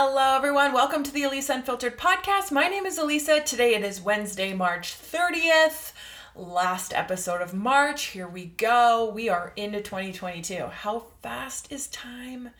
Hello, 0.00 0.36
everyone. 0.36 0.72
Welcome 0.72 1.02
to 1.02 1.10
the 1.10 1.24
Elisa 1.24 1.54
Unfiltered 1.54 1.98
podcast. 1.98 2.52
My 2.52 2.68
name 2.68 2.86
is 2.86 2.98
Elisa. 2.98 3.40
Today 3.40 3.74
it 3.74 3.82
is 3.82 4.00
Wednesday, 4.00 4.54
March 4.54 4.96
30th. 4.96 5.90
Last 6.36 6.94
episode 6.94 7.42
of 7.42 7.52
March. 7.52 8.04
Here 8.04 8.28
we 8.28 8.44
go. 8.44 9.10
We 9.12 9.28
are 9.28 9.52
into 9.56 9.80
2022. 9.80 10.66
How 10.66 11.06
fast 11.20 11.72
is 11.72 11.88
time 11.88 12.50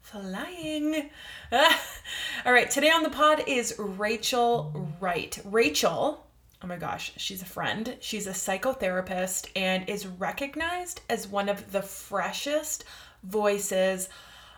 flying? 0.00 1.10
All 1.52 2.52
right, 2.52 2.68
today 2.68 2.90
on 2.90 3.04
the 3.04 3.10
pod 3.10 3.44
is 3.46 3.76
Rachel 3.78 4.90
Wright. 4.98 5.38
Rachel, 5.44 6.26
oh 6.62 6.66
my 6.66 6.78
gosh, 6.78 7.12
she's 7.16 7.42
a 7.42 7.46
friend. 7.46 7.96
She's 8.00 8.26
a 8.26 8.32
psychotherapist 8.32 9.50
and 9.54 9.88
is 9.88 10.08
recognized 10.08 11.02
as 11.08 11.28
one 11.28 11.48
of 11.48 11.70
the 11.70 11.82
freshest 11.82 12.84
voices 13.22 14.08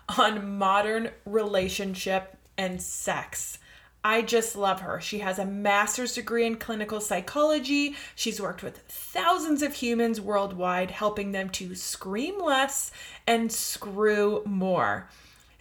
on 0.08 0.58
modern 0.58 1.10
relationship 1.24 2.36
and 2.56 2.80
sex. 2.80 3.58
I 4.06 4.20
just 4.20 4.54
love 4.54 4.82
her. 4.82 5.00
She 5.00 5.20
has 5.20 5.38
a 5.38 5.46
master's 5.46 6.14
degree 6.14 6.44
in 6.44 6.56
clinical 6.56 7.00
psychology. 7.00 7.96
She's 8.14 8.40
worked 8.40 8.62
with 8.62 8.78
thousands 8.86 9.62
of 9.62 9.72
humans 9.72 10.20
worldwide, 10.20 10.90
helping 10.90 11.32
them 11.32 11.48
to 11.50 11.74
scream 11.74 12.38
less 12.38 12.90
and 13.26 13.50
screw 13.50 14.42
more. 14.44 15.08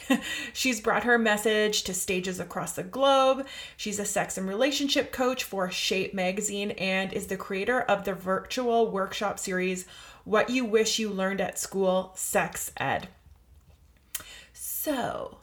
She's 0.54 0.82
brought 0.82 1.06
her 1.06 1.18
message 1.18 1.84
to 1.84 1.94
stages 1.94 2.42
across 2.42 2.74
the 2.74 2.84
globe. 2.84 3.48
She's 3.78 4.00
a 4.00 4.06
sex 4.06 4.38
and 4.38 4.46
relationship 4.46 5.14
coach 5.14 5.46
for 5.46 5.72
Shape 5.72 6.14
Magazine 6.14 6.72
and 6.72 7.14
is 7.14 7.28
the 7.28 7.38
creator 7.38 7.80
of 7.80 8.04
the 8.04 8.14
virtual 8.14 8.92
workshop 8.92 9.40
series, 9.40 9.86
What 10.26 10.50
You 10.50 10.66
Wish 10.66 11.00
You 11.00 11.10
Learned 11.10 11.40
at 11.40 11.58
School 11.58 12.12
Sex 12.16 12.74
Ed. 12.76 13.08
So, 14.84 15.38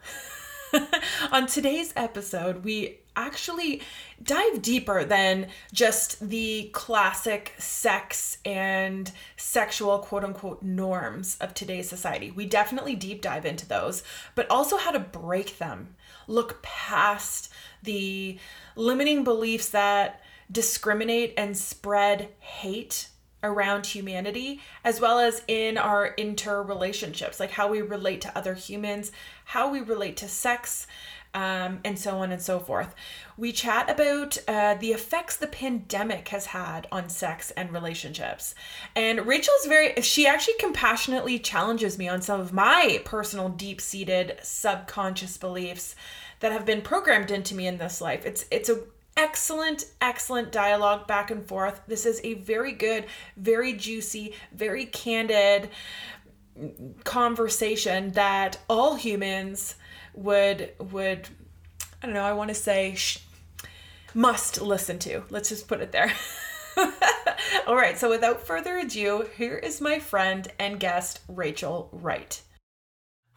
on 1.33 1.47
today's 1.47 1.95
episode, 1.97 2.63
we 2.63 2.99
actually 3.17 3.81
dive 4.23 4.61
deeper 4.61 5.03
than 5.03 5.47
just 5.73 6.29
the 6.29 6.69
classic 6.75 7.55
sex 7.57 8.37
and 8.45 9.11
sexual 9.39 10.01
quote 10.01 10.25
unquote 10.25 10.63
norms 10.63 11.39
of 11.41 11.55
today's 11.55 11.89
society. 11.89 12.31
We 12.31 12.45
definitely 12.45 12.97
deep 12.97 13.23
dive 13.23 13.47
into 13.47 13.67
those, 13.67 14.03
but 14.35 14.47
also 14.51 14.77
how 14.77 14.91
to 14.91 15.01
break 15.01 15.57
them, 15.57 15.95
look 16.29 16.61
past 16.61 17.51
the 17.83 18.39
limiting 18.77 19.25
beliefs 19.25 19.71
that 19.71 20.21
discriminate 20.53 21.33
and 21.39 21.57
spread 21.57 22.29
hate 22.41 23.09
around 23.43 23.87
humanity 23.87 24.61
as 24.85 25.01
well 25.01 25.19
as 25.19 25.43
in 25.49 25.79
our 25.79 26.15
interrelationships 26.17 27.41
like 27.41 27.51
how 27.51 27.69
we 27.69 27.81
relate 27.81 28.21
to 28.21 28.39
other 28.39 28.55
humans 28.55 29.13
how 29.45 29.71
we 29.71 29.81
relate 29.81 30.17
to 30.17 30.29
sex 30.29 30.87
um, 31.35 31.81
and 31.85 31.99
so 31.99 32.19
on 32.19 32.33
and 32.33 32.43
so 32.43 32.59
forth. 32.59 32.95
We 33.37 33.53
chat 33.53 33.89
about 33.89 34.39
uh, 34.49 34.75
the 34.75 34.93
effects 34.93 35.37
the 35.37 35.47
pandemic 35.47 36.29
has 36.29 36.47
had 36.47 36.89
on 36.91 37.09
sex 37.09 37.51
and 37.53 37.73
relationships. 37.73 38.55
And 38.97 39.27
rachel's 39.27 39.67
very 39.67 40.01
she 40.03 40.27
actually 40.27 40.59
compassionately 40.59 41.39
challenges 41.39 41.99
me 41.99 42.09
on 42.09 42.23
some 42.23 42.41
of 42.41 42.53
my 42.53 43.01
personal 43.05 43.49
deep-seated 43.49 44.39
subconscious 44.43 45.37
beliefs 45.37 45.95
that 46.41 46.53
have 46.53 46.67
been 46.67 46.83
programmed 46.83 47.31
into 47.31 47.55
me 47.55 47.67
in 47.67 47.79
this 47.79 48.01
life. 48.01 48.27
It's 48.27 48.45
it's 48.51 48.69
a 48.69 48.81
excellent, 49.21 49.85
excellent 50.01 50.51
dialogue 50.51 51.07
back 51.07 51.31
and 51.31 51.47
forth. 51.47 51.83
This 51.87 52.07
is 52.07 52.23
a 52.25 52.35
very 52.35 52.73
good, 52.73 53.05
very 53.37 53.75
juicy, 53.75 54.35
very 54.53 54.87
candid 54.87 55.69
conversation 57.05 58.13
that 58.13 58.59
all 58.69 58.95
humans 58.95 59.77
would 60.15 60.73
would 60.79 61.29
I 62.03 62.07
don't 62.07 62.15
know, 62.15 62.25
I 62.25 62.33
want 62.33 62.49
to 62.49 62.55
say 62.55 62.95
sh- 62.95 63.23
must 64.15 64.61
listen 64.63 64.99
to. 65.01 65.23
Let's 65.29 65.51
just 65.51 65.69
put 65.69 65.83
it 65.83 65.93
there. 65.93 66.13
all 67.67 67.77
right, 67.77 67.99
so 67.99 68.09
without 68.09 68.47
further 68.47 68.79
ado, 68.79 69.29
here 69.37 69.57
is 69.57 69.83
my 69.83 69.99
friend 69.99 70.51
and 70.59 70.81
guest 70.81 71.21
Rachel 71.29 71.91
Wright. 71.93 72.41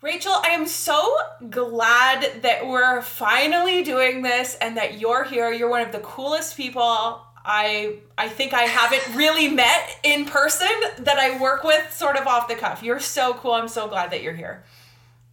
Rachel, 0.04 0.34
I 0.34 0.50
am 0.50 0.68
so 0.68 1.16
glad 1.50 2.42
that 2.42 2.68
we're 2.68 3.02
finally 3.02 3.84
doing 3.84 4.22
this 4.22 4.58
and 4.60 4.76
that 4.76 5.00
you're 5.00 5.24
here. 5.24 5.50
You're 5.50 5.70
one 5.70 5.80
of 5.82 5.94
the 5.94 6.00
coolest 6.00 6.58
people 6.58 7.22
I 7.46 8.00
I 8.18 8.28
think 8.28 8.54
I 8.54 8.64
haven't 8.64 9.16
really 9.16 9.48
met 9.48 9.98
in 10.04 10.26
person 10.26 10.68
that 11.00 11.18
I 11.18 11.40
work 11.40 11.64
with 11.64 11.94
sort 11.94 12.18
of 12.18 12.28
off 12.28 12.50
the 12.50 12.56
cuff. 12.56 12.84
You're 12.84 13.00
so 13.00 13.36
cool. 13.36 13.54
I'm 13.54 13.70
so 13.70 13.88
glad 13.88 14.12
that 14.12 14.22
you're 14.22 14.36
here. 14.36 14.66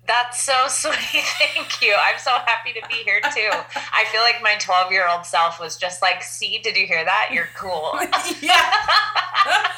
That's 0.07 0.41
so 0.41 0.55
sweet. 0.69 0.95
Thank 0.95 1.83
you. 1.83 1.97
I'm 2.01 2.21
so 2.21 2.31
happy 2.31 2.73
to 2.81 2.87
be 2.87 3.03
here 3.03 3.21
too. 3.23 3.51
I 3.93 4.05
feel 4.13 4.21
like 4.21 4.41
my 4.41 4.55
12 4.61 4.93
year 4.93 5.09
old 5.09 5.27
self 5.27 5.59
was 5.59 5.77
just 5.79 6.01
like, 6.01 6.23
see, 6.23 6.59
did 6.59 6.77
you 6.77 6.87
hear 6.87 7.05
that? 7.05 7.31
You're 7.33 7.49
cool. 7.57 7.99
yeah. 8.41 9.73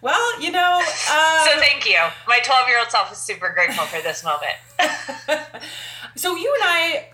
Well, 0.00 0.40
you 0.40 0.52
know. 0.52 0.80
Uh, 1.10 1.44
so 1.44 1.58
thank 1.58 1.87
you. 1.98 2.10
My 2.26 2.40
12 2.44 2.68
year 2.68 2.78
old 2.78 2.90
self 2.90 3.12
is 3.12 3.18
super 3.18 3.50
grateful 3.50 3.84
for 3.84 4.00
this 4.02 4.24
moment. 4.24 4.54
so 6.14 6.36
you 6.36 6.54
and 6.60 6.64
I 6.64 7.08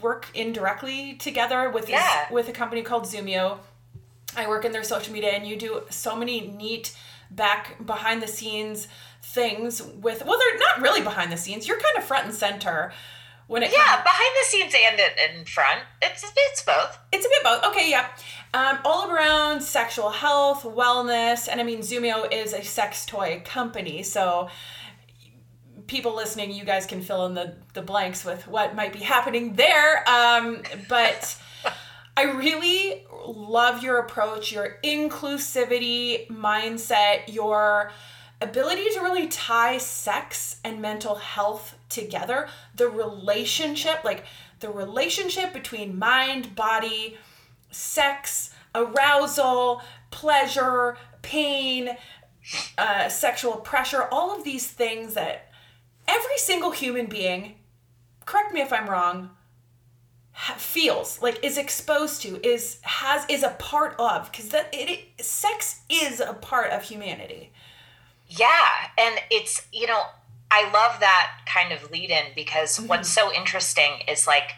work 0.00 0.28
indirectly 0.34 1.14
together 1.14 1.70
with 1.70 1.88
yeah. 1.88 2.26
with 2.30 2.48
a 2.48 2.52
company 2.52 2.82
called 2.82 3.04
Zumio. 3.04 3.58
I 4.36 4.48
work 4.48 4.64
in 4.64 4.72
their 4.72 4.84
social 4.84 5.12
media, 5.12 5.30
and 5.30 5.46
you 5.46 5.56
do 5.56 5.82
so 5.90 6.14
many 6.14 6.40
neat 6.40 6.96
back 7.30 7.84
behind 7.84 8.22
the 8.22 8.28
scenes 8.28 8.88
things 9.22 9.82
with. 9.82 10.24
Well, 10.24 10.38
they're 10.38 10.58
not 10.58 10.80
really 10.80 11.02
behind 11.02 11.32
the 11.32 11.36
scenes. 11.36 11.66
You're 11.66 11.80
kind 11.80 11.98
of 11.98 12.04
front 12.04 12.26
and 12.26 12.34
center 12.34 12.92
when 13.50 13.64
it 13.64 13.72
yeah 13.72 13.96
comes, 13.96 14.04
behind 14.04 14.32
the 14.40 14.46
scenes 14.46 14.74
and 14.74 15.38
in 15.38 15.44
front 15.44 15.80
it's 16.00 16.24
it's 16.24 16.62
both. 16.62 16.98
It's 17.12 17.26
a 17.26 17.28
bit 17.28 17.42
both. 17.42 17.64
Okay 17.64 17.90
yeah. 17.90 18.08
Um, 18.54 18.78
all 18.84 19.10
around 19.10 19.60
sexual 19.60 20.10
health 20.10 20.62
wellness 20.62 21.48
and 21.50 21.60
i 21.60 21.64
mean 21.64 21.80
Zumio 21.80 22.32
is 22.32 22.52
a 22.52 22.62
sex 22.62 23.04
toy 23.06 23.42
company 23.44 24.02
so 24.02 24.48
people 25.88 26.14
listening 26.14 26.52
you 26.52 26.64
guys 26.64 26.86
can 26.86 27.02
fill 27.02 27.26
in 27.26 27.34
the 27.34 27.56
the 27.74 27.82
blanks 27.82 28.24
with 28.24 28.46
what 28.46 28.76
might 28.76 28.92
be 28.92 29.00
happening 29.00 29.54
there. 29.54 30.08
Um, 30.08 30.62
but 30.88 31.36
i 32.16 32.22
really 32.22 33.04
love 33.26 33.82
your 33.82 33.98
approach 33.98 34.52
your 34.52 34.78
inclusivity 34.84 36.28
mindset 36.28 37.32
your 37.32 37.92
ability 38.40 38.88
to 38.94 39.00
really 39.00 39.26
tie 39.26 39.78
sex 39.78 40.60
and 40.64 40.80
mental 40.80 41.16
health 41.16 41.76
together, 41.88 42.48
the 42.74 42.88
relationship, 42.88 44.02
like 44.04 44.24
the 44.60 44.70
relationship 44.70 45.52
between 45.52 45.98
mind, 45.98 46.54
body, 46.54 47.18
sex, 47.70 48.54
arousal, 48.74 49.82
pleasure, 50.10 50.96
pain, 51.22 51.90
uh, 52.78 53.08
sexual 53.08 53.56
pressure, 53.56 54.08
all 54.10 54.34
of 54.36 54.44
these 54.44 54.66
things 54.66 55.14
that 55.14 55.50
every 56.08 56.38
single 56.38 56.70
human 56.70 57.06
being, 57.06 57.56
correct 58.24 58.52
me 58.52 58.60
if 58.60 58.72
I'm 58.72 58.88
wrong, 58.88 59.30
feels 60.56 61.20
like 61.20 61.42
is 61.44 61.58
exposed 61.58 62.22
to 62.22 62.40
is 62.46 62.78
has 62.82 63.26
is 63.28 63.42
a 63.42 63.50
part 63.50 63.94
of 63.98 64.30
because 64.30 64.48
that 64.48 64.72
it, 64.72 64.88
it 64.88 65.24
sex 65.24 65.80
is 65.90 66.20
a 66.20 66.32
part 66.32 66.70
of 66.70 66.82
humanity 66.82 67.52
yeah 68.30 68.88
and 68.98 69.20
it's 69.30 69.66
you 69.72 69.86
know 69.86 70.02
I 70.50 70.64
love 70.64 70.98
that 70.98 71.42
kind 71.46 71.72
of 71.72 71.90
lead 71.90 72.10
in 72.10 72.24
because 72.34 72.76
mm-hmm. 72.76 72.88
what's 72.88 73.08
so 73.08 73.32
interesting 73.32 74.02
is 74.08 74.26
like 74.26 74.52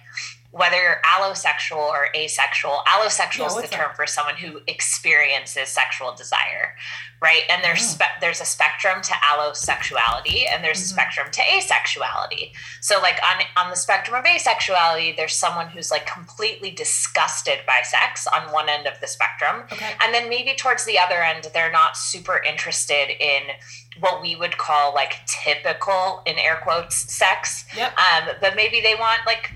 whether 0.53 0.77
you're 0.77 1.01
allosexual 1.05 1.79
or 1.79 2.09
asexual. 2.15 2.83
Allosexual 2.87 3.39
Yeah, 3.39 3.47
is 3.47 3.55
the 3.57 3.69
term 3.69 3.89
that? 3.89 3.97
for 3.97 4.07
someone 4.07 4.37
who 4.37 4.61
experiences 4.67 5.69
sexual 5.71 6.13
desire, 6.15 6.77
right? 7.23 7.43
And 7.49 7.65
there's 7.65 7.81
Oh. 7.83 7.95
spe- 7.95 8.21
there's 8.21 8.41
a 8.43 8.45
spectrum 8.45 9.01
to 9.01 9.15
allosexuality 9.15 10.47
and 10.53 10.63
there's 10.63 10.81
a 10.81 10.85
Mhm. 10.85 10.89
spectrum 10.95 11.31
to 11.31 11.43
asexuality. 11.43 12.53
So 12.83 13.01
like 13.01 13.19
on 13.25 13.43
on 13.57 13.71
the 13.71 13.77
spectrum 13.77 14.15
of 14.17 14.25
asexuality, 14.25 15.17
there's 15.17 15.35
someone 15.37 15.69
who's 15.71 15.91
like 15.91 16.07
completely 16.07 16.71
disgusted 16.71 17.65
by 17.67 17.81
sex 17.83 18.27
on 18.27 18.51
one 18.53 18.69
end 18.69 18.87
of 18.87 19.01
the 19.01 19.07
spectrum. 19.07 19.67
Okay. 19.73 19.95
And 20.01 20.13
then 20.15 20.29
maybe 20.29 20.55
towards 20.55 20.85
the 20.85 20.99
other 20.99 21.23
end, 21.23 21.45
they're 21.55 21.71
not 21.73 21.97
super 21.97 22.39
interested 22.43 23.09
in 23.09 23.57
what 24.01 24.21
we 24.21 24.37
would 24.37 24.59
call 24.59 24.93
like 24.95 25.25
typical 25.27 26.23
in 26.27 26.39
air 26.39 26.57
quotes 26.57 27.11
sex. 27.13 27.65
Yep. 27.75 27.99
Um, 27.99 28.31
but 28.41 28.55
maybe 28.57 28.81
they 28.81 28.95
want 28.95 29.25
like 29.27 29.51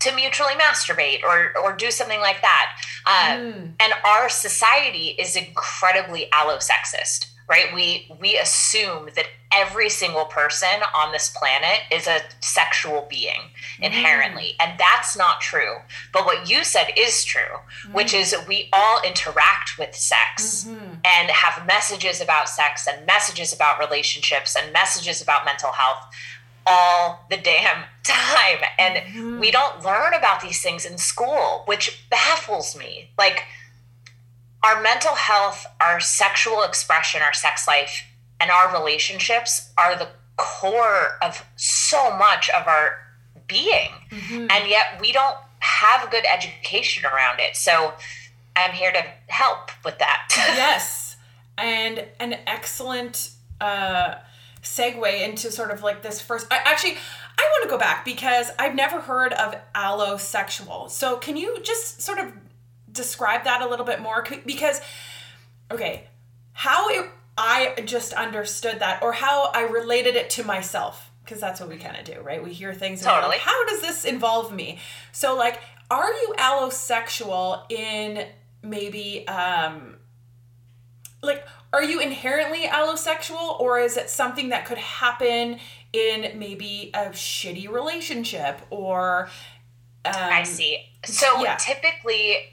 to 0.00 0.12
mutually 0.14 0.54
masturbate 0.54 1.22
or 1.22 1.52
or 1.62 1.72
do 1.72 1.90
something 1.90 2.20
like 2.20 2.40
that. 2.42 2.76
Um, 3.06 3.38
Mm. 3.38 3.72
and 3.80 3.92
our 4.04 4.28
society 4.28 5.08
is 5.18 5.36
incredibly 5.36 6.28
allosexist 6.32 7.26
right 7.46 7.74
we 7.74 8.10
we 8.20 8.38
assume 8.38 9.10
that 9.16 9.26
every 9.52 9.90
single 9.90 10.24
person 10.24 10.80
on 10.96 11.12
this 11.12 11.28
planet 11.36 11.80
is 11.92 12.06
a 12.06 12.20
sexual 12.40 13.06
being 13.10 13.42
inherently 13.80 14.56
and 14.58 14.78
that's 14.78 15.14
not 15.16 15.42
true 15.42 15.76
but 16.12 16.24
what 16.24 16.48
you 16.48 16.64
said 16.64 16.86
is 16.96 17.22
true 17.22 17.58
which 17.92 18.14
is 18.14 18.34
we 18.48 18.68
all 18.72 19.02
interact 19.02 19.76
with 19.78 19.94
sex 19.94 20.64
Mhm. 20.66 20.98
and 21.04 21.30
have 21.30 21.66
messages 21.66 22.20
about 22.22 22.48
sex 22.48 22.86
and 22.86 23.04
messages 23.04 23.52
about 23.52 23.78
relationships 23.78 24.56
and 24.56 24.72
messages 24.72 25.20
about 25.20 25.44
mental 25.44 25.72
health 25.72 26.02
all 26.66 27.26
the 27.30 27.36
damn 27.36 27.84
time. 28.04 28.58
And 28.78 28.96
Mhm. 29.14 29.40
we 29.40 29.50
don't 29.50 29.82
learn 29.84 30.14
about 30.14 30.40
these 30.40 30.62
things 30.62 30.84
in 30.84 30.98
school 30.98 31.62
which 31.66 32.08
baffles 32.10 32.76
me. 32.76 33.10
Like 33.18 33.44
our 34.62 34.80
mental 34.80 35.14
health 35.14 35.66
our 35.80 36.00
sexual 36.00 36.62
expression 36.62 37.20
our 37.22 37.32
sex 37.34 37.68
life 37.68 38.04
and 38.40 38.50
our 38.50 38.72
relationships 38.72 39.70
are 39.78 39.94
the 39.96 40.08
core 40.36 41.18
of 41.22 41.44
so 41.56 42.10
much 42.16 42.48
of 42.50 42.66
our 42.66 42.98
being. 43.46 43.92
Mhm. 44.10 44.50
and 44.50 44.68
yet 44.68 44.98
we 45.00 45.12
don't 45.12 45.36
have 45.60 46.04
a 46.04 46.08
good 46.10 46.24
education 46.26 47.04
around 47.06 47.40
it. 47.40 47.56
So 47.56 47.94
i'm 48.56 48.72
here 48.72 48.92
to 48.92 49.02
help 49.28 49.70
with 49.84 49.98
that. 49.98 50.28
Yes. 50.56 51.16
And 51.58 52.06
an 52.18 52.38
excellent 52.46 53.30
uh 53.60 54.14
segue 54.64 55.22
into 55.22 55.52
sort 55.52 55.70
of 55.70 55.82
like 55.82 56.02
this 56.02 56.20
first 56.20 56.46
I, 56.50 56.56
actually 56.64 56.96
i 57.38 57.42
want 57.42 57.64
to 57.64 57.68
go 57.68 57.78
back 57.78 58.04
because 58.04 58.50
i've 58.58 58.74
never 58.74 59.00
heard 59.00 59.32
of 59.34 59.54
allosexual. 59.74 60.90
So 60.90 61.16
can 61.16 61.36
you 61.36 61.60
just 61.62 62.00
sort 62.02 62.18
of 62.18 62.32
describe 62.90 63.44
that 63.44 63.60
a 63.60 63.68
little 63.68 63.84
bit 63.84 64.00
more? 64.00 64.26
Because 64.46 64.80
okay 65.70 66.08
how 66.52 66.88
it, 66.88 67.10
i 67.36 67.74
just 67.84 68.12
understood 68.12 68.78
that 68.80 69.02
or 69.02 69.12
how 69.12 69.50
i 69.52 69.62
related 69.62 70.14
it 70.14 70.30
to 70.30 70.44
myself 70.44 71.10
because 71.24 71.40
that's 71.40 71.58
what 71.60 71.68
we 71.68 71.76
kind 71.76 71.96
of 71.96 72.04
do 72.04 72.20
right? 72.22 72.42
We 72.42 72.52
hear 72.52 72.72
things 72.72 73.00
and 73.00 73.08
Totally. 73.10 73.30
like, 73.32 73.40
how 73.40 73.66
does 73.66 73.80
this 73.80 74.04
involve 74.04 74.52
me? 74.52 74.78
So 75.12 75.36
like 75.36 75.60
are 75.90 76.10
you 76.10 76.34
allosexual 76.38 77.70
in 77.70 78.26
maybe 78.62 79.26
um 79.28 79.93
are 81.74 81.82
you 81.82 82.00
inherently 82.00 82.62
allosexual 82.62 83.60
or 83.60 83.80
is 83.80 83.96
it 83.96 84.08
something 84.08 84.50
that 84.50 84.64
could 84.64 84.78
happen 84.78 85.58
in 85.92 86.38
maybe 86.38 86.90
a 86.94 87.06
shitty 87.06 87.68
relationship 87.68 88.60
or 88.70 89.28
um, 90.04 90.14
I 90.14 90.42
see. 90.42 90.86
So 91.04 91.42
yeah. 91.42 91.56
typically, 91.56 92.52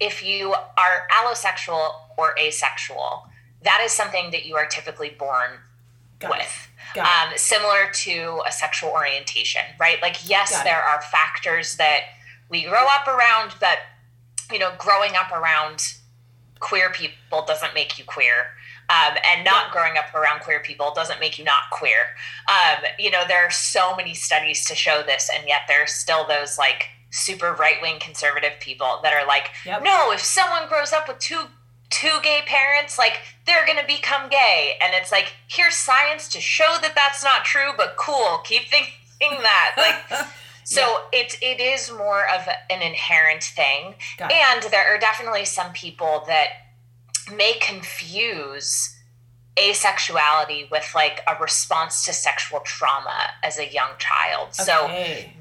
if 0.00 0.24
you 0.24 0.52
are 0.52 1.06
allosexual 1.10 1.90
or 2.16 2.34
asexual, 2.38 3.28
that 3.62 3.82
is 3.84 3.92
something 3.92 4.30
that 4.30 4.46
you 4.46 4.56
are 4.56 4.66
typically 4.66 5.10
born 5.10 5.50
got 6.18 6.30
with. 6.30 6.68
Um, 6.98 7.32
similar 7.36 7.90
to 7.92 8.42
a 8.46 8.52
sexual 8.52 8.90
orientation, 8.90 9.62
right? 9.78 10.00
Like, 10.02 10.28
yes, 10.28 10.52
Got 10.52 10.60
it. 10.60 10.64
there 10.64 10.82
are 10.82 11.00
factors 11.00 11.76
that 11.76 12.00
we 12.48 12.64
grow 12.64 12.86
up 12.86 13.06
around, 13.06 13.54
but, 13.60 13.78
you 14.50 14.58
know, 14.58 14.72
growing 14.78 15.12
up 15.16 15.32
around 15.32 15.94
queer 16.62 16.90
people 16.90 17.44
doesn't 17.44 17.74
make 17.74 17.98
you 17.98 18.04
queer. 18.04 18.46
Um, 18.88 19.16
and 19.24 19.44
not 19.44 19.66
Yeah. 19.66 19.72
growing 19.72 19.96
up 19.98 20.14
around 20.14 20.40
queer 20.40 20.60
people 20.60 20.92
doesn't 20.92 21.20
make 21.20 21.38
you 21.38 21.44
not 21.44 21.70
queer. 21.70 22.14
Um, 22.48 22.84
you 22.98 23.10
know, 23.10 23.24
there 23.26 23.44
are 23.46 23.50
so 23.50 23.94
many 23.96 24.14
studies 24.14 24.64
to 24.66 24.74
show 24.74 25.02
this, 25.02 25.30
and 25.32 25.46
yet 25.46 25.62
there's 25.68 25.92
still 25.92 26.26
those 26.26 26.58
like 26.58 26.88
super 27.10 27.52
right 27.52 27.80
wing 27.82 27.98
conservative 28.00 28.52
people 28.60 29.00
that 29.02 29.12
are 29.12 29.26
like, 29.26 29.50
Yep. 29.64 29.82
no, 29.82 30.12
if 30.12 30.20
someone 30.20 30.66
grows 30.68 30.92
up 30.92 31.08
with 31.08 31.18
two 31.18 31.42
two 31.90 32.18
gay 32.22 32.42
parents, 32.46 32.98
like 32.98 33.20
they're 33.46 33.66
gonna 33.66 33.86
become 33.86 34.28
gay, 34.30 34.78
and 34.82 34.94
it's 34.94 35.12
like 35.12 35.32
here's 35.48 35.74
science 35.76 36.26
to 36.28 36.40
show 36.40 36.76
that 36.82 36.94
that's 36.94 37.22
not 37.22 37.44
true, 37.44 37.72
but 37.76 37.96
cool, 37.98 38.38
keep 38.44 38.68
thinking 38.68 39.42
that. 39.42 39.74
Like, 39.76 40.26
so 40.64 41.02
it 41.12 41.36
it 41.42 41.60
is 41.60 41.90
more 41.90 42.28
of 42.28 42.48
an 42.70 42.82
inherent 42.82 43.42
thing, 43.42 43.94
and 44.30 44.62
there 44.64 44.94
are 44.94 44.98
definitely 44.98 45.44
some 45.44 45.72
people 45.72 46.24
that 46.26 46.48
may 47.34 47.54
confuse 47.60 48.96
asexuality 49.56 50.70
with 50.70 50.90
like 50.94 51.20
a 51.28 51.40
response 51.40 52.04
to 52.06 52.12
sexual 52.12 52.60
trauma 52.60 53.30
as 53.42 53.58
a 53.58 53.70
young 53.70 53.90
child. 53.98 54.54
So 54.54 54.86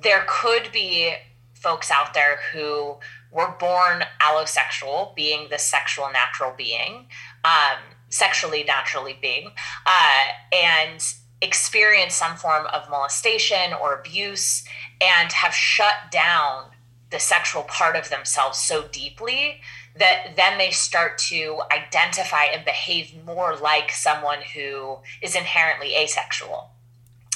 there 0.03 0.25
could 0.27 0.71
be 0.71 1.13
folks 1.53 1.89
out 1.91 2.13
there 2.13 2.39
who 2.51 2.97
were 3.31 3.51
born 3.59 4.03
allosexual, 4.19 5.15
being 5.15 5.47
the 5.49 5.57
sexual 5.57 6.09
natural 6.11 6.53
being, 6.57 7.07
um, 7.45 7.77
sexually 8.09 8.63
naturally 8.65 9.17
being, 9.21 9.51
uh, 9.85 10.25
and 10.53 11.13
experience 11.41 12.13
some 12.15 12.35
form 12.35 12.65
of 12.67 12.89
molestation 12.89 13.73
or 13.81 13.99
abuse 13.99 14.63
and 15.01 15.31
have 15.31 15.53
shut 15.53 15.95
down 16.11 16.65
the 17.09 17.19
sexual 17.19 17.63
part 17.63 17.95
of 17.95 18.09
themselves 18.09 18.57
so 18.57 18.87
deeply 18.91 19.59
that 19.97 20.35
then 20.37 20.57
they 20.57 20.71
start 20.71 21.17
to 21.17 21.61
identify 21.71 22.45
and 22.45 22.63
behave 22.63 23.13
more 23.25 23.55
like 23.55 23.91
someone 23.91 24.39
who 24.55 24.97
is 25.21 25.35
inherently 25.35 25.95
asexual 25.95 26.69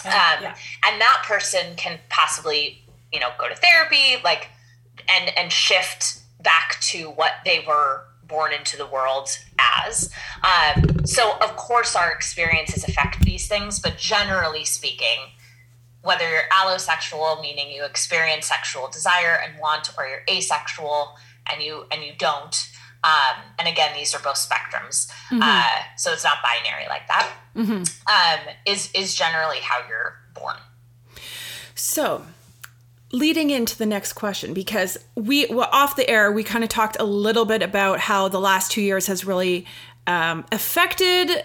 Uh, 0.05 0.09
um, 0.09 0.43
yeah. 0.43 0.55
and 0.85 1.01
that 1.01 1.23
person 1.25 1.75
can 1.75 1.99
possibly 2.09 2.81
you 3.11 3.19
know 3.19 3.29
go 3.37 3.49
to 3.49 3.55
therapy 3.55 4.21
like 4.23 4.47
and 5.09 5.31
and 5.37 5.51
shift 5.51 6.19
back 6.41 6.77
to 6.79 7.09
what 7.09 7.31
they 7.43 7.63
were 7.67 8.03
born 8.27 8.51
into 8.53 8.75
the 8.77 8.85
world 8.85 9.29
as 9.59 10.09
um, 10.43 11.05
so 11.05 11.37
of 11.41 11.55
course 11.55 11.95
our 11.95 12.11
experiences 12.11 12.83
affect 12.83 13.21
these 13.23 13.47
things 13.47 13.79
but 13.79 13.97
generally 13.97 14.65
speaking 14.65 15.19
whether 16.01 16.29
you're 16.29 16.49
allosexual 16.51 17.41
meaning 17.41 17.71
you 17.71 17.83
experience 17.85 18.45
sexual 18.47 18.89
desire 18.89 19.39
and 19.43 19.59
want 19.59 19.89
or 19.97 20.07
you're 20.07 20.23
asexual 20.29 21.15
and 21.51 21.61
you 21.61 21.85
and 21.91 22.03
you 22.03 22.13
don't 22.17 22.69
um, 23.03 23.41
and 23.59 23.67
again 23.67 23.91
these 23.95 24.15
are 24.15 24.19
both 24.23 24.35
spectrums 24.37 25.11
uh, 25.31 25.69
so 25.97 26.11
it's 26.11 26.23
not 26.23 26.37
binary 26.43 26.87
like 26.89 27.07
that 27.07 27.31
Mhm. 27.55 27.89
um, 28.09 28.53
is 28.65 28.91
is 28.93 29.15
generally 29.15 29.59
how 29.59 29.79
you're 29.87 30.19
born. 30.33 30.57
So, 31.73 32.25
leading 33.11 33.49
into 33.49 33.77
the 33.77 33.85
next 33.85 34.13
question, 34.13 34.53
because 34.53 34.97
we 35.15 35.45
well, 35.47 35.69
off 35.71 35.95
the 35.95 36.09
air, 36.09 36.31
we 36.31 36.43
kind 36.43 36.63
of 36.63 36.69
talked 36.69 36.97
a 36.99 37.05
little 37.05 37.45
bit 37.45 37.61
about 37.61 37.99
how 37.99 38.27
the 38.27 38.39
last 38.39 38.71
two 38.71 38.81
years 38.81 39.07
has 39.07 39.25
really 39.25 39.65
um, 40.07 40.45
affected 40.51 41.43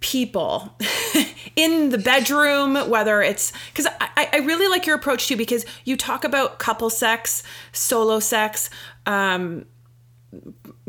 people 0.00 0.74
in 1.56 1.90
the 1.90 1.98
bedroom, 1.98 2.74
whether 2.88 3.22
it's 3.22 3.52
because 3.72 3.86
I, 4.00 4.28
I 4.32 4.38
really 4.38 4.66
like 4.68 4.86
your 4.86 4.96
approach 4.96 5.28
too, 5.28 5.36
because 5.36 5.64
you 5.84 5.96
talk 5.96 6.24
about 6.24 6.58
couple 6.58 6.90
sex, 6.90 7.42
solo 7.72 8.18
sex, 8.18 8.70
um, 9.06 9.66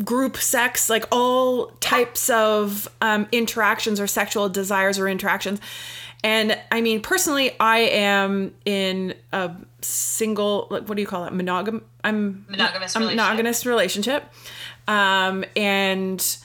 group 0.03 0.37
sex, 0.37 0.89
like 0.89 1.05
all 1.11 1.67
types 1.79 2.29
of 2.29 2.87
um, 3.01 3.27
interactions 3.31 3.99
or 3.99 4.07
sexual 4.07 4.49
desires 4.49 4.97
or 4.97 5.07
interactions. 5.07 5.59
And 6.23 6.57
I 6.71 6.81
mean, 6.81 7.01
personally, 7.01 7.51
I 7.59 7.79
am 7.79 8.53
in 8.63 9.15
a 9.31 9.51
single, 9.81 10.67
like, 10.69 10.87
what 10.87 10.95
do 10.95 11.01
you 11.01 11.07
call 11.07 11.25
it? 11.25 11.33
Monogam. 11.33 11.81
I'm 12.03 12.45
Monogamous 12.47 12.95
a 12.95 12.99
relationship. 12.99 13.25
monogamous 13.25 13.65
relationship. 13.65 14.23
Um, 14.87 15.45
and 15.55 16.37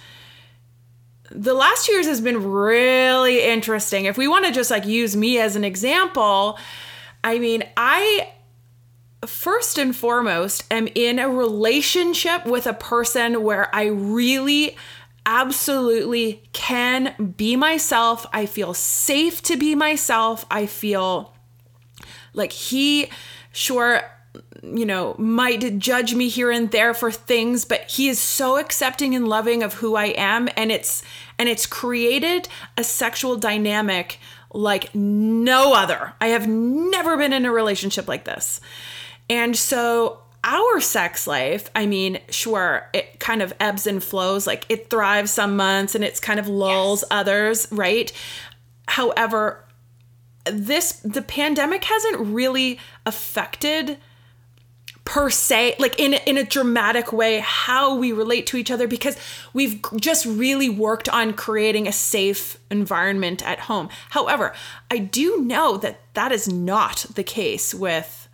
the 1.31 1.55
last 1.55 1.87
two 1.87 1.93
years 1.93 2.07
has 2.07 2.21
been 2.21 2.43
really 2.43 3.43
interesting. 3.43 4.07
If 4.07 4.17
we 4.17 4.29
want 4.29 4.47
to 4.47 4.53
just 4.53 4.71
like 4.71 4.87
use 4.87 5.17
me 5.17 5.39
as 5.39 5.57
an 5.57 5.65
example, 5.65 6.59
I 7.23 7.39
mean, 7.39 7.65
I 7.77 8.33
first 9.27 9.79
and 9.79 9.95
foremost 9.95 10.65
am 10.71 10.89
in 10.95 11.19
a 11.19 11.29
relationship 11.29 12.47
with 12.47 12.67
a 12.67 12.73
person 12.73 13.43
where 13.43 13.75
I 13.75 13.87
really 13.87 14.77
absolutely 15.27 16.45
can 16.53 17.35
be 17.37 17.57
myself. 17.57 18.25
I 18.33 18.47
feel 18.47 18.73
safe 18.73 19.43
to 19.43 19.57
be 19.57 19.75
myself. 19.75 20.47
I 20.51 20.67
feel 20.67 21.35
like 22.33 22.53
he 22.53 23.11
sure 23.53 24.03
you 24.63 24.85
know, 24.85 25.15
might 25.19 25.79
judge 25.79 26.15
me 26.15 26.29
here 26.29 26.51
and 26.51 26.71
there 26.71 26.95
for 26.95 27.11
things, 27.13 27.65
but 27.65 27.91
he 27.91 28.09
is 28.09 28.19
so 28.19 28.59
accepting 28.59 29.15
and 29.15 29.29
loving 29.29 29.63
of 29.63 29.75
who 29.75 29.95
I 29.95 30.07
am 30.07 30.49
and 30.57 30.73
it's 30.73 31.03
and 31.39 31.49
it's 31.49 31.67
created 31.67 32.49
a 32.77 32.83
sexual 32.83 33.37
dynamic 33.37 34.19
like 34.53 34.95
no 34.95 35.75
other. 35.75 36.15
I 36.21 36.29
have 36.29 36.49
never 36.49 37.17
been 37.17 37.33
in 37.33 37.47
a 37.47 37.53
relationship 37.53 38.09
like 38.09 38.25
this. 38.25 38.61
And 39.29 39.57
so 39.57 40.21
our 40.47 40.81
sex 40.81 41.27
life, 41.27 41.69
I 41.75 41.87
mean, 41.87 42.21
sure, 42.31 42.89
it 42.95 43.19
kind 43.19 43.43
of 43.43 43.53
ebbs 43.59 43.87
and 43.87 44.03
flows. 44.03 44.47
Like 44.47 44.65
it 44.69 44.89
thrives 44.89 45.33
some 45.33 45.57
months 45.57 45.95
and 45.95 46.05
it's 46.05 46.21
kind 46.21 46.39
of 46.39 46.49
lulls 46.49 47.03
yes. 47.03 47.09
others, 47.11 47.69
right? 47.71 48.13
However, 48.89 49.65
this 50.45 51.01
the 51.01 51.23
pandemic 51.23 51.85
hasn't 51.85 52.21
really 52.29 52.79
affected 53.05 53.99
per 55.05 55.31
se 55.31 55.75
like 55.79 55.99
in 55.99 56.15
in 56.27 56.37
a 56.37 56.45
dramatic 56.45 57.13
way 57.13 57.39
how 57.39 57.97
we 57.97 58.13
relate 58.13 58.47
to 58.47 58.57
each 58.57 58.71
other 58.71 58.89
because 58.89 59.17
we've 59.53 59.81
just 59.97 60.27
really 60.27 60.69
worked 60.69 61.09
on 61.09 61.33
creating 61.33 61.87
a 61.87 61.93
safe 61.93 62.59
environment 62.71 63.45
at 63.45 63.61
home. 63.61 63.89
However, 64.11 64.53
I 64.91 64.99
do 64.99 65.43
know 65.43 65.77
that 65.79 66.01
that 66.15 66.33
is 66.33 66.49
not 66.49 67.07
the 67.15 67.25
case 67.25 67.75
with 67.75 68.26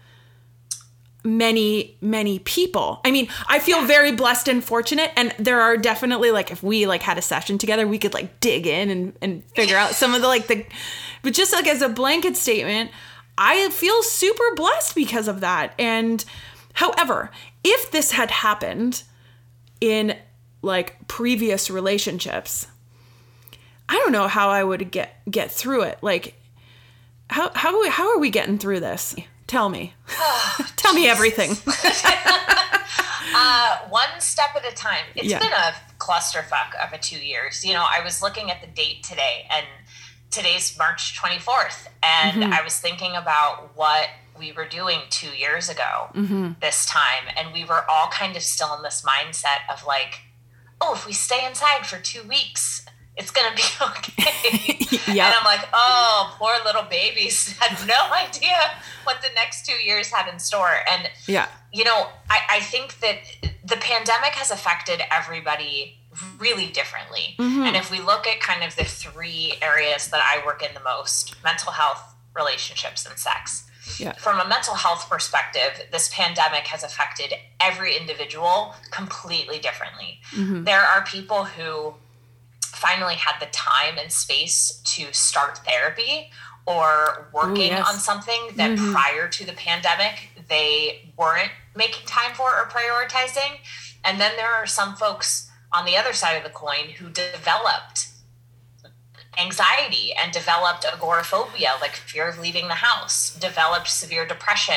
many 1.25 1.97
many 2.01 2.41
people 2.41 3.01
i 3.05 3.11
mean 3.11 3.29
i 3.47 3.61
feel 3.61 3.85
very 3.85 4.11
blessed 4.11 4.49
and 4.49 4.65
fortunate 4.65 5.13
and 5.17 5.33
there 5.39 5.61
are 5.61 5.77
definitely 5.77 6.33
like 6.33 6.51
if 6.51 6.65
we 6.65 6.85
like 6.85 7.03
had 7.03 7.17
a 7.17 7.23
session 7.23 7.59
together 7.59 7.87
we 7.87 7.99
could 7.99 8.13
like 8.13 8.41
dig 8.41 8.67
in 8.67 8.91
and, 8.91 9.17
and 9.23 9.45
figure 9.55 9.77
out 9.77 9.93
some 9.93 10.15
of 10.15 10.21
the 10.21 10.27
like 10.27 10.49
the 10.49 10.67
but 11.23 11.33
just 11.33 11.53
like 11.53 11.69
as 11.69 11.81
a 11.81 11.89
blanket 11.89 12.37
statement 12.37 12.91
i 13.39 13.69
feel 13.71 14.03
super 14.03 14.55
blessed 14.57 14.97
because 14.97 15.29
of 15.29 15.41
that 15.41 15.73
and 15.79 16.25
However, 16.75 17.31
if 17.63 17.91
this 17.91 18.13
had 18.13 18.31
happened 18.31 19.03
in 19.81 20.17
like 20.63 21.07
previous 21.09 21.71
relationships, 21.71 22.67
I 23.89 23.97
don't 23.97 24.13
know 24.13 24.29
how 24.29 24.49
I 24.49 24.65
would 24.65 24.91
get 24.91 25.21
get 25.31 25.51
through 25.51 25.83
it. 25.83 25.99
Like 26.03 26.35
how 27.31 27.51
how 27.55 27.89
how 27.91 28.11
are 28.13 28.19
we 28.19 28.31
getting 28.31 28.59
through 28.59 28.81
this? 28.81 29.15
Tell 29.53 29.69
me. 29.69 29.93
Tell 30.77 30.95
me 30.95 31.11
everything. 31.11 31.51
uh, 33.35 33.79
one 33.91 34.09
step 34.19 34.57
at 34.57 34.65
a 34.67 34.75
time. 34.75 35.05
It's 35.15 35.27
yeah. 35.27 35.41
been 35.41 35.53
a 35.53 35.75
clusterfuck 35.99 36.75
of 36.83 36.95
a 36.95 36.99
two 36.99 37.19
years. 37.19 37.63
You 37.63 37.75
know, 37.75 37.85
I 37.87 38.03
was 38.03 38.23
looking 38.23 38.51
at 38.51 38.63
the 38.63 38.67
date 38.67 39.03
today 39.03 39.47
and 39.51 39.67
today's 40.31 40.75
March 40.79 41.21
24th 41.21 41.89
and 42.03 42.45
mm-hmm. 42.45 42.51
I 42.55 42.63
was 42.63 42.81
thinking 42.81 43.15
about 43.15 43.77
what 43.77 44.09
we 44.39 44.53
were 44.53 44.65
doing 44.65 45.01
two 45.11 45.29
years 45.37 45.69
ago 45.69 46.09
mm-hmm. 46.15 46.53
this 46.63 46.87
time. 46.87 47.25
And 47.37 47.53
we 47.53 47.67
were 47.67 47.85
all 47.91 48.09
kind 48.09 48.39
of 48.39 48.43
still 48.43 48.75
in 48.75 48.83
this 48.83 49.05
mindset 49.07 49.71
of 49.71 49.85
like, 49.87 50.23
oh, 50.81 50.95
if 50.95 51.05
we 51.07 51.13
stay 51.13 51.47
inside 51.47 51.85
for 51.85 51.99
two 51.99 52.23
weeks, 52.23 52.87
it's 53.19 53.31
going 53.31 53.55
to 53.55 53.55
be 53.55 53.63
okay. 53.85 55.13
yep. 55.13 55.27
And 55.27 55.35
I'm 55.39 55.45
like, 55.45 55.69
oh, 55.75 56.35
poor 56.39 56.53
little 56.65 56.85
babies 56.85 57.55
had 57.59 57.87
no 57.87 58.15
idea 58.15 58.57
what 59.05 59.23
the 59.23 59.29
next 59.35 59.67
two 59.67 59.77
years 59.77 60.11
had 60.11 60.33
in 60.33 60.39
store. 60.39 60.79
And, 60.91 61.11
yeah. 61.27 61.49
you 61.73 61.85
know, 61.85 62.09
I, 62.31 62.41
I 62.51 62.61
think 62.61 63.01
that 63.01 63.19
the 63.65 63.77
pandemic 63.77 64.33
has 64.33 64.51
affected 64.51 65.03
everybody 65.11 65.99
really 66.39 66.67
differently. 66.67 67.37
Mm-hmm. 67.39 67.63
And 67.63 67.77
if 67.77 67.91
we 67.91 68.01
look 68.01 68.27
at 68.27 68.41
kind 68.41 68.63
of 68.63 68.77
the 68.77 68.85
three 68.85 69.55
areas 69.63 70.09
that 70.09 70.23
I 70.23 70.45
work 70.45 70.63
in 70.63 70.75
the 70.75 70.83
most 70.83 71.43
mental 71.43 71.73
health, 71.73 72.03
relationships, 72.35 73.07
and 73.07 73.19
sex 73.19 73.71
yeah. 73.99 74.13
From 74.13 74.41
a 74.41 74.49
mental 74.49 74.75
health 74.75 75.09
perspective, 75.11 75.87
this 75.91 76.09
pandemic 76.15 76.67
has 76.69 76.83
affected 76.83 77.35
every 77.61 77.97
individual 77.97 78.75
completely 78.91 79.59
differently. 79.59 80.21
Mm-hmm. 80.33 80.65
There 80.65 80.81
are 80.81 81.05
people 81.05 81.45
who 81.45 81.95
finally 82.65 83.15
had 83.15 83.41
the 83.41 83.51
time 83.53 83.99
and 83.99 84.11
space 84.11 84.81
to 84.85 85.13
start 85.13 85.59
therapy 85.59 86.31
or 86.67 87.29
working 87.33 87.73
Ooh, 87.73 87.77
yes. 87.77 87.89
on 87.89 87.99
something 87.99 88.51
that 88.57 88.71
mm-hmm. 88.71 88.93
prior 88.93 89.29
to 89.29 89.45
the 89.45 89.53
pandemic 89.53 90.29
they 90.49 91.13
weren't 91.17 91.51
making 91.75 92.07
time 92.07 92.35
for 92.35 92.51
or 92.51 92.69
prioritizing. 92.69 93.59
And 94.05 94.21
then 94.21 94.33
there 94.37 94.53
are 94.53 94.67
some 94.67 94.97
folks 94.97 95.51
on 95.73 95.87
the 95.87 95.97
other 95.97 96.13
side 96.13 96.37
of 96.37 96.45
the 96.45 96.51
coin 96.51 96.91
who 96.99 97.09
developed 97.09 98.09
anxiety 99.39 100.13
and 100.13 100.31
developed 100.33 100.85
agoraphobia, 100.85 101.73
like 101.81 101.93
fear 101.93 102.29
of 102.29 102.39
leaving 102.39 102.69
the 102.69 102.75
house, 102.75 103.35
developed 103.35 103.89
severe 103.89 104.27
depression. 104.27 104.75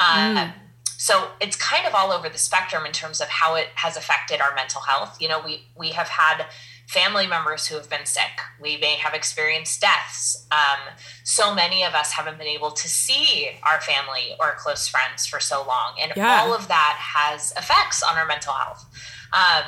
Um, 0.00 0.36
mm. 0.36 0.52
So 0.84 1.32
it's 1.40 1.56
kind 1.56 1.86
of 1.86 1.94
all 1.94 2.12
over 2.12 2.28
the 2.28 2.38
spectrum 2.38 2.86
in 2.86 2.92
terms 2.92 3.20
of 3.20 3.28
how 3.28 3.56
it 3.56 3.68
has 3.74 3.96
affected 3.96 4.40
our 4.40 4.54
mental 4.54 4.80
health. 4.80 5.20
You 5.20 5.28
know, 5.28 5.42
we 5.44 5.66
we 5.76 5.90
have 5.90 6.08
had 6.08 6.46
family 6.92 7.26
members 7.26 7.66
who 7.66 7.76
have 7.76 7.88
been 7.88 8.04
sick. 8.04 8.40
We 8.60 8.76
may 8.76 8.96
have 8.96 9.14
experienced 9.14 9.80
deaths. 9.80 10.46
Um, 10.50 10.94
so 11.24 11.54
many 11.54 11.82
of 11.84 11.94
us 11.94 12.12
haven't 12.12 12.38
been 12.38 12.46
able 12.46 12.70
to 12.70 12.88
see 12.88 13.50
our 13.62 13.80
family 13.80 14.34
or 14.38 14.54
close 14.58 14.86
friends 14.88 15.26
for 15.26 15.40
so 15.40 15.64
long, 15.66 15.94
and 16.00 16.12
yeah. 16.16 16.40
all 16.40 16.54
of 16.54 16.68
that 16.68 16.96
has 16.98 17.52
effects 17.52 18.02
on 18.02 18.16
our 18.16 18.26
mental 18.26 18.52
health. 18.52 18.86
Um, 19.32 19.64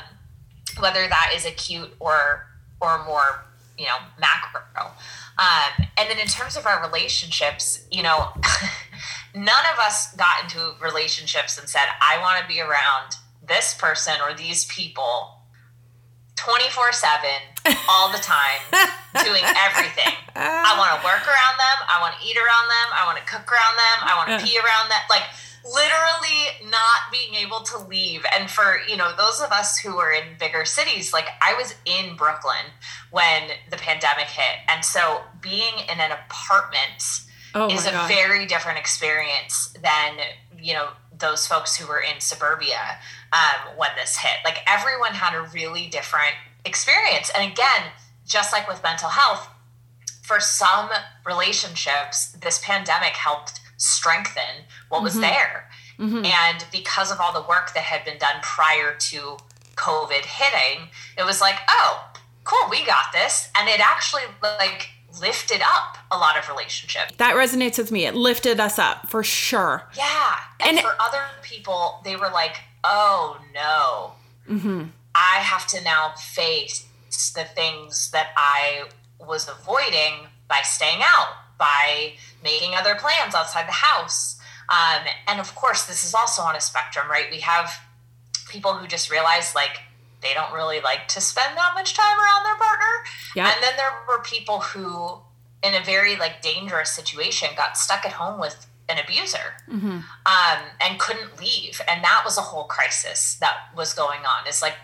whether 0.80 1.06
that 1.06 1.32
is 1.34 1.46
acute 1.46 1.90
or 2.00 2.46
or 2.80 3.04
more 3.04 3.44
you 3.78 3.86
know, 3.86 3.96
macro. 4.18 4.62
Um, 5.38 5.86
and 5.98 6.08
then 6.08 6.18
in 6.18 6.26
terms 6.26 6.56
of 6.56 6.66
our 6.66 6.84
relationships, 6.86 7.84
you 7.90 8.02
know, 8.02 8.28
none 9.34 9.64
of 9.72 9.78
us 9.80 10.14
got 10.14 10.44
into 10.44 10.74
relationships 10.80 11.58
and 11.58 11.68
said, 11.68 11.86
I 12.00 12.20
want 12.20 12.40
to 12.40 12.46
be 12.46 12.60
around 12.60 13.16
this 13.46 13.74
person 13.74 14.14
or 14.26 14.34
these 14.34 14.64
people 14.66 15.40
24 16.36 16.92
7 16.92 17.76
all 17.88 18.10
the 18.10 18.18
time 18.18 18.62
doing 19.24 19.44
everything. 19.56 20.14
I 20.34 20.74
want 20.76 20.98
to 20.98 21.00
work 21.06 21.24
around 21.24 21.56
them. 21.56 21.78
I 21.86 22.00
want 22.02 22.18
to 22.18 22.20
eat 22.26 22.36
around 22.36 22.66
them. 22.68 22.88
I 22.92 23.06
want 23.06 23.18
to 23.18 23.24
cook 23.24 23.46
around 23.46 23.76
them. 23.78 23.96
I 24.02 24.12
want 24.18 24.28
to 24.34 24.38
pee 24.44 24.58
around 24.58 24.90
them. 24.90 25.00
Like, 25.08 25.22
literally 25.64 26.68
not 26.70 27.10
being 27.10 27.34
able 27.34 27.60
to 27.60 27.78
leave. 27.86 28.24
And 28.36 28.50
for, 28.50 28.80
you 28.86 28.96
know, 28.96 29.14
those 29.16 29.40
of 29.40 29.50
us 29.50 29.78
who 29.78 29.96
are 29.98 30.12
in 30.12 30.24
bigger 30.38 30.64
cities, 30.64 31.12
like 31.12 31.26
I 31.40 31.54
was 31.54 31.74
in 31.86 32.16
Brooklyn 32.16 32.66
when 33.10 33.48
the 33.70 33.76
pandemic 33.76 34.26
hit. 34.26 34.58
And 34.68 34.84
so 34.84 35.22
being 35.40 35.74
in 35.90 36.00
an 36.00 36.12
apartment 36.12 37.22
oh 37.54 37.70
is 37.70 37.86
a 37.86 37.92
God. 37.92 38.08
very 38.08 38.46
different 38.46 38.78
experience 38.78 39.74
than, 39.82 40.16
you 40.60 40.74
know, 40.74 40.88
those 41.18 41.46
folks 41.46 41.76
who 41.76 41.86
were 41.86 42.00
in 42.00 42.20
suburbia 42.20 42.98
um, 43.32 43.76
when 43.76 43.90
this 43.96 44.16
hit. 44.16 44.38
Like 44.44 44.58
everyone 44.66 45.12
had 45.12 45.34
a 45.34 45.42
really 45.52 45.88
different 45.88 46.34
experience. 46.64 47.30
And 47.36 47.50
again, 47.50 47.92
just 48.26 48.52
like 48.52 48.68
with 48.68 48.82
mental 48.82 49.10
health, 49.10 49.48
for 50.22 50.40
some 50.40 50.88
relationships, 51.26 52.32
this 52.32 52.58
pandemic 52.64 53.12
helped 53.12 53.60
strengthen 53.76 54.64
what 54.88 55.02
was 55.02 55.12
mm-hmm. 55.12 55.22
there. 55.22 55.68
Mm-hmm. 55.98 56.24
And 56.24 56.64
because 56.72 57.12
of 57.12 57.20
all 57.20 57.32
the 57.32 57.46
work 57.46 57.74
that 57.74 57.84
had 57.84 58.04
been 58.04 58.18
done 58.18 58.36
prior 58.42 58.96
to 58.98 59.36
COVID 59.76 60.24
hitting, 60.24 60.88
it 61.18 61.24
was 61.24 61.40
like, 61.40 61.56
oh, 61.68 62.10
cool, 62.44 62.68
we 62.70 62.84
got 62.84 63.12
this. 63.12 63.50
And 63.56 63.68
it 63.68 63.80
actually 63.80 64.22
like 64.42 64.90
lifted 65.20 65.60
up 65.62 65.98
a 66.10 66.18
lot 66.18 66.38
of 66.38 66.48
relationships. 66.48 67.12
That 67.16 67.34
resonates 67.34 67.78
with 67.78 67.92
me. 67.92 68.06
It 68.06 68.14
lifted 68.14 68.60
us 68.60 68.78
up 68.78 69.08
for 69.08 69.22
sure. 69.22 69.88
Yeah. 69.96 70.36
And, 70.60 70.78
and 70.78 70.80
for 70.80 70.92
it, 70.92 70.98
other 71.00 71.22
people, 71.42 72.00
they 72.04 72.16
were 72.16 72.30
like, 72.30 72.56
oh 72.82 73.38
no, 73.54 74.12
mm-hmm. 74.48 74.84
I 75.14 75.38
have 75.38 75.66
to 75.68 75.82
now 75.82 76.14
face 76.18 76.86
the 77.34 77.44
things 77.44 78.10
that 78.10 78.30
I 78.36 78.84
was 79.20 79.48
avoiding 79.48 80.28
by 80.48 80.60
staying 80.62 81.00
out 81.00 81.34
by 81.58 82.14
making 82.42 82.74
other 82.74 82.94
plans 82.94 83.34
outside 83.34 83.66
the 83.66 83.72
house. 83.72 84.38
Um, 84.68 85.06
and 85.28 85.40
of 85.40 85.54
course, 85.54 85.84
this 85.84 86.04
is 86.04 86.14
also 86.14 86.42
on 86.42 86.56
a 86.56 86.60
spectrum, 86.60 87.10
right? 87.10 87.26
We 87.30 87.40
have 87.40 87.70
people 88.48 88.74
who 88.74 88.86
just 88.86 89.10
realize 89.10 89.54
like 89.54 89.78
they 90.24 90.34
don't 90.34 90.52
really 90.52 90.80
like 90.80 91.08
to 91.08 91.20
spend 91.20 91.56
that 91.56 91.72
much 91.74 91.94
time 91.94 92.18
around 92.18 92.44
their 92.44 92.56
partner. 92.56 93.04
And 93.52 93.62
then 93.62 93.74
there 93.76 93.92
were 94.08 94.22
people 94.22 94.60
who, 94.60 95.18
in 95.62 95.74
a 95.80 95.84
very 95.84 96.16
like 96.16 96.42
dangerous 96.42 96.90
situation, 96.90 97.48
got 97.56 97.76
stuck 97.76 98.04
at 98.04 98.12
home 98.12 98.40
with 98.40 98.66
an 98.88 98.98
abuser 98.98 99.54
mm-hmm. 99.70 99.98
um, 100.26 100.62
and 100.80 100.98
couldn't 100.98 101.40
leave. 101.40 101.80
And 101.88 102.02
that 102.04 102.22
was 102.24 102.36
a 102.38 102.42
whole 102.42 102.64
crisis 102.64 103.36
that 103.36 103.56
was 103.76 103.94
going 103.94 104.20
on. 104.20 104.46
It's 104.46 104.62
like, 104.62 104.76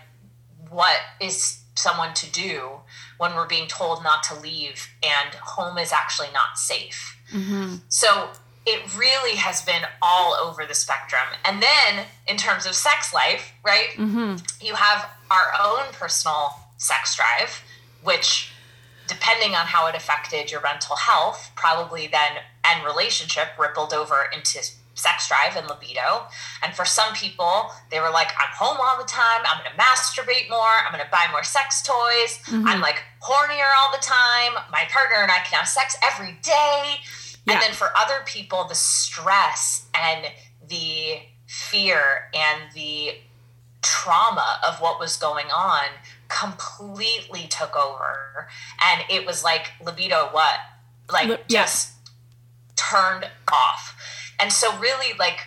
what 0.69 0.97
is 1.19 1.61
someone 1.75 2.13
to 2.13 2.31
do 2.31 2.69
when 3.17 3.35
we're 3.35 3.47
being 3.47 3.67
told 3.67 4.03
not 4.03 4.23
to 4.23 4.39
leave 4.39 4.89
and 5.03 5.33
home 5.35 5.77
is 5.77 5.91
actually 5.91 6.29
not 6.33 6.57
safe. 6.57 7.17
Mm-hmm. 7.31 7.75
So 7.89 8.29
it 8.65 8.95
really 8.97 9.37
has 9.37 9.61
been 9.63 9.83
all 10.01 10.33
over 10.33 10.65
the 10.65 10.75
spectrum. 10.75 11.27
And 11.45 11.61
then 11.61 12.05
in 12.27 12.37
terms 12.37 12.65
of 12.65 12.75
sex 12.75 13.13
life, 13.13 13.53
right, 13.63 13.89
mm-hmm. 13.95 14.35
you 14.65 14.75
have 14.75 15.09
our 15.31 15.53
own 15.61 15.93
personal 15.93 16.55
sex 16.77 17.15
drive, 17.15 17.63
which 18.03 18.51
depending 19.07 19.55
on 19.55 19.65
how 19.65 19.87
it 19.87 19.95
affected 19.95 20.51
your 20.51 20.61
mental 20.61 20.95
health, 20.95 21.51
probably 21.55 22.07
then 22.07 22.31
and 22.65 22.85
relationship 22.85 23.47
rippled 23.59 23.93
over 23.93 24.29
into 24.33 24.59
sex 24.93 25.27
drive 25.27 25.55
and 25.55 25.67
libido. 25.67 26.27
And 26.63 26.73
for 26.73 26.85
some 26.85 27.13
people, 27.13 27.71
they 27.89 27.99
were 27.99 28.09
like, 28.09 28.29
I'm 28.39 28.53
home 28.53 28.77
all 28.79 28.97
the 28.97 29.07
time. 29.07 29.41
I'm 29.45 29.63
going 29.63 29.71
to 29.71 29.81
masturbate 29.81 30.49
more. 30.49 30.71
I'm 30.85 30.93
going 30.93 31.03
to 31.03 31.11
buy 31.11 31.27
more 31.31 31.43
sex 31.43 31.81
toys. 31.81 32.39
Mm-hmm. 32.45 32.67
I'm 32.67 32.81
like 32.81 33.03
hornier 33.21 33.69
all 33.81 33.91
the 33.91 34.03
time. 34.03 34.53
My 34.71 34.83
partner 34.89 35.23
and 35.23 35.31
I 35.31 35.37
can 35.37 35.59
have 35.59 35.67
sex 35.67 35.95
every 36.03 36.37
day. 36.43 36.95
Yeah. 37.45 37.53
And 37.53 37.61
then 37.61 37.71
for 37.73 37.91
other 37.97 38.21
people, 38.25 38.65
the 38.65 38.75
stress 38.75 39.87
and 39.95 40.27
the 40.67 41.19
fear 41.47 42.29
and 42.33 42.71
the 42.73 43.15
trauma 43.81 44.59
of 44.65 44.79
what 44.79 44.99
was 44.99 45.17
going 45.17 45.47
on 45.47 45.85
completely 46.27 47.47
took 47.47 47.75
over. 47.75 48.47
And 48.83 49.03
it 49.09 49.25
was 49.25 49.43
like 49.43 49.71
libido, 49.83 50.29
what? 50.31 50.59
Like 51.11 51.47
just 51.47 51.93
turned 52.75 53.27
off. 53.51 53.95
And 54.39 54.51
so, 54.51 54.75
really, 54.79 55.15
like, 55.19 55.39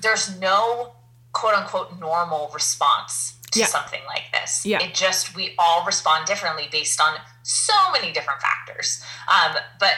there's 0.00 0.38
no 0.38 0.92
quote 1.32 1.54
unquote 1.54 1.98
normal 1.98 2.50
response 2.54 3.36
to 3.50 3.60
yeah. 3.60 3.66
something 3.66 4.00
like 4.06 4.24
this. 4.32 4.64
Yeah. 4.64 4.82
It 4.82 4.94
just, 4.94 5.34
we 5.34 5.54
all 5.58 5.84
respond 5.84 6.26
differently 6.26 6.68
based 6.70 7.00
on 7.00 7.16
so 7.42 7.74
many 7.92 8.12
different 8.12 8.40
factors. 8.40 9.02
Um, 9.28 9.56
but 9.80 9.92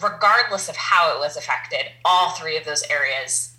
regardless 0.00 0.68
of 0.68 0.76
how 0.76 1.14
it 1.14 1.20
was 1.20 1.36
affected, 1.36 1.86
all 2.04 2.30
three 2.30 2.56
of 2.56 2.64
those 2.64 2.82
areas, 2.84 3.54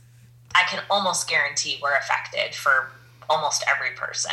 I 0.55 0.63
can 0.63 0.83
almost 0.89 1.29
guarantee 1.29 1.79
were 1.81 1.95
affected 1.95 2.55
for 2.55 2.89
almost 3.29 3.63
every 3.67 3.95
person. 3.95 4.31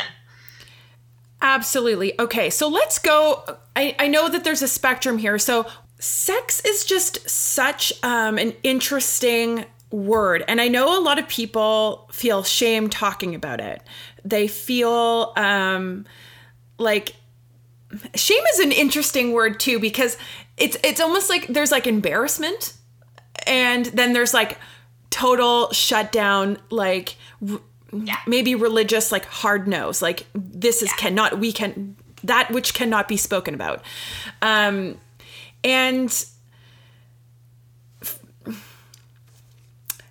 Absolutely. 1.41 2.19
Okay, 2.19 2.49
so 2.49 2.67
let's 2.67 2.99
go. 2.99 3.57
I, 3.75 3.95
I 3.99 4.07
know 4.07 4.29
that 4.29 4.43
there's 4.43 4.61
a 4.61 4.67
spectrum 4.67 5.17
here. 5.17 5.37
So, 5.37 5.67
sex 5.99 6.59
is 6.61 6.85
just 6.85 7.29
such 7.29 7.93
um, 8.03 8.37
an 8.37 8.53
interesting 8.63 9.65
word. 9.91 10.43
And 10.47 10.59
I 10.59 10.67
know 10.67 10.99
a 10.99 11.01
lot 11.01 11.19
of 11.19 11.27
people 11.27 12.09
feel 12.11 12.43
shame 12.43 12.89
talking 12.89 13.35
about 13.35 13.61
it. 13.61 13.81
They 14.23 14.47
feel 14.47 15.33
um, 15.35 16.05
like 16.77 17.15
shame 18.15 18.43
is 18.53 18.59
an 18.59 18.71
interesting 18.71 19.31
word 19.31 19.59
too 19.59 19.79
because 19.79 20.17
it's 20.57 20.77
it's 20.83 20.99
almost 20.99 21.29
like 21.29 21.47
there's 21.47 21.71
like 21.71 21.87
embarrassment 21.87 22.73
and 23.45 23.85
then 23.87 24.13
there's 24.13 24.33
like 24.33 24.57
total 25.09 25.71
shutdown 25.71 26.57
like 26.69 27.15
yeah. 28.03 28.17
maybe 28.27 28.55
religious 28.55 29.11
like 29.11 29.25
hard 29.25 29.67
nose 29.67 30.01
like 30.01 30.25
this 30.33 30.81
is 30.81 30.89
yeah. 30.89 30.95
cannot 30.97 31.39
we 31.39 31.51
can 31.51 31.95
that 32.23 32.49
which 32.51 32.73
cannot 32.73 33.07
be 33.07 33.17
spoken 33.17 33.53
about 33.53 33.83
um 34.41 34.97
and 35.63 36.25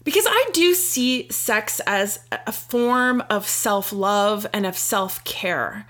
because 0.04 0.26
I 0.28 0.50
do 0.52 0.74
see 0.74 1.28
sex 1.30 1.80
as 1.86 2.20
a 2.30 2.52
form 2.52 3.22
of 3.30 3.48
self 3.48 3.92
love 3.92 4.46
and 4.52 4.66
of 4.66 4.76
self 4.76 5.24
care. 5.24 5.86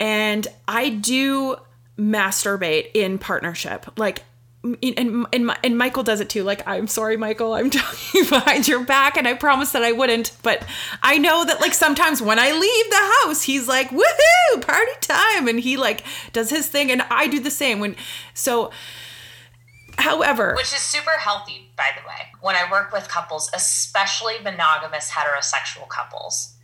And 0.00 0.46
I 0.68 0.90
do 0.90 1.56
masturbate 1.98 2.90
in 2.94 3.18
partnership. 3.18 3.98
Like, 3.98 4.22
and, 4.82 5.26
and, 5.32 5.52
and 5.62 5.78
Michael 5.78 6.02
does 6.02 6.20
it 6.20 6.28
too. 6.28 6.42
Like, 6.42 6.66
I'm 6.66 6.86
sorry, 6.86 7.16
Michael, 7.16 7.54
I'm 7.54 7.70
talking 7.70 8.24
behind 8.28 8.68
your 8.68 8.84
back, 8.84 9.16
and 9.16 9.26
I 9.26 9.34
promise 9.34 9.72
that 9.72 9.82
I 9.82 9.92
wouldn't. 9.92 10.32
But 10.42 10.64
I 11.02 11.18
know 11.18 11.44
that, 11.44 11.60
like, 11.60 11.74
sometimes 11.74 12.20
when 12.20 12.38
I 12.38 12.52
leave 12.52 12.90
the 12.90 13.12
house, 13.24 13.42
he's 13.42 13.68
like, 13.68 13.90
woohoo, 13.90 14.62
party 14.62 14.92
time. 15.00 15.48
And 15.48 15.60
he, 15.60 15.76
like, 15.76 16.04
does 16.32 16.50
his 16.50 16.68
thing, 16.68 16.90
and 16.90 17.02
I 17.02 17.28
do 17.28 17.40
the 17.40 17.50
same. 17.50 17.80
When, 17.80 17.96
so, 18.34 18.70
However, 19.98 20.54
which 20.54 20.72
is 20.72 20.78
super 20.78 21.18
healthy, 21.18 21.72
by 21.76 21.88
the 21.96 22.06
way, 22.06 22.26
when 22.40 22.54
I 22.54 22.70
work 22.70 22.92
with 22.92 23.08
couples, 23.08 23.50
especially 23.52 24.34
monogamous 24.44 25.10
heterosexual 25.10 25.88
couples, 25.88 26.54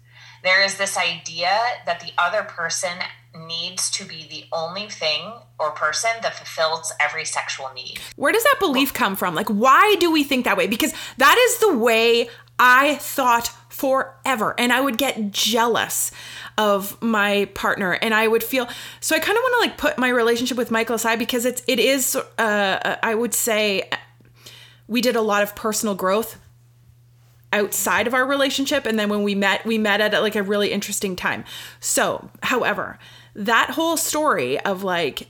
there 0.45 0.63
is 0.63 0.77
this 0.77 0.97
idea 0.97 1.59
that 1.85 1.99
the 1.99 2.13
other 2.17 2.45
person 2.45 2.93
needs 3.35 3.91
to 3.91 4.05
be 4.05 4.27
the 4.31 4.45
only 4.53 4.89
thing 4.89 5.33
or 5.59 5.71
person 5.73 6.11
that 6.23 6.35
fulfills 6.35 6.93
every 7.01 7.25
sexual 7.25 7.71
need. 7.75 7.99
Where 8.17 8.33
does 8.33 8.45
that 8.45 8.57
belief 8.61 8.95
come 8.95 9.17
from? 9.17 9.35
Like, 9.35 9.49
why 9.49 9.97
do 9.99 10.11
we 10.11 10.25
think 10.25 10.45
that 10.45 10.57
way? 10.57 10.67
Because 10.67 10.93
that 11.19 11.37
is 11.39 11.59
the 11.59 11.77
way 11.77 12.29
I 12.59 12.97
thought 12.97 13.49
forever. 13.69 14.55
And 14.59 14.73
I 14.73 14.81
would 14.81 14.99
get 14.99 15.33
jealous 15.33 16.13
of 16.57 17.01
my 17.03 17.47
partner 17.55 17.93
and 17.95 18.15
I 18.15 18.29
would 18.29 18.45
feel 18.45 18.69
so 19.01 19.17
I 19.17 19.19
kind 19.19 19.37
of 19.37 19.43
want 19.43 19.55
to 19.55 19.69
like 19.69 19.79
put 19.79 19.99
my 19.99 20.09
relationship 20.09 20.57
with 20.57 20.71
Michael 20.71 20.95
aside 20.95 21.19
because 21.19 21.45
it's 21.45 21.65
it 21.67 21.81
is 21.81 22.15
uh 22.15 22.97
I 23.03 23.15
would 23.15 23.35
say 23.35 23.91
we 24.87 25.01
did 25.01 25.17
a 25.17 25.21
lot 25.21 25.43
of 25.43 25.57
personal 25.57 25.97
growth 25.97 26.39
outside 27.53 28.07
of 28.07 28.15
our 28.15 28.25
relationship 28.25 28.87
and 28.87 28.97
then 28.99 29.09
when 29.09 29.25
we 29.25 29.35
met 29.35 29.67
we 29.67 29.79
met 29.79 30.01
at 30.01 30.13
like 30.23 30.37
a 30.37 30.45
really 30.45 30.71
interesting 30.71 31.17
time. 31.17 31.45
So, 31.81 32.31
however, 32.45 33.01
that 33.35 33.71
whole 33.71 33.97
story 33.97 34.59
of 34.61 34.83
like 34.83 35.29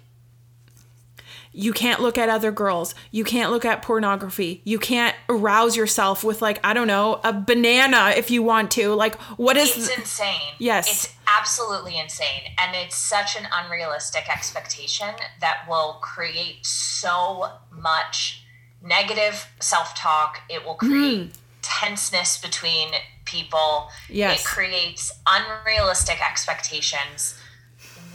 you 1.57 1.73
can't 1.73 2.01
look 2.01 2.19
at 2.19 2.29
other 2.29 2.51
girls. 2.51 2.97
You 3.13 3.23
can't 3.23 3.53
look 3.53 3.65
at 3.65 3.81
pornography. 3.81 4.61
You 4.65 4.81
can't 4.81 5.15
arouse 5.29 5.77
yourself 5.77 6.25
with 6.25 6.43
like 6.43 6.59
I 6.65 6.75
don't 6.75 6.89
know 6.89 7.21
a 7.23 7.33
banana 7.33 8.13
if 8.17 8.31
you 8.31 8.43
want 8.43 8.73
to. 8.73 8.95
Like 8.95 9.15
what 9.39 9.57
is? 9.57 9.77
It's 9.77 9.97
insane. 9.97 10.55
Yes, 10.59 10.89
it's 10.89 11.15
absolutely 11.29 11.97
insane, 11.97 12.43
and 12.59 12.75
it's 12.75 12.97
such 12.97 13.37
an 13.37 13.47
unrealistic 13.53 14.29
expectation 14.29 15.15
that 15.41 15.65
will 15.69 16.01
create 16.03 16.67
so 16.67 17.53
much 17.71 18.45
negative 18.83 19.47
self-talk. 19.61 20.41
It 20.51 20.65
will 20.65 20.75
create 20.75 21.33
mm. 21.33 21.39
tenseness 21.63 22.37
between 22.37 22.89
people. 23.27 23.91
Yes, 24.09 24.41
it 24.41 24.45
creates 24.45 25.13
unrealistic 25.25 26.19
expectations. 26.21 27.39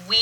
We 0.09 0.17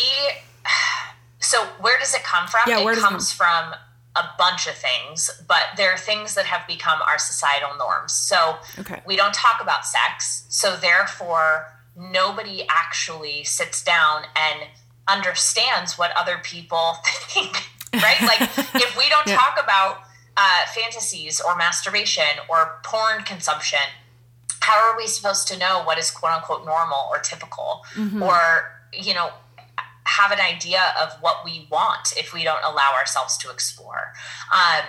so 1.39 1.65
where 1.79 1.97
does 1.99 2.13
it 2.13 2.23
come 2.23 2.47
from? 2.47 2.61
Yeah, 2.67 2.79
it 2.79 2.97
comes 2.99 3.31
it 3.31 3.35
from 3.35 3.73
a 4.17 4.29
bunch 4.37 4.67
of 4.67 4.73
things, 4.73 5.29
but 5.47 5.63
there 5.77 5.91
are 5.93 5.97
things 5.97 6.35
that 6.35 6.45
have 6.45 6.67
become 6.67 6.99
our 7.07 7.19
societal 7.19 7.69
norms. 7.77 8.13
So 8.13 8.57
okay. 8.79 9.01
we 9.05 9.15
don't 9.15 9.33
talk 9.33 9.61
about 9.61 9.85
sex. 9.85 10.45
So 10.49 10.75
therefore, 10.75 11.67
nobody 11.95 12.65
actually 12.69 13.43
sits 13.43 13.83
down 13.83 14.23
and 14.35 14.69
understands 15.07 15.97
what 15.97 16.11
other 16.17 16.39
people 16.43 16.93
think, 17.05 17.69
right? 17.93 18.21
like 18.21 18.41
if 18.75 18.97
we 18.97 19.07
don't 19.09 19.27
yeah. 19.27 19.37
talk 19.37 19.59
about 19.63 19.99
uh, 20.35 20.65
fantasies 20.73 21.39
or 21.39 21.55
masturbation 21.55 22.25
or 22.49 22.79
porn 22.83 23.23
consumption, 23.23 23.79
how 24.61 24.77
are 24.77 24.97
we 24.97 25.07
supposed 25.07 25.47
to 25.47 25.57
know 25.57 25.83
what 25.83 25.97
is 25.97 26.11
quote 26.11 26.33
unquote 26.33 26.65
normal 26.65 27.07
or 27.09 27.19
typical? 27.19 27.83
Mm-hmm. 27.95 28.21
Or, 28.21 28.81
you 28.93 29.13
know, 29.13 29.29
have 30.17 30.31
an 30.31 30.39
idea 30.39 30.81
of 31.01 31.13
what 31.21 31.45
we 31.45 31.67
want 31.71 32.13
if 32.17 32.33
we 32.33 32.43
don't 32.43 32.63
allow 32.63 32.93
ourselves 32.97 33.37
to 33.37 33.51
explore. 33.51 34.13
Um, 34.53 34.85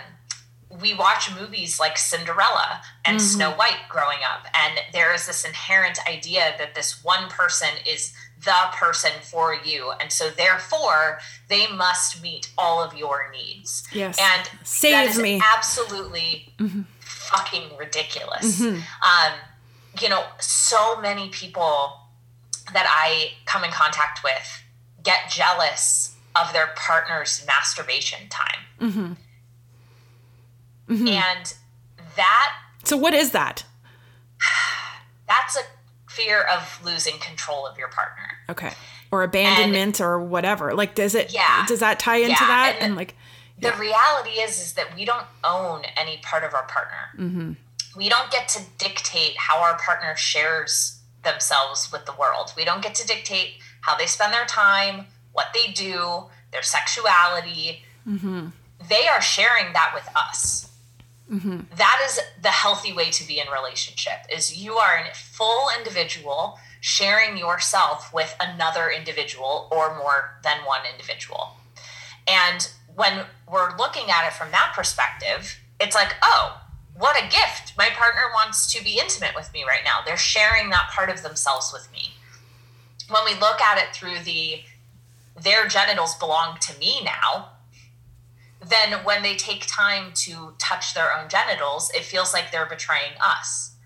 we 0.81 0.95
watch 0.95 1.35
movies 1.35 1.81
like 1.81 1.97
Cinderella 1.97 2.83
and 3.05 3.19
mm-hmm. 3.19 3.27
Snow 3.27 3.51
White 3.53 3.89
growing 3.89 4.19
up, 4.29 4.47
and 4.55 4.81
there 4.93 5.15
is 5.15 5.27
this 5.27 5.45
inherent 5.45 5.99
idea 6.07 6.55
that 6.59 6.75
this 6.75 7.03
one 7.03 7.29
person 7.29 7.71
is 7.87 8.13
the 8.45 8.69
person 8.73 9.13
for 9.23 9.55
you, 9.65 9.93
and 10.01 10.13
so 10.13 10.31
therefore 10.31 11.19
they 11.49 11.67
must 11.69 12.23
meet 12.23 12.51
all 12.59 12.83
of 12.83 12.95
your 12.95 13.31
needs. 13.33 13.87
Yes, 13.93 14.19
and 14.21 14.51
save 14.63 14.93
that 14.93 15.07
is 15.09 15.19
me. 15.19 15.41
Absolutely, 15.57 16.53
mm-hmm. 16.59 16.83
fucking 17.01 17.77
ridiculous. 17.79 18.61
Mm-hmm. 18.61 18.77
Um, 18.77 19.39
you 20.01 20.09
know, 20.09 20.25
so 20.39 21.01
many 21.01 21.31
people 21.31 21.99
that 22.75 22.87
I 22.87 23.33
come 23.47 23.65
in 23.65 23.71
contact 23.71 24.23
with 24.23 24.63
get 25.09 25.31
jealous 25.31 26.15
of 26.37 26.53
their 26.53 26.69
partner's 26.77 27.43
masturbation 27.47 28.29
time. 28.29 28.61
Mm-hmm. 28.79 29.13
Mm-hmm. 30.93 31.09
And 31.09 31.55
that. 32.17 32.53
So, 32.85 32.97
what 32.97 33.15
is 33.15 33.31
that? 33.31 33.65
That's 35.29 35.57
a 35.57 35.63
fear 36.11 36.43
of 36.43 36.81
losing 36.85 37.19
control 37.21 37.67
of 37.67 37.79
your 37.79 37.89
partner. 37.89 38.29
Okay. 38.51 38.73
Or 39.11 39.23
abandonment 39.23 40.01
and, 40.01 40.07
or 40.07 40.21
whatever. 40.21 40.75
Like, 40.75 40.95
does 40.95 41.15
it, 41.15 41.33
yeah. 41.33 41.65
Does 41.67 41.81
that 41.81 41.99
tie 41.99 42.17
into 42.17 42.31
yeah. 42.41 42.47
that? 42.47 42.75
And, 42.77 42.89
and 42.89 42.97
like, 42.97 43.15
yeah. 43.59 43.71
the 43.71 43.79
reality 43.79 44.41
is, 44.41 44.59
is 44.59 44.75
that 44.75 44.95
we 44.95 45.07
don't 45.07 45.27
own 45.43 45.83
any 45.97 46.19
part 46.19 46.45
of 46.45 46.53
our 46.53 46.65
partner. 46.65 46.97
Mm-hmm. 47.17 47.53
We 47.97 48.11
don't 48.11 48.31
get 48.31 48.49
to 48.51 48.63
dictate 48.77 49.39
how 49.39 49.63
our 49.63 49.79
partner 49.79 50.15
shares 50.17 51.01
themselves 51.25 51.91
with 51.91 52.05
the 52.05 52.13
world. 52.13 52.53
We 52.57 52.65
don't 52.67 52.83
get 52.83 52.95
to 52.97 53.07
dictate 53.07 53.55
how 53.89 53.97
they 53.97 54.07
spend 54.07 54.33
their 54.33 54.45
time, 54.45 55.07
what 55.33 55.47
they 55.55 55.73
do, 55.73 56.25
their 56.53 56.63
sexuality. 56.63 57.83
Mm-hmm. 58.07 58.49
They 58.89 59.09
are 59.09 59.23
sharing 59.23 59.73
that 59.73 59.93
with 59.95 60.09
us. 60.15 60.71
Mm-hmm. 61.31 61.61
That 61.77 62.01
is 62.05 62.21
the 62.43 62.49
healthy 62.49 62.93
way 62.93 63.11
to 63.11 63.27
be 63.27 63.41
in 63.41 63.47
relationship 63.49 64.19
is 64.33 64.63
you 64.63 64.75
are 64.75 64.99
a 64.99 65.15
full 65.15 65.69
individual 65.77 66.59
sharing 66.81 67.37
yourself 67.37 68.13
with 68.13 68.37
another 68.41 68.91
individual 68.91 69.69
or 69.71 69.97
more 69.97 70.39
than 70.45 70.59
one 70.65 70.83
individual. 70.91 71.57
And 72.27 72.69
when 72.95 73.25
we're 73.51 73.77
looking 73.77 74.11
at 74.11 74.27
it 74.27 74.33
from 74.35 74.51
that 74.53 74.73
perspective, 74.75 75.59
it's 75.81 75.95
like, 75.95 76.15
oh, 76.23 76.61
what 76.95 77.17
a 77.17 77.29
gift. 77.29 77.75
My 77.77 77.89
partner 77.91 78.23
wants 78.35 78.73
to 78.75 78.85
be 78.85 78.99
intimate 78.99 79.35
with 79.35 79.53
me 79.53 79.65
right 79.65 79.83
now. 79.85 80.01
They're 80.05 80.17
sharing 80.17 80.71
that 80.71 80.91
part 80.93 81.11
of 81.11 81.23
themselves 81.23 81.73
with 81.73 81.91
me. 81.93 82.15
When 83.09 83.25
we 83.25 83.35
look 83.35 83.61
at 83.61 83.79
it 83.79 83.95
through 83.95 84.19
the 84.25 84.63
their 85.43 85.69
genitals 85.69 86.17
belong 86.17 86.59
to 86.61 86.77
me 86.79 87.01
now, 87.05 87.51
then 88.65 89.05
when 89.05 89.23
they 89.23 89.37
take 89.37 89.67
time 89.67 90.13
to 90.13 90.55
touch 90.59 90.95
their 90.95 91.17
own 91.17 91.29
genitals, 91.29 91.91
it 91.95 92.05
feels 92.05 92.33
like 92.33 92.51
they're 92.51 92.67
betraying 92.67 93.13
us. 93.21 93.77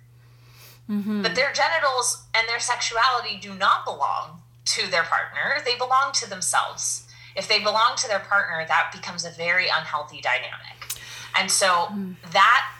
Mm-hmm. 0.88 1.22
But 1.22 1.34
their 1.34 1.52
genitals 1.52 2.24
and 2.34 2.48
their 2.48 2.58
sexuality 2.58 3.38
do 3.40 3.54
not 3.54 3.84
belong 3.84 4.42
to 4.64 4.90
their 4.90 5.02
partner, 5.02 5.62
they 5.64 5.76
belong 5.76 6.12
to 6.14 6.28
themselves. 6.28 7.06
If 7.34 7.48
they 7.48 7.58
belong 7.58 7.94
to 7.96 8.08
their 8.08 8.20
partner, 8.20 8.64
that 8.66 8.92
becomes 8.92 9.24
a 9.24 9.30
very 9.30 9.66
unhealthy 9.66 10.20
dynamic. 10.20 11.00
And 11.34 11.50
so 11.50 11.88
mm. 11.90 12.16
that 12.32 12.70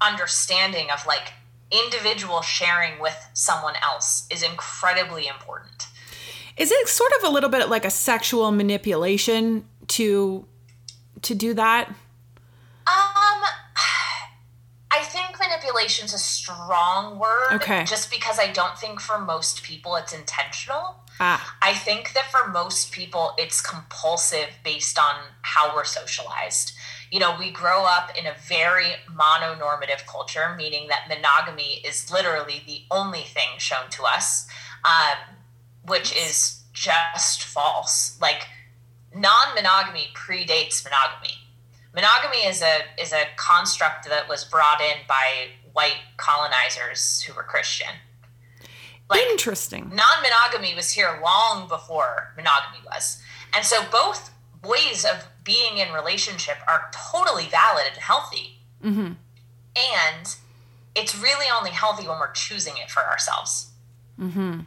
understanding 0.00 0.90
of 0.90 1.06
like 1.06 1.32
individual 1.70 2.42
sharing 2.42 3.00
with 3.00 3.28
someone 3.32 3.74
else 3.82 4.26
is 4.30 4.42
incredibly 4.42 5.26
important. 5.26 5.86
Is 6.56 6.70
it 6.70 6.88
sort 6.88 7.12
of 7.18 7.28
a 7.28 7.32
little 7.32 7.50
bit 7.50 7.68
like 7.68 7.84
a 7.84 7.90
sexual 7.90 8.50
manipulation 8.50 9.66
to 9.88 10.46
to 11.22 11.34
do 11.34 11.54
that? 11.54 11.88
Um 11.88 13.42
I 14.88 15.02
think 15.02 15.38
manipulation 15.38 16.06
is 16.06 16.14
a 16.14 16.18
strong 16.18 17.18
word. 17.18 17.52
Okay. 17.52 17.84
Just 17.84 18.10
because 18.10 18.38
I 18.38 18.50
don't 18.50 18.78
think 18.78 19.00
for 19.00 19.18
most 19.18 19.62
people 19.62 19.96
it's 19.96 20.14
intentional. 20.14 21.02
Ah. 21.20 21.56
I 21.60 21.74
think 21.74 22.12
that 22.14 22.30
for 22.30 22.48
most 22.48 22.92
people 22.92 23.34
it's 23.36 23.60
compulsive 23.60 24.48
based 24.64 24.98
on 24.98 25.16
how 25.42 25.74
we're 25.74 25.84
socialized 25.84 26.72
you 27.10 27.20
know, 27.20 27.36
we 27.38 27.50
grow 27.50 27.84
up 27.84 28.10
in 28.18 28.26
a 28.26 28.34
very 28.48 28.94
mononormative 29.14 30.06
culture, 30.06 30.54
meaning 30.56 30.88
that 30.88 31.08
monogamy 31.08 31.80
is 31.84 32.10
literally 32.10 32.62
the 32.66 32.82
only 32.90 33.22
thing 33.22 33.58
shown 33.58 33.88
to 33.90 34.02
us, 34.02 34.46
um, 34.84 35.36
which 35.84 36.14
is 36.14 36.62
just 36.72 37.42
false. 37.44 38.18
Like 38.20 38.46
non-monogamy 39.14 40.08
predates 40.14 40.84
monogamy. 40.84 41.34
Monogamy 41.94 42.46
is 42.46 42.62
a 42.62 42.80
is 43.00 43.12
a 43.12 43.24
construct 43.36 44.08
that 44.08 44.28
was 44.28 44.44
brought 44.44 44.80
in 44.80 44.98
by 45.08 45.48
white 45.72 45.96
colonizers 46.18 47.22
who 47.22 47.32
were 47.34 47.42
Christian. 47.42 47.88
Like, 49.08 49.22
Interesting. 49.22 49.92
Non-monogamy 49.94 50.74
was 50.74 50.90
here 50.90 51.20
long 51.22 51.68
before 51.68 52.32
monogamy 52.36 52.78
was, 52.84 53.22
and 53.54 53.64
so 53.64 53.82
both 53.90 54.32
ways 54.64 55.04
of 55.04 55.28
being 55.46 55.78
in 55.78 55.92
relationship 55.92 56.56
are 56.68 56.90
totally 56.92 57.46
valid 57.46 57.84
and 57.88 57.96
healthy. 57.96 58.58
Mm-hmm. 58.84 59.12
And 59.76 60.36
it's 60.94 61.16
really 61.16 61.46
only 61.56 61.70
healthy 61.70 62.08
when 62.08 62.18
we're 62.18 62.32
choosing 62.32 62.74
it 62.76 62.90
for 62.90 63.02
ourselves. 63.02 63.70
Mm-hmm. 64.20 64.60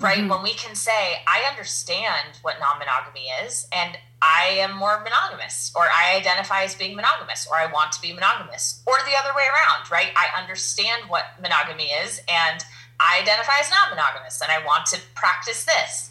Right? 0.00 0.18
Mm-hmm. 0.18 0.28
When 0.28 0.42
we 0.42 0.54
can 0.54 0.74
say, 0.74 1.22
I 1.26 1.44
understand 1.50 2.38
what 2.42 2.56
non 2.60 2.78
monogamy 2.78 3.26
is, 3.44 3.66
and 3.72 3.98
I 4.22 4.56
am 4.60 4.76
more 4.76 5.00
monogamous, 5.00 5.72
or 5.76 5.82
I 5.82 6.16
identify 6.16 6.62
as 6.62 6.74
being 6.74 6.96
monogamous, 6.96 7.46
or 7.50 7.56
I 7.56 7.70
want 7.70 7.92
to 7.92 8.00
be 8.00 8.12
monogamous, 8.12 8.82
or 8.86 8.94
the 8.98 9.16
other 9.18 9.34
way 9.36 9.42
around, 9.42 9.90
right? 9.90 10.08
I 10.16 10.40
understand 10.40 11.04
what 11.08 11.24
monogamy 11.42 11.86
is, 11.86 12.20
and 12.28 12.64
I 13.00 13.20
identify 13.22 13.58
as 13.60 13.70
non 13.70 13.90
monogamous, 13.90 14.40
and 14.40 14.50
I 14.50 14.64
want 14.64 14.86
to 14.86 15.00
practice 15.14 15.64
this. 15.64 16.10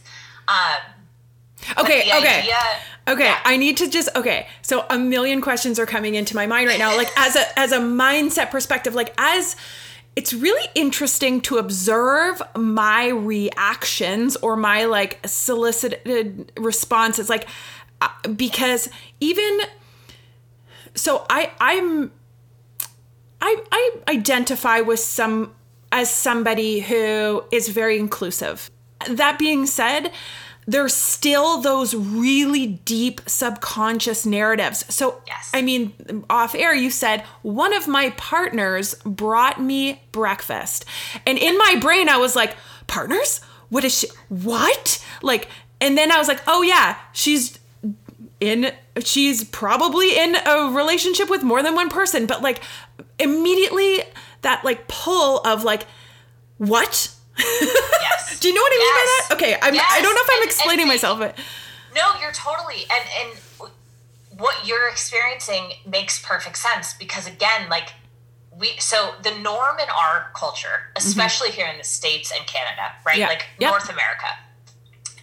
Um, 0.49 0.96
Okay, 1.77 2.01
okay. 2.01 2.39
Idea, 2.39 2.55
okay, 3.07 3.25
yeah. 3.25 3.39
I 3.43 3.57
need 3.57 3.77
to 3.77 3.89
just 3.89 4.09
okay. 4.15 4.47
So 4.61 4.85
a 4.89 4.97
million 4.97 5.41
questions 5.41 5.79
are 5.79 5.85
coming 5.85 6.15
into 6.15 6.35
my 6.35 6.47
mind 6.47 6.67
right 6.67 6.79
now 6.79 6.95
like 6.95 7.09
as 7.17 7.35
a 7.35 7.59
as 7.59 7.71
a 7.71 7.79
mindset 7.79 8.51
perspective 8.51 8.95
like 8.95 9.13
as 9.17 9.55
it's 10.15 10.33
really 10.33 10.67
interesting 10.73 11.41
to 11.41 11.57
observe 11.57 12.41
my 12.55 13.07
reactions 13.07 14.35
or 14.37 14.55
my 14.55 14.85
like 14.85 15.19
solicited 15.25 16.51
responses 16.57 17.29
like 17.29 17.47
uh, 18.01 18.09
because 18.35 18.89
even 19.19 19.59
so 20.95 21.25
I 21.29 21.51
I'm 21.59 22.11
I 23.41 23.63
I 23.71 23.91
identify 24.07 24.81
with 24.81 24.99
some 24.99 25.53
as 25.91 26.09
somebody 26.09 26.79
who 26.79 27.43
is 27.51 27.69
very 27.69 27.99
inclusive. 27.99 28.69
That 29.09 29.37
being 29.39 29.65
said, 29.65 30.11
there's 30.67 30.93
still 30.93 31.61
those 31.61 31.95
really 31.95 32.67
deep 32.67 33.21
subconscious 33.25 34.25
narratives. 34.25 34.83
So, 34.93 35.21
yes. 35.25 35.49
I 35.53 35.61
mean, 35.61 36.25
off 36.29 36.53
air, 36.53 36.75
you 36.75 36.91
said 36.91 37.21
one 37.41 37.73
of 37.73 37.87
my 37.87 38.09
partners 38.17 38.93
brought 39.05 39.61
me 39.61 40.01
breakfast. 40.11 40.83
And 41.25 41.37
in 41.37 41.57
my 41.57 41.77
brain, 41.79 42.09
I 42.09 42.17
was 42.17 42.35
like, 42.35 42.55
partners? 42.85 43.39
What 43.69 43.85
is 43.85 43.97
she? 43.97 44.07
What? 44.27 45.03
Like, 45.21 45.47
and 45.79 45.97
then 45.97 46.11
I 46.11 46.17
was 46.17 46.27
like, 46.27 46.41
oh, 46.47 46.63
yeah, 46.63 46.97
she's 47.13 47.57
in, 48.41 48.73
she's 48.99 49.45
probably 49.45 50.17
in 50.17 50.35
a 50.35 50.71
relationship 50.73 51.29
with 51.29 51.43
more 51.43 51.63
than 51.63 51.75
one 51.75 51.89
person. 51.89 52.25
But 52.25 52.41
like, 52.41 52.61
immediately, 53.19 54.03
that 54.41 54.65
like 54.65 54.87
pull 54.89 55.39
of 55.39 55.63
like, 55.63 55.87
what? 56.57 57.13
Yes. 57.37 58.39
Do 58.41 58.47
you 58.47 58.53
know 58.53 58.61
what 58.61 58.71
I 58.71 58.75
yes. 58.75 58.85
mean 58.85 58.95
by 58.95 59.05
that? 59.05 59.35
Okay, 59.35 59.57
I'm, 59.61 59.75
yes. 59.75 59.85
I 59.89 60.01
don't 60.01 60.15
know 60.15 60.21
if 60.21 60.29
I'm 60.31 60.41
and, 60.41 60.47
explaining 60.47 60.83
and 60.83 60.89
myself, 60.89 61.19
but 61.19 61.37
no, 61.95 62.19
you're 62.19 62.31
totally 62.31 62.85
and 62.91 63.05
and 63.21 64.39
what 64.39 64.67
you're 64.67 64.89
experiencing 64.89 65.71
makes 65.85 66.23
perfect 66.23 66.57
sense 66.57 66.93
because 66.93 67.27
again, 67.27 67.69
like 67.69 67.89
we 68.57 68.75
so 68.79 69.13
the 69.23 69.31
norm 69.31 69.79
in 69.79 69.89
our 69.89 70.31
culture, 70.35 70.67
mm-hmm. 70.67 70.97
especially 70.97 71.49
mm-hmm. 71.49 71.57
here 71.57 71.67
in 71.67 71.77
the 71.77 71.83
states 71.83 72.31
and 72.35 72.45
Canada, 72.47 72.93
right, 73.05 73.17
yeah. 73.17 73.27
like. 73.27 73.47
North 73.59 73.89
America, 73.89 74.27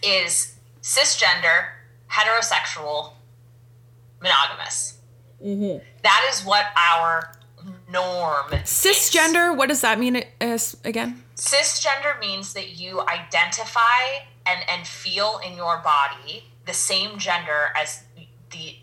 is 0.03 0.55
cisgender, 0.81 1.69
heterosexual, 2.11 3.13
monogamous. 4.21 4.99
Mm-hmm. 5.43 5.83
That 6.03 6.29
is 6.31 6.45
what 6.45 6.65
our 6.77 7.34
norm. 7.91 8.51
Cisgender. 8.63 9.51
Is. 9.51 9.57
What 9.57 9.69
does 9.69 9.81
that 9.81 9.99
mean? 9.99 10.17
Uh, 10.17 10.21
as 10.39 10.77
again? 10.83 11.23
Cisgender 11.35 12.19
means 12.19 12.53
that 12.53 12.79
you 12.79 13.01
identify 13.01 14.25
and 14.45 14.59
and 14.69 14.87
feel 14.87 15.39
in 15.45 15.55
your 15.55 15.77
body 15.77 16.45
the 16.65 16.73
same 16.73 17.17
gender 17.17 17.71
as 17.75 18.03
the 18.51 18.75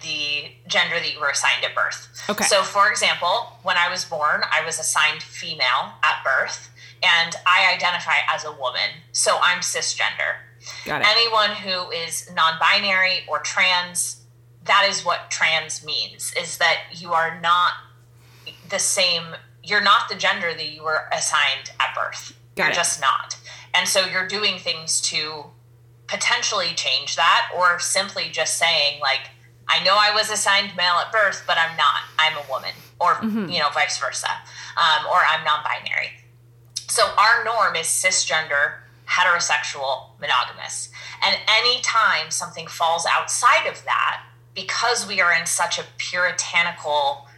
the 0.00 0.52
gender 0.66 0.98
that 0.98 1.12
you 1.12 1.20
were 1.20 1.28
assigned 1.28 1.64
at 1.64 1.74
birth. 1.74 2.08
Okay. 2.28 2.44
So, 2.44 2.62
for 2.62 2.90
example, 2.90 3.58
when 3.62 3.76
I 3.76 3.90
was 3.90 4.04
born, 4.04 4.42
I 4.50 4.64
was 4.64 4.78
assigned 4.78 5.22
female 5.22 5.92
at 6.02 6.24
birth, 6.24 6.70
and 7.02 7.34
I 7.46 7.72
identify 7.74 8.14
as 8.32 8.44
a 8.44 8.52
woman. 8.52 8.90
So 9.12 9.38
I'm 9.42 9.58
cisgender. 9.58 10.36
Got 10.84 11.02
it. 11.02 11.08
Anyone 11.08 11.50
who 11.50 11.90
is 11.90 12.30
non-binary 12.34 13.24
or 13.28 13.40
trans, 13.40 14.22
that 14.64 14.86
is 14.88 15.04
what 15.04 15.30
trans 15.30 15.84
means. 15.84 16.32
Is 16.38 16.58
that 16.58 16.78
you 16.92 17.12
are 17.12 17.40
not 17.40 17.72
the 18.70 18.78
same 18.78 19.22
you're 19.62 19.82
not 19.82 20.08
the 20.08 20.14
gender 20.14 20.54
that 20.54 20.68
you 20.70 20.82
were 20.82 21.08
assigned 21.12 21.70
at 21.78 21.94
birth. 21.94 22.34
Got 22.56 22.64
you're 22.64 22.72
it. 22.72 22.74
just 22.74 23.00
not. 23.00 23.36
And 23.74 23.86
so 23.86 24.06
you're 24.06 24.26
doing 24.26 24.58
things 24.58 25.00
to 25.02 25.44
potentially 26.06 26.74
change 26.74 27.16
that 27.16 27.50
or 27.56 27.78
simply 27.78 28.30
just 28.30 28.58
saying 28.58 29.00
like 29.00 29.30
I 29.70 29.84
know 29.84 29.96
I 29.96 30.12
was 30.12 30.30
assigned 30.30 30.76
male 30.76 30.98
at 31.04 31.12
birth, 31.12 31.44
but 31.46 31.56
I'm 31.56 31.76
not. 31.76 32.02
I'm 32.18 32.36
a 32.36 32.50
woman, 32.50 32.72
or 32.98 33.14
mm-hmm. 33.14 33.48
you 33.48 33.60
know, 33.60 33.70
vice 33.72 33.98
versa, 33.98 34.26
um, 34.76 35.06
or 35.06 35.18
I'm 35.18 35.44
non-binary. 35.44 36.10
So 36.88 37.04
our 37.16 37.44
norm 37.44 37.76
is 37.76 37.86
cisgender, 37.86 38.78
heterosexual, 39.06 40.18
monogamous, 40.20 40.90
and 41.24 41.38
anytime 41.46 42.30
something 42.30 42.66
falls 42.66 43.06
outside 43.06 43.68
of 43.68 43.84
that, 43.84 44.24
because 44.56 45.06
we 45.06 45.20
are 45.20 45.32
in 45.32 45.46
such 45.46 45.78
a 45.78 45.84
puritanical 45.98 47.28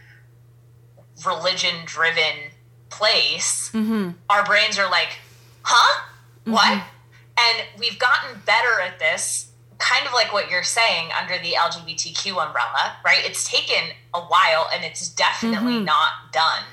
religion 1.25 1.75
driven 1.85 2.51
place, 2.89 3.71
mm-hmm. 3.73 4.11
our 4.29 4.45
brains 4.45 4.77
are 4.77 4.89
like, 4.89 5.17
huh? 5.61 6.01
What? 6.45 6.77
Mm-hmm. 6.77 6.87
And 7.39 7.67
we've 7.79 7.97
gotten 7.97 8.41
better 8.45 8.81
at 8.81 8.99
this, 8.99 9.51
kind 9.79 10.05
of 10.05 10.13
like 10.13 10.31
what 10.31 10.49
you're 10.49 10.63
saying 10.63 11.09
under 11.19 11.37
the 11.39 11.53
LGBTQ 11.53 12.29
umbrella, 12.29 12.95
right? 13.03 13.23
It's 13.25 13.49
taken 13.49 13.95
a 14.13 14.21
while 14.21 14.69
and 14.73 14.83
it's 14.83 15.09
definitely 15.09 15.73
mm-hmm. 15.73 15.85
not 15.85 16.31
done. 16.31 16.63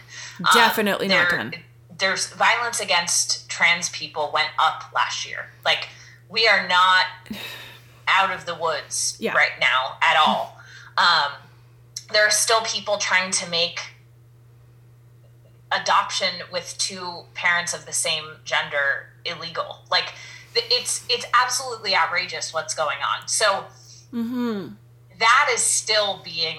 Definitely 0.52 1.06
um, 1.06 1.10
there, 1.10 1.22
not 1.22 1.30
done. 1.30 1.54
There's 1.98 2.28
violence 2.28 2.80
against 2.80 3.48
trans 3.48 3.88
people 3.90 4.30
went 4.32 4.50
up 4.58 4.84
last 4.94 5.28
year. 5.28 5.46
Like, 5.64 5.88
we 6.28 6.46
are 6.46 6.68
not 6.68 7.06
out 8.08 8.30
of 8.32 8.46
the 8.46 8.54
woods 8.54 9.16
yeah. 9.18 9.32
right 9.32 9.52
now 9.60 9.96
at 10.02 10.16
all. 10.16 10.58
Um, 10.98 11.32
there 12.12 12.26
are 12.26 12.30
still 12.30 12.60
people 12.62 12.98
trying 12.98 13.30
to 13.32 13.48
make 13.50 13.80
adoption 15.72 16.28
with 16.52 16.76
two 16.78 17.24
parents 17.34 17.74
of 17.74 17.86
the 17.86 17.92
same 17.92 18.24
gender 18.44 19.10
illegal. 19.24 19.80
Like 19.90 20.12
it's 20.54 21.04
it's 21.08 21.26
absolutely 21.40 21.94
outrageous 21.94 22.52
what's 22.52 22.74
going 22.74 22.98
on. 22.98 23.28
So 23.28 23.64
mm-hmm. 24.12 24.74
that 25.18 25.50
is 25.52 25.60
still 25.60 26.20
being 26.24 26.58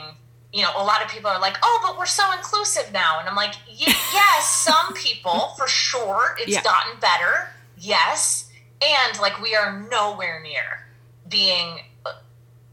you 0.53 0.63
know, 0.63 0.71
a 0.75 0.83
lot 0.83 1.01
of 1.03 1.09
people 1.09 1.29
are 1.29 1.39
like, 1.39 1.57
oh, 1.63 1.79
but 1.81 1.97
we're 1.97 2.05
so 2.05 2.23
inclusive 2.33 2.91
now. 2.91 3.19
And 3.19 3.29
I'm 3.29 3.35
like, 3.35 3.53
yes, 3.69 4.45
some 4.45 4.93
people 4.93 5.53
for 5.57 5.67
sure, 5.67 6.35
it's 6.39 6.51
yeah. 6.51 6.63
gotten 6.63 6.99
better. 6.99 7.49
Yes. 7.77 8.51
And 8.81 9.19
like, 9.19 9.41
we 9.41 9.55
are 9.55 9.87
nowhere 9.89 10.41
near 10.43 10.87
being 11.29 11.79
uh, 12.05 12.11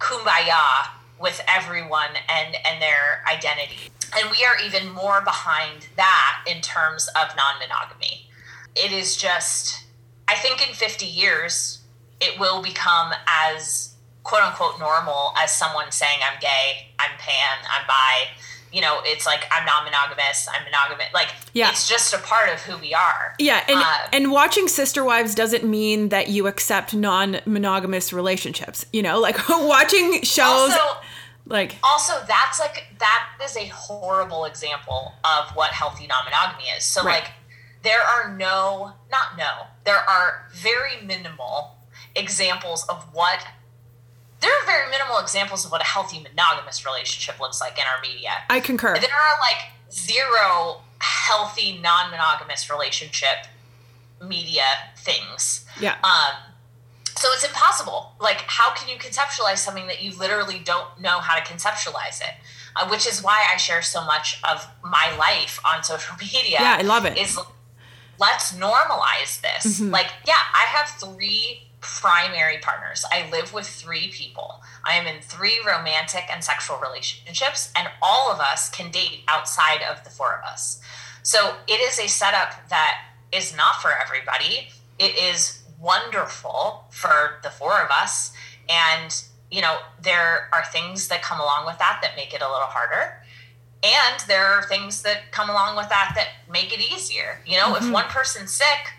kumbaya 0.00 0.88
with 1.20 1.40
everyone 1.46 2.10
and, 2.28 2.56
and 2.64 2.82
their 2.82 3.22
identity. 3.32 3.90
And 4.16 4.30
we 4.30 4.44
are 4.44 4.64
even 4.64 4.92
more 4.92 5.20
behind 5.20 5.88
that 5.96 6.44
in 6.46 6.60
terms 6.60 7.08
of 7.08 7.36
non 7.36 7.58
monogamy. 7.60 8.28
It 8.74 8.92
is 8.92 9.16
just, 9.16 9.84
I 10.28 10.34
think 10.34 10.66
in 10.66 10.74
50 10.74 11.04
years, 11.04 11.80
it 12.20 12.38
will 12.38 12.62
become 12.62 13.12
as 13.26 13.94
quote 14.28 14.42
unquote 14.42 14.78
normal 14.78 15.32
as 15.38 15.54
someone 15.54 15.90
saying 15.90 16.18
I'm 16.30 16.38
gay, 16.40 16.88
I'm 16.98 17.16
pan, 17.18 17.58
I'm 17.70 17.86
bi. 17.86 18.28
You 18.70 18.82
know, 18.82 19.00
it's 19.02 19.24
like 19.24 19.46
I'm 19.50 19.64
not 19.64 19.84
monogamous, 19.84 20.46
I'm 20.52 20.62
monogamous. 20.64 21.06
Like 21.14 21.28
yeah. 21.54 21.70
it's 21.70 21.88
just 21.88 22.12
a 22.12 22.18
part 22.18 22.50
of 22.52 22.60
who 22.60 22.76
we 22.76 22.92
are. 22.92 23.34
Yeah, 23.38 23.64
and 23.66 23.78
uh, 23.78 24.08
and 24.12 24.30
watching 24.30 24.68
Sister 24.68 25.02
Wives 25.02 25.34
doesn't 25.34 25.64
mean 25.64 26.10
that 26.10 26.28
you 26.28 26.46
accept 26.46 26.94
non-monogamous 26.94 28.12
relationships. 28.12 28.84
You 28.92 29.02
know, 29.02 29.18
like 29.18 29.48
watching 29.48 30.20
shows 30.22 30.72
also, 30.72 30.96
like 31.48 31.76
also 31.82 32.12
that's 32.28 32.60
like 32.60 32.86
that 32.98 33.30
is 33.42 33.56
a 33.56 33.66
horrible 33.68 34.44
example 34.44 35.14
of 35.24 35.50
what 35.56 35.70
healthy 35.70 36.06
non-monogamy 36.06 36.64
is. 36.76 36.84
So 36.84 37.02
right. 37.02 37.22
like 37.22 37.32
there 37.82 38.02
are 38.02 38.36
no 38.36 38.92
not 39.10 39.36
no, 39.38 39.66
there 39.84 39.96
are 39.96 40.48
very 40.52 41.00
minimal 41.04 41.76
examples 42.14 42.86
of 42.88 43.02
what 43.12 43.46
there 44.40 44.50
are 44.50 44.66
very 44.66 44.90
minimal 44.90 45.18
examples 45.18 45.64
of 45.64 45.72
what 45.72 45.80
a 45.80 45.84
healthy 45.84 46.20
monogamous 46.20 46.84
relationship 46.84 47.40
looks 47.40 47.60
like 47.60 47.76
in 47.78 47.84
our 47.84 48.00
media. 48.02 48.30
I 48.48 48.60
concur. 48.60 48.94
There 48.94 49.10
are 49.10 49.40
like 49.40 49.72
zero 49.90 50.82
healthy 51.00 51.78
non-monogamous 51.78 52.70
relationship 52.70 53.46
media 54.22 54.64
things. 54.96 55.64
Yeah. 55.80 55.96
Um 56.04 56.47
so 57.18 57.28
it's 57.32 57.44
impossible. 57.44 58.12
Like 58.20 58.42
how 58.46 58.74
can 58.74 58.88
you 58.88 58.96
conceptualize 58.96 59.58
something 59.58 59.86
that 59.86 60.02
you 60.02 60.12
literally 60.16 60.60
don't 60.64 61.00
know 61.00 61.18
how 61.18 61.38
to 61.38 61.42
conceptualize 61.42 62.20
it? 62.20 62.34
Uh, 62.76 62.88
which 62.88 63.06
is 63.06 63.22
why 63.22 63.44
I 63.52 63.56
share 63.56 63.82
so 63.82 64.04
much 64.04 64.40
of 64.48 64.66
my 64.84 65.14
life 65.18 65.60
on 65.66 65.82
social 65.82 66.16
media. 66.20 66.58
Yeah, 66.60 66.76
I 66.78 66.82
love 66.82 67.04
it. 67.04 67.18
Is 67.18 67.38
let's 68.18 68.52
normalize 68.52 69.40
this. 69.40 69.80
Mm-hmm. 69.80 69.90
Like, 69.90 70.10
yeah, 70.26 70.34
I 70.54 70.66
have 70.66 70.88
three 70.88 71.68
primary 71.80 72.58
partners. 72.58 73.04
I 73.12 73.28
live 73.30 73.52
with 73.52 73.66
three 73.66 74.08
people. 74.08 74.62
I 74.84 74.94
am 74.94 75.06
in 75.06 75.20
three 75.22 75.58
romantic 75.66 76.24
and 76.30 76.42
sexual 76.42 76.78
relationships, 76.78 77.72
and 77.76 77.88
all 78.02 78.32
of 78.32 78.40
us 78.40 78.68
can 78.70 78.90
date 78.90 79.20
outside 79.28 79.80
of 79.88 80.02
the 80.04 80.10
four 80.10 80.38
of 80.38 80.44
us. 80.44 80.80
So 81.22 81.56
it 81.66 81.80
is 81.80 81.98
a 81.98 82.08
setup 82.08 82.68
that 82.68 83.02
is 83.32 83.56
not 83.56 83.76
for 83.82 83.90
everybody. 83.92 84.68
It 84.98 85.16
is 85.16 85.57
wonderful 85.80 86.84
for 86.90 87.38
the 87.42 87.50
four 87.50 87.80
of 87.80 87.90
us. 87.90 88.32
And, 88.68 89.14
you 89.50 89.62
know, 89.62 89.78
there 90.02 90.48
are 90.52 90.64
things 90.72 91.08
that 91.08 91.22
come 91.22 91.40
along 91.40 91.66
with 91.66 91.78
that 91.78 92.00
that 92.02 92.16
make 92.16 92.34
it 92.34 92.42
a 92.42 92.50
little 92.50 92.66
harder. 92.66 93.22
And 93.82 94.20
there 94.26 94.44
are 94.44 94.64
things 94.64 95.02
that 95.02 95.30
come 95.30 95.48
along 95.48 95.76
with 95.76 95.88
that 95.88 96.12
that 96.16 96.28
make 96.50 96.72
it 96.72 96.80
easier. 96.80 97.40
You 97.46 97.56
know, 97.56 97.74
mm-hmm. 97.74 97.86
if 97.86 97.92
one 97.92 98.06
person's 98.06 98.52
sick, 98.52 98.92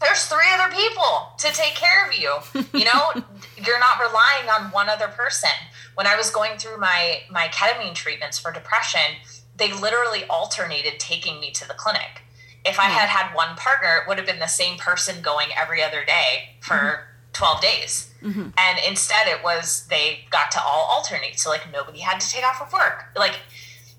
there's 0.00 0.24
three 0.26 0.46
other 0.52 0.74
people 0.74 1.32
to 1.38 1.52
take 1.52 1.74
care 1.74 2.06
of 2.06 2.14
you. 2.14 2.36
You 2.78 2.84
know, 2.84 3.12
you're 3.64 3.78
not 3.78 4.00
relying 4.00 4.48
on 4.48 4.70
one 4.70 4.88
other 4.88 5.08
person. 5.08 5.50
When 5.94 6.06
I 6.06 6.16
was 6.16 6.30
going 6.30 6.58
through 6.58 6.78
my 6.78 7.22
my 7.30 7.48
ketamine 7.48 7.94
treatments 7.94 8.38
for 8.38 8.52
depression, 8.52 9.16
they 9.56 9.72
literally 9.72 10.24
alternated 10.24 11.00
taking 11.00 11.40
me 11.40 11.50
to 11.52 11.66
the 11.66 11.74
clinic. 11.74 12.22
If 12.64 12.78
I 12.78 12.84
had 12.84 13.08
had 13.08 13.34
one 13.34 13.56
partner, 13.56 14.00
it 14.02 14.08
would 14.08 14.18
have 14.18 14.26
been 14.26 14.40
the 14.40 14.46
same 14.46 14.78
person 14.78 15.22
going 15.22 15.48
every 15.56 15.82
other 15.82 16.04
day 16.04 16.56
for 16.60 16.74
mm-hmm. 16.74 17.02
12 17.32 17.60
days. 17.60 18.14
Mm-hmm. 18.22 18.48
And 18.56 18.78
instead 18.86 19.26
it 19.28 19.42
was 19.44 19.86
they 19.88 20.20
got 20.30 20.50
to 20.52 20.60
all 20.60 20.90
alternate. 20.90 21.38
So 21.38 21.50
like 21.50 21.70
nobody 21.72 22.00
had 22.00 22.20
to 22.20 22.28
take 22.28 22.44
off 22.44 22.60
of 22.60 22.72
work. 22.72 23.04
Like 23.16 23.36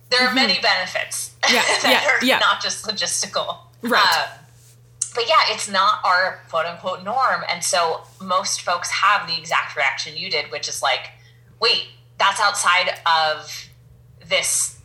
there 0.10 0.22
are 0.22 0.28
mm-hmm. 0.28 0.36
many 0.36 0.60
benefits 0.62 1.36
yeah, 1.50 1.62
that 1.82 2.04
yeah, 2.04 2.10
are 2.10 2.26
yeah. 2.26 2.40
not 2.40 2.62
just 2.62 2.86
logistical. 2.86 3.58
Right. 3.82 4.04
Uh, 4.04 4.28
but 5.16 5.28
yeah, 5.28 5.54
it's 5.54 5.70
not 5.70 6.00
our 6.06 6.42
quote 6.50 6.66
unquote 6.66 7.04
norm. 7.04 7.44
And 7.50 7.64
so 7.64 8.02
most 8.22 8.62
folks 8.62 8.90
have 8.92 9.28
the 9.28 9.38
exact 9.38 9.76
reaction 9.76 10.18
you 10.18 10.30
did, 10.30 10.52
which 10.52 10.68
is 10.68 10.82
like, 10.82 11.12
wait, 11.60 11.88
that's 12.18 12.40
outside 12.40 13.00
of 13.06 13.70
this 14.28 14.80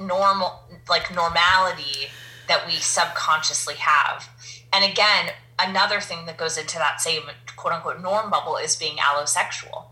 normal, 0.00 0.60
like 0.88 1.14
normality 1.14 2.08
that 2.50 2.66
we 2.66 2.72
subconsciously 2.72 3.76
have. 3.76 4.28
And 4.72 4.84
again, 4.84 5.30
another 5.56 6.00
thing 6.00 6.26
that 6.26 6.36
goes 6.36 6.58
into 6.58 6.78
that 6.78 7.00
same 7.00 7.22
quote 7.54 7.72
unquote 7.72 8.02
norm 8.02 8.28
bubble 8.28 8.56
is 8.56 8.74
being 8.74 8.96
allosexual, 8.96 9.84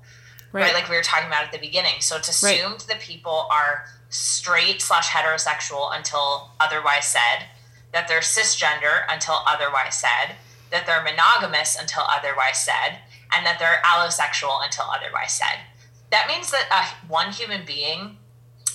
right? 0.51 0.62
right? 0.62 0.75
Like 0.75 0.90
we 0.90 0.97
were 0.97 1.03
talking 1.03 1.29
about 1.29 1.44
at 1.44 1.53
the 1.53 1.59
beginning. 1.59 2.01
So 2.01 2.16
it's 2.16 2.29
assumed 2.29 2.73
right. 2.73 2.87
that 2.88 2.99
people 2.99 3.47
are 3.53 3.85
straight 4.09 4.83
slash 4.83 5.09
heterosexual 5.09 5.97
until 5.97 6.51
otherwise 6.59 7.07
said 7.07 7.47
that 7.92 8.09
they're 8.09 8.21
cisgender 8.21 9.05
until 9.09 9.37
otherwise 9.47 9.94
said, 9.94 10.35
that 10.73 10.85
they're 10.85 11.05
monogamous 11.05 11.79
until 11.79 12.03
otherwise 12.09 12.59
said, 12.59 12.99
and 13.33 13.47
that 13.47 13.61
they're 13.61 13.81
allosexual 13.85 14.64
until 14.64 14.87
otherwise 14.90 15.33
said. 15.33 15.61
That 16.11 16.27
means 16.27 16.51
that 16.51 16.66
uh, 16.73 17.07
one 17.07 17.31
human 17.31 17.64
being 17.64 18.16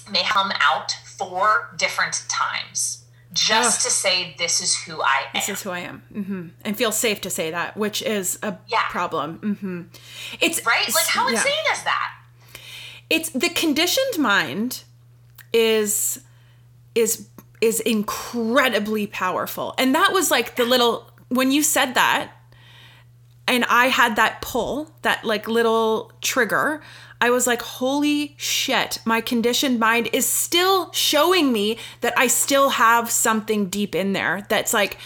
may 0.10 0.24
come 0.24 0.54
out 0.62 0.94
four 1.18 1.76
different 1.78 2.24
times 2.30 3.03
just 3.34 3.82
to 3.82 3.90
say 3.92 4.36
this 4.38 4.62
is 4.62 4.76
who 4.84 5.02
I 5.02 5.24
am. 5.26 5.32
This 5.34 5.50
is 5.50 5.62
who 5.62 5.72
I 5.72 5.80
am, 5.80 6.04
mm-hmm. 6.14 6.48
and 6.64 6.78
feel 6.78 6.92
safe 6.92 7.22
to 7.22 7.30
say 7.30 7.52
that, 7.52 7.76
which 7.76 8.02
is 8.02 8.40
a 8.42 8.58
yeah. 8.68 8.84
problem. 8.90 9.40
Mm-hmm. 9.40 9.82
It's 10.40 10.66
right. 10.66 10.94
Like 10.94 11.08
how 11.08 11.28
insane 11.28 11.54
yeah. 11.66 11.74
is 11.74 11.84
that? 11.84 12.14
It's 13.10 13.30
the 13.30 13.50
conditioned 13.50 14.18
mind 14.18 14.84
is 15.52 16.22
is 16.96 17.28
is 17.64 17.80
incredibly 17.80 19.08
powerful. 19.08 19.74
And 19.78 19.96
that 19.96 20.12
was 20.12 20.30
like 20.30 20.58
the 20.58 20.66
little, 20.66 21.10
when 21.30 21.50
you 21.50 21.64
said 21.64 21.94
that, 21.94 22.30
and 23.48 23.64
I 23.70 23.86
had 23.86 24.18
that 24.18 24.42
pull, 24.42 24.94
that 25.04 25.24
like 25.24 25.48
little 25.48 26.12
trigger, 26.20 26.82
I 27.24 27.30
was 27.30 27.48
like, 27.48 27.62
holy 27.62 28.36
shit, 28.36 29.00
my 29.06 29.22
conditioned 29.22 29.80
mind 29.80 30.10
is 30.12 30.28
still 30.28 30.92
showing 30.92 31.54
me 31.54 31.78
that 32.02 32.14
I 32.18 32.28
still 32.28 32.72
have 32.72 33.10
something 33.10 33.70
deep 33.70 33.96
in 33.96 34.12
there 34.12 34.46
that's 34.50 34.74
like, 34.74 34.98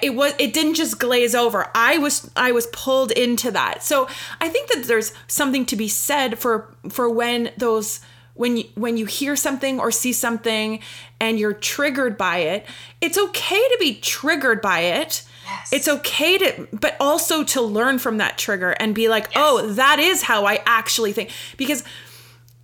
it 0.00 0.14
was 0.14 0.32
it 0.38 0.54
didn't 0.54 0.76
just 0.76 0.98
glaze 0.98 1.34
over. 1.34 1.70
I 1.74 1.98
was 1.98 2.30
i 2.36 2.52
was 2.52 2.68
pulled 2.68 3.10
into 3.10 3.50
that. 3.50 3.82
So 3.82 4.08
i 4.40 4.48
think 4.48 4.70
that 4.70 4.84
there's 4.84 5.12
something 5.26 5.66
to 5.66 5.76
be 5.76 5.88
said 5.88 6.38
for 6.38 6.74
for 6.88 7.10
when 7.10 7.50
those 7.58 8.00
when 8.32 8.56
you 8.56 8.64
when 8.74 8.96
you 8.96 9.04
hear 9.04 9.36
something 9.36 9.78
or 9.78 9.90
see 9.90 10.14
something 10.14 10.80
and 11.20 11.38
you're 11.38 11.52
triggered 11.52 12.16
by 12.16 12.38
it 12.38 12.64
it's 13.02 13.18
okay 13.18 13.68
to 13.72 13.76
be 13.78 13.96
triggered 14.00 14.62
by 14.62 14.80
it 14.80 15.22
yes. 15.52 15.72
it's 15.72 15.88
okay 15.88 16.38
to 16.38 16.68
but 16.72 16.96
also 17.00 17.44
to 17.44 17.60
learn 17.60 17.98
from 17.98 18.18
that 18.18 18.38
trigger 18.38 18.70
and 18.70 18.94
be 18.94 19.08
like 19.08 19.24
yes. 19.24 19.32
oh 19.36 19.66
that 19.72 19.98
is 19.98 20.22
how 20.22 20.44
i 20.46 20.60
actually 20.66 21.12
think 21.12 21.30
because 21.56 21.84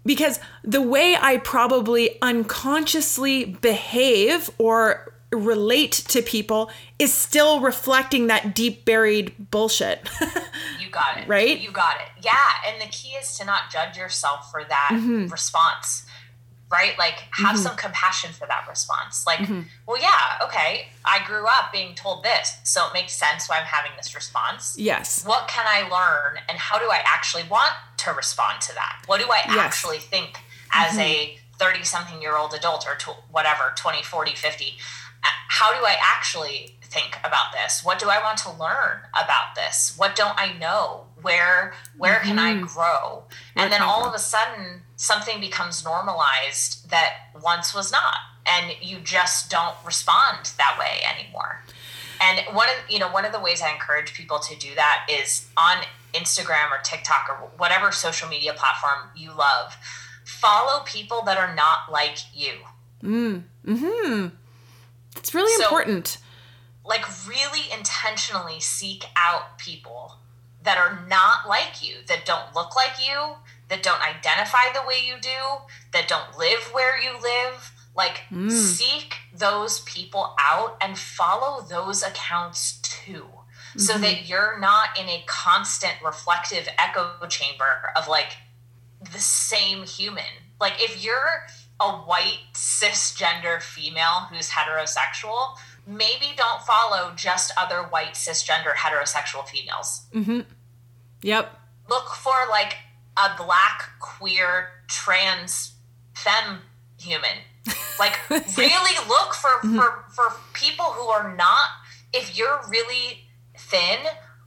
because 0.05 0.41
the 0.65 0.83
way 0.83 1.17
i 1.21 1.37
probably 1.39 2.21
unconsciously 2.23 3.45
behave 3.45 4.51
or 4.59 5.13
relate 5.31 5.93
to 5.93 6.23
people 6.23 6.71
is 6.99 7.13
still 7.13 7.61
reflecting 7.61 8.29
that 8.29 8.55
deep 8.55 8.85
buried 8.85 9.51
bullshit. 9.51 10.09
you 10.81 10.91
got 10.91 11.19
it. 11.19 11.29
Right? 11.29 11.61
You 11.61 11.71
got 11.71 11.97
it. 11.97 12.25
Yeah. 12.25 12.33
And 12.67 12.81
the 12.81 12.87
key 12.87 13.11
is 13.11 13.37
to 13.39 13.45
not 13.45 13.71
judge 13.71 13.97
yourself 13.97 14.51
for 14.51 14.65
that 14.65 14.91
mm-hmm. 14.93 15.27
response. 15.27 16.07
Right? 16.71 16.99
Like 16.99 17.21
have 17.31 17.55
mm-hmm. 17.55 17.57
some 17.57 17.77
compassion 17.77 18.31
for 18.33 18.47
that 18.47 18.67
response. 18.69 19.27
Like, 19.27 19.39
mm-hmm. 19.39 19.63
well, 19.87 20.01
yeah, 20.01 20.45
okay. 20.45 20.89
I 21.05 21.25
grew 21.27 21.47
up 21.47 21.73
being 21.73 21.95
told 21.95 22.25
this, 22.25 22.59
so 22.65 22.87
it 22.87 22.93
makes 22.93 23.15
sense 23.15 23.49
why 23.49 23.59
I'm 23.59 23.65
having 23.65 23.93
this 23.97 24.15
response. 24.15 24.77
Yes. 24.79 25.25
What 25.25 25.49
can 25.49 25.65
I 25.67 25.89
learn 25.89 26.43
and 26.49 26.59
how 26.59 26.79
do 26.79 26.87
I 26.87 27.01
actually 27.07 27.45
want 27.51 27.73
to 27.99 28.13
respond 28.13 28.61
to 28.63 28.75
that? 28.75 29.03
What 29.07 29.21
do 29.21 29.27
I 29.31 29.43
yes. 29.47 29.59
actually 29.59 29.99
think 29.99 30.41
as 30.75 30.93
mm-hmm. 30.93 31.01
a 31.01 31.39
30 31.59 31.85
something 31.85 32.21
year 32.21 32.37
old 32.37 32.53
adult 32.55 32.87
or 32.87 32.97
whatever 33.31 33.73
20 33.77 34.03
40 34.03 34.37
50 34.37 34.75
how 35.49 35.73
do 35.73 35.85
I 35.85 35.97
actually 36.01 36.77
think 36.83 37.19
about 37.25 37.53
this? 37.53 37.85
What 37.85 37.99
do 37.99 38.09
I 38.09 38.23
want 38.23 38.39
to 38.39 38.51
learn 38.51 39.01
about 39.13 39.55
this? 39.57 39.95
What 39.97 40.15
don't 40.15 40.39
I 40.39 40.53
know? 40.57 41.07
Where 41.23 41.75
where 41.97 42.17
mm-hmm. 42.17 42.29
can 42.29 42.39
I 42.39 42.55
mm-hmm. 42.55 42.67
grow? 42.67 43.25
Where 43.55 43.65
and 43.65 43.73
then 43.73 43.83
all 43.83 44.07
of 44.07 44.15
a 44.15 44.19
sudden 44.19 44.83
something 44.97 45.41
becomes 45.41 45.85
normalized 45.85 46.91
that 46.91 47.15
once 47.43 47.75
was 47.75 47.93
not 47.93 48.17
and 48.47 48.75
you 48.81 48.99
just 48.99 49.51
don't 49.51 49.77
respond 49.85 50.53
that 50.59 50.77
way 50.79 51.01
anymore. 51.05 51.63
And 52.21 52.55
one 52.55 52.69
of 52.69 52.91
you 52.91 52.99
know 52.99 53.11
one 53.11 53.25
of 53.25 53.33
the 53.33 53.41
ways 53.41 53.63
I 53.63 53.73
encourage 53.73 54.15
people 54.15 54.39
to 54.41 54.57
do 54.57 54.75
that 54.75 55.07
is 55.11 55.49
on 55.57 55.79
Instagram 56.15 56.71
or 56.71 56.81
TikTok 56.83 57.29
or 57.29 57.49
whatever 57.57 57.93
social 57.93 58.29
media 58.29 58.55
platform 58.55 59.11
you 59.15 59.33
love 59.33 59.77
follow 60.29 60.85
people 60.85 61.23
that 61.23 61.39
are 61.39 61.55
not 61.55 61.91
like 61.91 62.19
you. 62.35 62.53
Mm-hmm. 63.03 64.27
It's 65.17 65.35
really 65.35 65.53
So- 65.57 65.65
important. 65.65 66.19
Like, 66.85 67.05
really 67.29 67.71
intentionally 67.71 68.61
seek 68.61 69.05
out 69.15 69.59
people 69.59 70.15
that 70.69 70.77
are 70.77 71.03
not 71.09 71.49
like 71.49 71.83
you, 71.83 71.95
that 72.09 72.27
don't 72.27 72.55
look 72.55 72.77
like 72.77 72.93
you, 73.01 73.37
that 73.71 73.83
don't 73.83 74.03
identify 74.03 74.71
the 74.75 74.87
way 74.87 74.97
you 75.03 75.15
do, 75.19 75.65
that 75.95 76.07
don't 76.07 76.39
live 76.39 76.69
where 76.73 77.01
you 77.01 77.13
live. 77.23 77.73
Like, 77.97 78.21
mm. 78.31 78.51
seek 78.51 79.15
those 79.35 79.81
people 79.81 80.37
out 80.39 80.77
and 80.83 80.99
follow 80.99 81.63
those 81.63 82.03
accounts 82.03 82.83
too. 82.83 83.25
So 83.79 83.95
mm-hmm. 83.95 84.03
that 84.03 84.29
you're 84.29 84.61
not 84.61 84.99
in 85.01 85.09
a 85.09 85.25
constant 85.27 85.95
reflective 86.05 86.69
echo 86.77 87.27
chamber 87.29 87.91
of 87.97 88.07
like 88.07 88.33
the 89.01 89.21
same 89.21 89.85
human. 89.85 90.25
Like 90.61 90.75
if 90.79 91.03
you're 91.03 91.47
a 91.81 91.93
white 91.93 92.41
cisgender 92.53 93.63
female 93.63 94.27
who's 94.31 94.51
heterosexual, 94.51 95.57
maybe 95.87 96.35
don't 96.37 96.63
follow 96.63 97.13
just 97.15 97.53
other 97.57 97.85
white 97.85 98.13
cisgender 98.13 98.75
heterosexual 98.75 99.49
females. 99.49 100.03
Mm-hmm. 100.13 100.41
Yep. 101.23 101.59
Look 101.89 102.09
for 102.09 102.35
like 102.51 102.77
a 103.17 103.31
black 103.37 103.91
queer 104.01 104.69
trans 104.89 105.75
femme 106.15 106.61
human. 106.99 107.39
Like 107.99 108.17
really 108.57 109.09
look 109.09 109.35
for 109.35 109.51
mm-hmm. 109.59 109.77
for 109.77 110.05
for 110.15 110.37
people 110.53 110.85
who 110.85 111.09
are 111.09 111.35
not 111.37 111.67
if 112.13 112.37
you're 112.37 112.61
really 112.69 113.25
thin, 113.57 113.99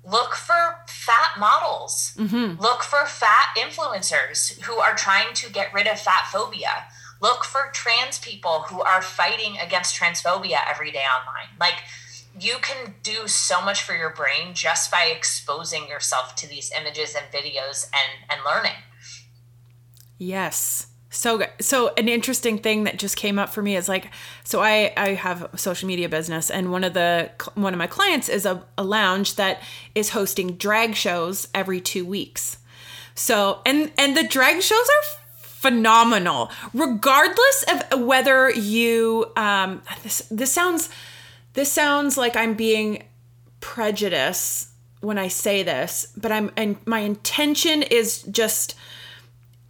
look 0.03 0.33
for 0.33 0.77
fat 0.87 1.39
models. 1.39 2.13
Mm-hmm. 2.17 2.61
Look 2.61 2.83
for 2.83 3.05
fat 3.05 3.55
influencers 3.57 4.59
who 4.61 4.75
are 4.75 4.95
trying 4.95 5.33
to 5.35 5.51
get 5.51 5.73
rid 5.73 5.87
of 5.87 5.99
fat 5.99 6.27
phobia. 6.31 6.85
Look 7.21 7.43
for 7.43 7.69
trans 7.73 8.17
people 8.17 8.63
who 8.67 8.81
are 8.81 9.01
fighting 9.01 9.57
against 9.61 9.99
transphobia 9.99 10.57
every 10.67 10.91
day 10.91 11.03
online. 11.03 11.49
Like, 11.59 11.83
you 12.39 12.55
can 12.61 12.95
do 13.03 13.27
so 13.27 13.61
much 13.61 13.83
for 13.83 13.95
your 13.95 14.09
brain 14.09 14.53
just 14.53 14.91
by 14.91 15.05
exposing 15.05 15.87
yourself 15.87 16.35
to 16.37 16.47
these 16.47 16.71
images 16.71 17.15
and 17.15 17.25
videos 17.31 17.89
and, 17.93 18.29
and 18.29 18.41
learning. 18.45 18.77
Yes. 20.17 20.87
So. 21.09 21.43
So 21.59 21.93
an 21.97 22.07
interesting 22.07 22.57
thing 22.57 22.85
that 22.85 22.97
just 22.97 23.17
came 23.17 23.37
up 23.37 23.49
for 23.49 23.61
me 23.61 23.75
is 23.75 23.89
like, 23.89 24.11
so 24.43 24.61
I 24.61 24.93
I 24.95 25.09
have 25.09 25.53
a 25.53 25.57
social 25.57 25.87
media 25.87 26.07
business, 26.07 26.49
and 26.49 26.71
one 26.71 26.83
of 26.83 26.93
the 26.93 27.31
one 27.55 27.73
of 27.73 27.77
my 27.77 27.87
clients 27.87 28.29
is 28.29 28.45
a, 28.45 28.63
a 28.77 28.83
lounge 28.83 29.35
that 29.35 29.61
is 29.93 30.11
hosting 30.11 30.53
drag 30.53 30.95
shows 30.95 31.47
every 31.53 31.81
two 31.81 32.05
weeks. 32.05 32.57
So 33.13 33.61
and 33.65 33.91
and 33.97 34.15
the 34.15 34.23
drag 34.23 34.61
shows 34.61 34.87
are 34.87 35.43
phenomenal, 35.43 36.49
regardless 36.73 37.65
of 37.67 38.01
whether 38.01 38.49
you 38.49 39.31
um 39.35 39.81
this 40.03 40.23
this 40.31 40.51
sounds 40.51 40.89
this 41.53 41.71
sounds 41.71 42.17
like 42.17 42.35
I'm 42.35 42.53
being 42.53 43.03
prejudiced 43.59 44.69
when 45.01 45.17
I 45.17 45.27
say 45.27 45.63
this, 45.63 46.07
but 46.15 46.31
I'm 46.31 46.51
and 46.55 46.77
my 46.85 46.99
intention 46.99 47.83
is 47.83 48.23
just 48.23 48.75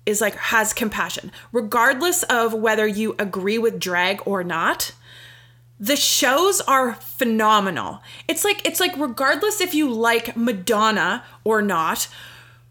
is 0.05 0.21
like 0.21 0.35
has 0.35 0.73
compassion. 0.73 1.31
Regardless 1.51 2.23
of 2.23 2.53
whether 2.53 2.87
you 2.87 3.15
agree 3.19 3.57
with 3.57 3.79
drag 3.79 4.21
or 4.25 4.43
not 4.43 4.93
the 5.81 5.95
shows 5.95 6.61
are 6.61 6.93
phenomenal. 6.93 8.03
It's 8.27 8.45
like 8.45 8.63
it's 8.67 8.79
like 8.79 8.95
regardless 8.97 9.61
if 9.61 9.73
you 9.73 9.91
like 9.91 10.37
madonna 10.37 11.23
or 11.43 11.63
not 11.63 12.07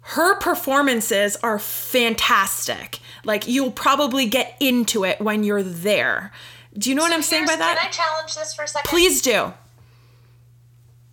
her 0.02 0.38
performances 0.38 1.36
are 1.42 1.58
fantastic. 1.58 3.00
Like 3.24 3.48
you'll 3.48 3.72
probably 3.72 4.26
get 4.26 4.56
into 4.60 5.04
it 5.04 5.20
when 5.20 5.42
you're 5.42 5.62
there 5.62 6.32
do 6.78 6.88
you 6.90 6.94
know 6.96 7.02
what 7.02 7.12
i'm 7.12 7.22
saying 7.22 7.46
by 7.46 7.56
that 7.56 7.76
Can 7.78 7.86
I 7.86 7.90
challenge 7.90 8.34
this 8.34 8.54
for 8.54 8.62
a 8.64 8.68
second? 8.68 8.88
please 8.88 9.22
do 9.22 9.52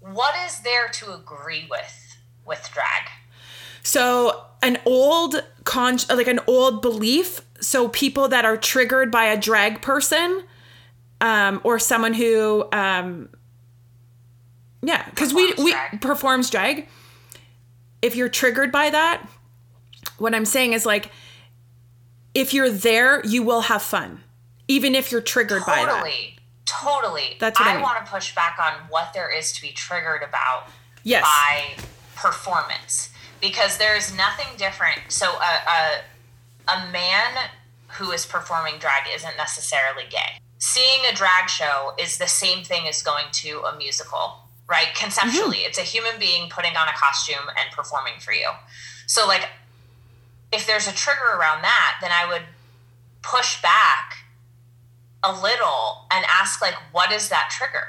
What 0.01 0.35
is 0.45 0.59
there 0.61 0.87
to 0.87 1.13
agree 1.13 1.67
with 1.69 2.17
with 2.45 2.69
drag? 2.73 3.09
So 3.83 4.43
an 4.61 4.77
old 4.85 5.43
con 5.65 5.97
like 6.09 6.27
an 6.27 6.39
old 6.47 6.81
belief. 6.81 7.41
So 7.59 7.89
people 7.89 8.27
that 8.29 8.45
are 8.45 8.55
triggered 8.57 9.11
by 9.11 9.25
a 9.25 9.37
drag 9.37 9.81
person, 9.81 10.43
um, 11.19 11.59
or 11.63 11.79
someone 11.79 12.13
who, 12.13 12.67
um, 12.71 13.29
yeah, 14.81 15.03
because 15.09 15.33
we 15.33 15.53
we 15.57 15.71
drag. 15.71 16.01
performs 16.01 16.49
drag. 16.49 16.87
If 18.01 18.15
you're 18.15 18.29
triggered 18.29 18.71
by 18.71 18.89
that, 18.91 19.27
what 20.19 20.33
I'm 20.35 20.45
saying 20.45 20.73
is 20.73 20.85
like, 20.85 21.11
if 22.33 22.53
you're 22.53 22.69
there, 22.69 23.25
you 23.25 23.41
will 23.43 23.61
have 23.61 23.81
fun, 23.81 24.21
even 24.67 24.95
if 24.95 25.11
you're 25.11 25.21
triggered 25.21 25.63
by 25.65 25.75
that. 25.85 25.89
Totally. 25.91 26.37
Totally. 26.65 27.37
That's 27.39 27.59
what 27.59 27.67
I 27.67 27.71
I 27.71 27.73
mean. 27.75 27.83
want 27.83 28.05
to 28.05 28.11
push 28.11 28.35
back 28.35 28.57
on 28.61 28.73
what 28.89 29.13
there 29.13 29.29
is 29.35 29.53
to 29.53 29.61
be 29.61 29.69
triggered 29.69 30.21
about 30.23 30.67
Yes. 31.03 31.23
by 31.23 31.81
performance 32.15 33.09
because 33.39 33.77
there 33.77 33.95
is 33.95 34.13
nothing 34.15 34.47
different. 34.57 34.99
So 35.09 35.27
a, 35.27 35.53
a 35.69 36.01
a 36.69 36.91
man 36.91 37.49
who 37.93 38.11
is 38.11 38.25
performing 38.25 38.77
drag 38.79 39.03
isn't 39.15 39.37
necessarily 39.37 40.03
gay. 40.09 40.39
Seeing 40.59 41.05
a 41.09 41.15
drag 41.15 41.47
show 41.49 41.93
is 41.97 42.17
the 42.17 42.27
same 42.27 42.63
thing 42.65 42.87
as 42.89 43.01
going 43.01 43.25
to 43.31 43.61
a 43.61 43.77
musical, 43.77 44.39
right? 44.67 44.87
Conceptually, 44.95 45.57
Mm-hmm. 45.59 45.67
it's 45.67 45.77
a 45.77 45.83
human 45.83 46.19
being 46.19 46.49
putting 46.49 46.75
on 46.75 46.89
a 46.89 46.93
costume 46.93 47.47
and 47.57 47.71
performing 47.71 48.19
for 48.19 48.33
you. 48.33 48.49
So 49.05 49.25
like 49.25 49.47
if 50.51 50.67
there's 50.67 50.87
a 50.87 50.91
trigger 50.93 51.37
around 51.39 51.61
that, 51.61 51.97
then 52.01 52.11
I 52.11 52.27
would 52.27 52.41
push 53.21 53.61
back 53.61 54.16
a 55.27 55.41
little 55.41 56.05
and 56.11 56.25
ask 56.29 56.61
like 56.61 56.75
what 56.91 57.11
is 57.11 57.29
that 57.29 57.49
trigger? 57.51 57.87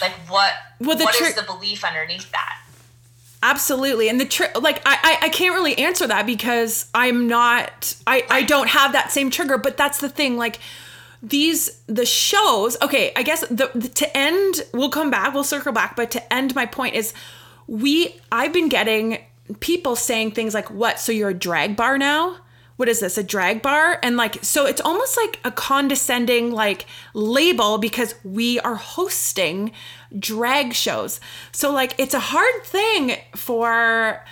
Like 0.00 0.12
what 0.28 0.52
Well, 0.80 0.96
the 0.96 1.04
what 1.04 1.14
is 1.14 1.34
tri- 1.34 1.42
the 1.42 1.46
belief 1.46 1.84
underneath 1.84 2.30
that? 2.32 2.62
Absolutely. 3.42 4.08
And 4.08 4.20
the 4.20 4.24
trick, 4.24 4.60
like, 4.60 4.82
I, 4.86 5.18
I, 5.20 5.26
I 5.26 5.28
can't 5.28 5.54
really 5.54 5.76
answer 5.78 6.06
that 6.06 6.26
because 6.26 6.90
I'm 6.94 7.28
not, 7.28 7.94
I, 8.06 8.24
I 8.28 8.42
don't 8.42 8.68
have 8.68 8.92
that 8.92 9.12
same 9.12 9.30
trigger, 9.30 9.58
but 9.58 9.76
that's 9.76 10.00
the 10.00 10.08
thing. 10.08 10.36
Like, 10.36 10.58
these, 11.22 11.80
the 11.86 12.06
shows, 12.06 12.76
okay, 12.82 13.12
I 13.14 13.22
guess 13.22 13.42
the, 13.42 13.70
the 13.74 13.88
to 13.88 14.16
end, 14.16 14.62
we'll 14.72 14.90
come 14.90 15.10
back, 15.10 15.34
we'll 15.34 15.44
circle 15.44 15.72
back, 15.72 15.96
but 15.96 16.10
to 16.12 16.32
end 16.32 16.54
my 16.54 16.66
point 16.66 16.94
is 16.94 17.12
we, 17.66 18.16
I've 18.32 18.52
been 18.52 18.68
getting 18.68 19.18
people 19.60 19.96
saying 19.96 20.32
things 20.32 20.54
like, 20.54 20.70
what, 20.70 20.98
so 20.98 21.12
you're 21.12 21.30
a 21.30 21.34
drag 21.34 21.76
bar 21.76 21.98
now? 21.98 22.38
What 22.76 22.88
is 22.88 23.00
this, 23.00 23.16
a 23.16 23.22
drag 23.22 23.62
bar? 23.62 23.98
And 24.02 24.16
like, 24.16 24.44
so 24.44 24.66
it's 24.66 24.80
almost 24.80 25.16
like 25.16 25.40
a 25.44 25.50
condescending 25.50 26.52
like 26.52 26.86
label 27.14 27.78
because 27.78 28.14
we 28.22 28.60
are 28.60 28.74
hosting 28.74 29.72
drag 30.18 30.74
shows. 30.74 31.20
So 31.52 31.72
like, 31.72 31.94
it's 31.98 32.14
a 32.14 32.20
hard 32.20 32.64
thing 32.64 33.16
for, 33.34 34.24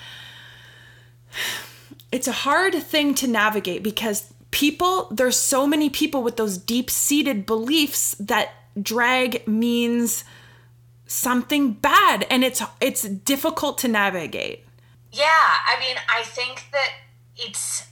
it's 2.12 2.28
a 2.28 2.32
hard 2.32 2.74
thing 2.74 3.14
to 3.14 3.26
navigate 3.26 3.82
because 3.82 4.32
people 4.50 5.08
there's 5.10 5.36
so 5.36 5.66
many 5.66 5.90
people 5.90 6.22
with 6.22 6.36
those 6.36 6.56
deep-seated 6.56 7.44
beliefs 7.44 8.14
that 8.20 8.50
drag 8.80 9.48
means 9.48 10.22
something 11.06 11.72
bad 11.72 12.24
and 12.30 12.44
it's 12.44 12.62
it's 12.80 13.02
difficult 13.02 13.78
to 13.78 13.88
navigate 13.88 14.64
Yeah, 15.14 15.22
I 15.22 15.78
mean, 15.78 15.96
I 16.08 16.22
think 16.24 16.64
that 16.72 16.90
it's. 17.36 17.86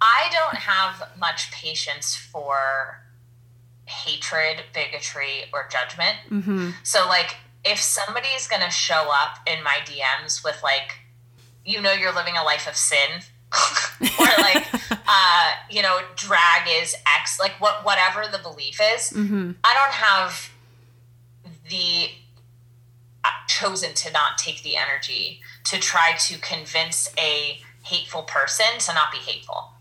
I 0.00 0.28
don't 0.32 0.60
have 0.60 1.10
much 1.18 1.50
patience 1.50 2.14
for 2.14 3.02
hatred, 3.86 4.64
bigotry, 4.72 5.44
or 5.52 5.68
judgment. 5.70 6.16
Mm-hmm. 6.30 6.70
So, 6.82 7.06
like, 7.08 7.36
if 7.64 7.78
somebody's 7.78 8.46
going 8.46 8.62
to 8.62 8.70
show 8.70 9.10
up 9.12 9.38
in 9.46 9.62
my 9.64 9.78
DMs 9.84 10.44
with, 10.44 10.60
like, 10.62 11.00
you 11.64 11.80
know, 11.80 11.92
you're 11.92 12.14
living 12.14 12.36
a 12.36 12.44
life 12.44 12.68
of 12.68 12.76
sin, 12.76 13.22
or 14.00 14.26
like, 14.38 14.66
uh, 15.08 15.50
you 15.70 15.82
know, 15.82 16.00
drag 16.16 16.68
is 16.68 16.94
X, 17.18 17.40
like, 17.40 17.52
what, 17.60 17.84
whatever 17.84 18.24
the 18.30 18.38
belief 18.38 18.80
is, 18.80 19.10
mm-hmm. 19.10 19.52
I 19.64 19.74
don't 19.74 19.94
have 19.94 20.50
the 21.68 22.10
uh, 23.24 23.28
chosen 23.48 23.94
to 23.94 24.12
not 24.12 24.38
take 24.38 24.62
the 24.62 24.76
energy 24.76 25.40
to 25.64 25.78
try 25.78 26.12
to 26.18 26.38
convince 26.38 27.12
a 27.18 27.60
hateful 27.82 28.22
person 28.22 28.66
to 28.78 28.94
not 28.94 29.10
be 29.10 29.18
hateful. 29.18 29.72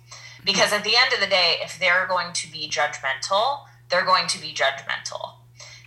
Because 0.47 0.71
at 0.71 0.85
the 0.85 0.95
end 0.95 1.13
of 1.13 1.19
the 1.19 1.27
day, 1.27 1.57
if 1.61 1.77
they're 1.77 2.07
going 2.07 2.31
to 2.31 2.49
be 2.49 2.69
judgmental, 2.69 3.65
they're 3.89 4.05
going 4.05 4.27
to 4.27 4.41
be 4.41 4.53
judgmental. 4.53 5.33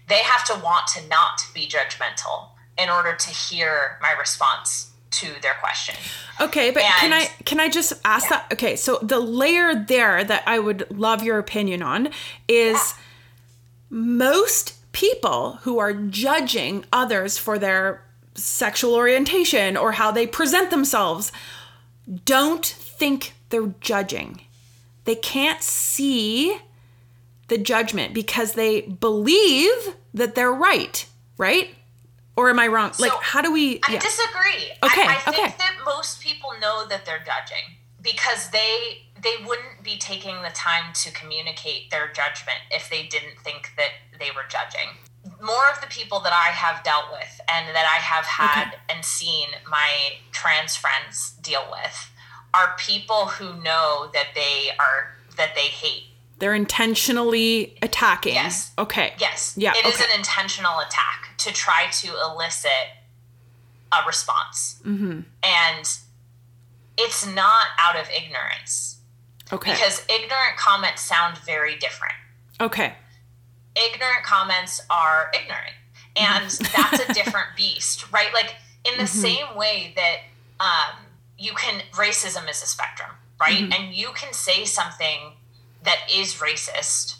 They 0.06 0.18
have 0.18 0.44
to 0.44 0.62
want 0.62 0.86
to 0.88 1.08
not 1.08 1.40
be 1.54 1.66
judgmental 1.66 2.50
in 2.78 2.90
order 2.90 3.16
to 3.16 3.30
hear 3.30 3.98
my 4.02 4.12
response 4.12 4.90
to 5.12 5.26
their 5.42 5.54
question. 5.60 5.96
okay 6.40 6.70
but 6.70 6.84
can 7.00 7.12
i 7.12 7.24
can 7.44 7.58
i 7.58 7.68
just 7.68 7.92
ask 8.04 8.28
that 8.28 8.46
okay 8.52 8.76
so 8.76 8.96
the 9.02 9.18
layer 9.18 9.74
there 9.74 10.22
that 10.22 10.40
i 10.46 10.56
would 10.56 10.88
love 10.96 11.24
your 11.24 11.36
opinion 11.36 11.82
on 11.82 12.08
is 12.46 12.94
most 13.90 14.76
people 14.92 15.58
who 15.62 15.80
are 15.80 15.92
judging 15.92 16.84
others 16.92 17.38
for 17.38 17.58
their 17.58 18.04
sexual 18.34 18.94
orientation 18.94 19.76
or 19.76 19.92
how 19.92 20.12
they 20.12 20.28
present 20.28 20.70
themselves 20.70 21.32
don't 22.24 22.64
think 22.64 23.34
they're 23.48 23.74
judging 23.80 24.40
they 25.10 25.16
can't 25.16 25.60
see 25.60 26.56
the 27.48 27.58
judgment 27.58 28.14
because 28.14 28.52
they 28.52 28.82
believe 28.82 29.96
that 30.14 30.36
they're 30.36 30.52
right, 30.52 31.04
right? 31.36 31.74
Or 32.36 32.48
am 32.48 32.60
I 32.60 32.68
wrong? 32.68 32.92
like, 33.00 33.10
how 33.20 33.42
do 33.42 33.52
we? 33.52 33.80
I 33.82 33.96
disagree. 33.96 34.70
Okay, 34.84 35.02
I, 35.02 35.16
I 35.16 35.32
think 35.32 35.48
okay. 35.48 35.54
that 35.58 35.78
most 35.84 36.20
people 36.20 36.50
know 36.60 36.86
that 36.86 37.04
they're 37.04 37.24
judging 37.26 37.74
because 38.00 38.50
they 38.50 39.02
they 39.20 39.34
wouldn't 39.44 39.82
be 39.82 39.98
taking 39.98 40.42
the 40.42 40.50
time 40.50 40.92
to 41.02 41.10
communicate 41.10 41.90
their 41.90 42.06
judgment 42.12 42.58
if 42.70 42.88
they 42.88 43.08
didn't 43.08 43.40
think 43.40 43.72
that 43.76 43.90
they 44.20 44.30
were 44.30 44.46
judging. 44.48 44.90
More 45.42 45.68
of 45.74 45.80
the 45.80 45.88
people 45.88 46.20
that 46.20 46.32
I 46.32 46.52
have 46.52 46.84
dealt 46.84 47.06
with 47.10 47.40
and 47.52 47.74
that 47.74 47.84
I 47.84 48.00
have 48.00 48.26
had 48.26 48.68
Okay. 48.68 48.76
and 48.90 49.04
seen 49.04 49.48
my 49.68 49.90
trans 50.30 50.76
friends 50.76 51.32
deal 51.42 51.66
with 51.68 52.10
are 52.54 52.74
people 52.78 53.26
who 53.26 53.54
know 53.62 54.10
that 54.12 54.28
they 54.34 54.70
are 54.78 55.14
that 55.36 55.54
they 55.54 55.68
hate. 55.68 56.04
They're 56.38 56.54
intentionally 56.54 57.76
attacking. 57.82 58.34
Yes. 58.34 58.72
Okay. 58.78 59.12
Yes. 59.18 59.54
Yeah, 59.56 59.72
It 59.76 59.84
is 59.86 59.94
okay. 59.96 60.04
an 60.10 60.18
intentional 60.18 60.78
attack 60.80 61.34
to 61.38 61.52
try 61.52 61.88
to 61.92 62.08
elicit 62.30 62.70
a 63.92 64.06
response. 64.06 64.80
Mm-hmm. 64.84 65.20
And 65.42 65.98
it's 66.98 67.26
not 67.26 67.66
out 67.78 67.96
of 67.96 68.08
ignorance 68.10 68.98
Okay. 69.52 69.72
because 69.72 70.02
ignorant 70.08 70.56
comments 70.56 71.02
sound 71.02 71.36
very 71.38 71.76
different. 71.76 72.14
okay. 72.60 72.94
Ignorant 73.76 74.24
comments 74.24 74.80
are 74.90 75.30
ignorant. 75.34 75.74
And 76.16 76.50
that's 76.74 77.08
a 77.08 77.12
different 77.12 77.48
beast, 77.56 78.10
right? 78.12 78.32
Like, 78.34 78.54
in 78.90 78.98
the 78.98 79.06
same 79.06 79.54
way 79.56 79.92
that 79.96 80.18
um, 80.58 80.96
you 81.40 81.54
can, 81.54 81.82
racism 81.92 82.48
is 82.50 82.62
a 82.62 82.66
spectrum, 82.66 83.10
right? 83.40 83.62
Mm-hmm. 83.62 83.72
And 83.72 83.94
you 83.94 84.08
can 84.14 84.34
say 84.34 84.66
something 84.66 85.32
that 85.82 86.00
is 86.14 86.34
racist 86.34 87.16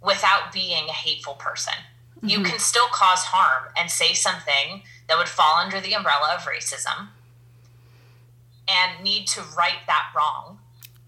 without 0.00 0.52
being 0.52 0.88
a 0.88 0.92
hateful 0.92 1.34
person. 1.34 1.74
You 2.22 2.38
mm-hmm. 2.38 2.46
can 2.46 2.58
still 2.60 2.86
cause 2.92 3.24
harm 3.24 3.72
and 3.76 3.90
say 3.90 4.14
something 4.14 4.82
that 5.08 5.18
would 5.18 5.28
fall 5.28 5.56
under 5.56 5.80
the 5.80 5.92
umbrella 5.92 6.36
of 6.36 6.42
racism 6.42 7.08
and 8.68 9.02
need 9.02 9.26
to 9.28 9.40
right 9.56 9.78
that 9.86 10.12
wrong 10.16 10.58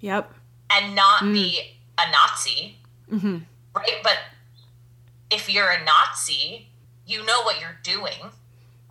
Yep. 0.01 0.33
and 0.71 0.95
not 0.97 1.23
be 1.23 1.61
mm. 1.61 2.05
a 2.05 2.11
Nazi, 2.11 2.77
mm-hmm. 3.11 3.39
right? 3.77 3.99
But 4.03 4.19
if 5.31 5.53
you're 5.53 5.69
a 5.69 5.85
Nazi, 5.85 6.69
you 7.07 7.25
know 7.25 7.43
what 7.43 7.61
you're 7.61 7.79
doing. 7.85 8.33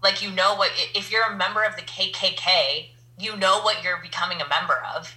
Like, 0.01 0.21
you 0.21 0.29
know 0.31 0.55
what, 0.55 0.71
if 0.95 1.11
you're 1.11 1.23
a 1.23 1.35
member 1.35 1.63
of 1.63 1.75
the 1.75 1.81
KKK, 1.81 2.89
you 3.19 3.35
know 3.37 3.61
what 3.61 3.83
you're 3.83 3.99
becoming 4.01 4.39
a 4.41 4.47
member 4.47 4.81
of. 4.95 5.15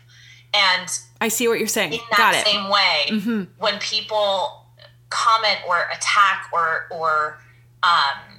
And 0.54 0.88
I 1.20 1.28
see 1.28 1.48
what 1.48 1.58
you're 1.58 1.68
saying. 1.68 1.94
in 1.94 1.98
Got 2.10 2.32
that 2.32 2.46
it. 2.46 2.46
same 2.46 2.68
way, 2.68 3.48
when 3.58 3.78
people 3.78 4.66
comment 5.08 5.58
or 5.68 5.86
attack 5.94 6.50
or, 6.52 6.88
or, 6.90 7.38
um, 7.82 8.38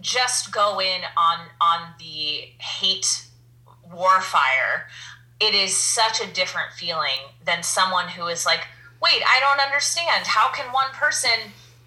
just 0.00 0.52
go 0.52 0.80
in 0.80 1.00
on 1.16 1.46
on 1.60 1.94
the 1.98 2.50
hate 2.58 3.24
warfire 3.88 4.82
it 5.40 5.54
is 5.54 5.76
such 5.76 6.20
a 6.20 6.26
different 6.32 6.72
feeling 6.72 7.30
than 7.44 7.62
someone 7.62 8.08
who 8.08 8.26
is 8.26 8.44
like 8.44 8.66
wait 9.00 9.22
i 9.26 9.38
don't 9.40 9.64
understand 9.64 10.26
how 10.26 10.50
can 10.52 10.66
one 10.72 10.90
person 10.92 11.30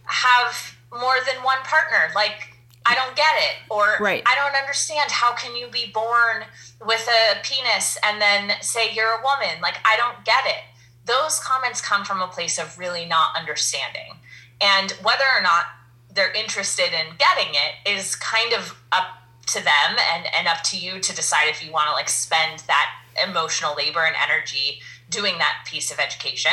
have 0.06 0.76
more 0.92 1.16
than 1.26 1.44
one 1.44 1.58
partner 1.66 2.10
like 2.16 2.55
i 2.86 2.96
don't 2.96 3.16
get 3.16 3.34
it. 3.38 3.56
Or 3.70 3.98
Right. 4.00 4.24
i 4.26 4.36
don't 4.36 4.56
understand 4.56 5.12
how 5.12 5.34
can 5.34 5.56
you 5.56 5.68
be 5.68 5.92
born 5.94 6.44
with 6.86 7.08
a 7.08 7.40
penis 7.44 7.98
and 8.04 8.22
then 8.22 8.52
say 8.62 8.94
you're 8.94 9.20
a 9.20 9.24
woman? 9.24 9.62
Like 9.62 9.78
i 9.86 9.98
don't 9.98 10.24
get 10.26 10.46
it. 10.46 10.64
Those 11.06 11.40
comments 11.40 11.82
come 11.82 12.04
from 12.04 12.22
a 12.22 12.28
place 12.28 12.58
of 12.58 12.78
really 12.80 13.06
not 13.06 13.36
understanding. 13.38 14.18
And 14.60 14.92
whether 15.04 15.26
or 15.38 15.42
not 15.42 15.66
they're 16.12 16.32
interested 16.32 16.90
in 16.94 17.16
getting 17.18 17.54
it 17.54 17.90
is 17.90 18.16
kind 18.16 18.54
of 18.54 18.82
up 18.92 19.08
to 19.48 19.64
them 19.64 19.98
and, 20.14 20.26
and 20.34 20.48
up 20.48 20.64
to 20.64 20.78
you 20.78 21.00
to 21.00 21.16
decide 21.16 21.48
if 21.50 21.64
you 21.64 21.72
want 21.72 21.88
to 21.88 21.94
like 21.94 22.10
spend 22.10 22.64
that 22.68 22.90
emotional 23.28 23.76
labor 23.76 24.04
and 24.04 24.16
energy 24.16 24.80
doing 25.10 25.38
that 25.38 25.66
piece 25.68 25.92
of 25.92 26.00
education. 26.00 26.52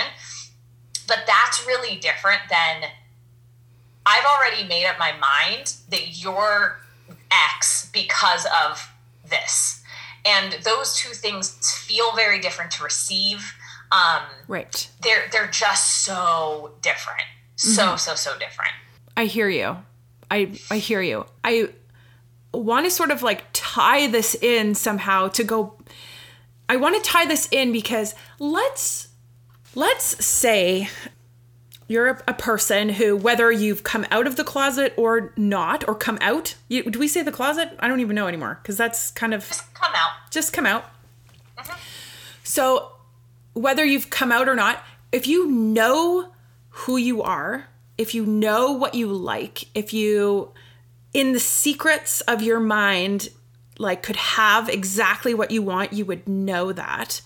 But 1.06 1.20
that's 1.26 1.66
really 1.66 1.96
different 1.96 2.42
than 2.50 2.90
i've 4.06 4.24
already 4.24 4.66
made 4.68 4.86
up 4.86 4.98
my 4.98 5.12
mind 5.12 5.74
that 5.90 6.22
you're 6.22 6.80
x 7.30 7.90
because 7.92 8.46
of 8.64 8.90
this 9.28 9.82
and 10.24 10.52
those 10.64 10.96
two 10.96 11.12
things 11.14 11.50
feel 11.86 12.14
very 12.14 12.38
different 12.40 12.70
to 12.72 12.84
receive 12.84 13.54
um, 13.92 14.22
Right. 14.48 14.88
they're 15.02 15.28
they're 15.30 15.48
just 15.50 16.04
so 16.04 16.72
different 16.80 17.22
so 17.56 17.96
so 17.96 18.14
so 18.14 18.32
different 18.38 18.72
I 19.14 19.26
hear 19.26 19.48
you. 19.50 19.76
I 20.30 20.58
I 20.70 20.78
hear 20.78 21.02
you. 21.02 21.26
I 21.44 21.68
want 22.54 22.86
to 22.86 22.90
sort 22.90 23.10
of 23.10 23.22
like 23.22 23.44
tie 23.52 24.06
this 24.06 24.34
in 24.34 24.74
somehow 24.74 25.28
to 25.28 25.44
go 25.44 25.74
I 26.66 26.76
want 26.76 26.96
to 26.96 27.02
tie 27.10 27.26
this 27.26 27.46
in 27.50 27.72
because 27.72 28.14
let's 28.38 29.08
let's 29.74 30.24
say 30.24 30.88
you're 31.92 32.08
a, 32.26 32.34
person 32.34 32.88
who 32.88 33.16
whether 33.16 33.52
you've 33.52 33.84
come 33.84 34.04
out 34.10 34.26
of 34.26 34.34
the 34.36 34.42
closet 34.42 34.92
or 34.96 35.32
not 35.36 35.86
or 35.86 35.94
come 35.94 36.18
out 36.20 36.56
you, 36.68 36.82
do 36.82 36.98
we 36.98 37.06
say 37.06 37.22
the 37.22 37.30
closet 37.30 37.70
i 37.78 37.86
don't 37.86 38.00
even 38.00 38.16
know 38.16 38.26
anymore 38.26 38.58
because 38.62 38.76
that's 38.76 39.10
kind 39.12 39.32
of 39.32 39.46
just 39.46 39.72
come 39.74 39.92
out 39.94 40.12
just 40.32 40.52
come 40.52 40.66
out. 40.66 40.84
Mm-hmm. 41.58 41.78
So, 42.42 42.92
whether 43.52 43.84
you've 43.84 44.10
come 44.10 44.32
out 44.32 44.48
or 44.48 44.56
not, 44.56 44.82
if 45.12 45.26
you 45.26 45.46
know 45.46 46.32
who 46.70 46.96
you 46.96 47.22
are, 47.22 47.68
if 47.98 48.14
you 48.14 48.26
know 48.26 48.72
what 48.72 48.94
you 48.94 49.06
like, 49.06 49.64
if 49.76 49.92
you, 49.92 50.50
in 51.12 51.32
the 51.32 51.40
secrets 51.40 52.22
of 52.22 52.42
your 52.42 52.58
mind, 52.58 53.28
like 53.78 54.02
could 54.02 54.16
have 54.16 54.68
exactly 54.68 55.34
what 55.34 55.50
you 55.50 55.62
want, 55.62 55.92
you 55.92 56.04
would 56.06 56.26
know 56.26 56.72
that. 56.72 57.20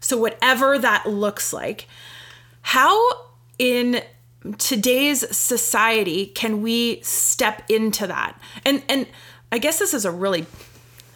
So, 0.00 0.16
whatever 0.16 0.78
that 0.78 1.06
looks 1.06 1.52
like, 1.52 1.88
how 2.62 3.26
in 3.58 4.02
today's 4.58 5.36
society 5.36 6.26
can 6.26 6.62
we 6.62 7.00
step 7.02 7.62
into 7.68 8.06
that? 8.06 8.38
And 8.64 8.82
and 8.88 9.06
I 9.50 9.58
guess 9.58 9.78
this 9.78 9.94
is 9.94 10.04
a 10.04 10.10
really 10.10 10.46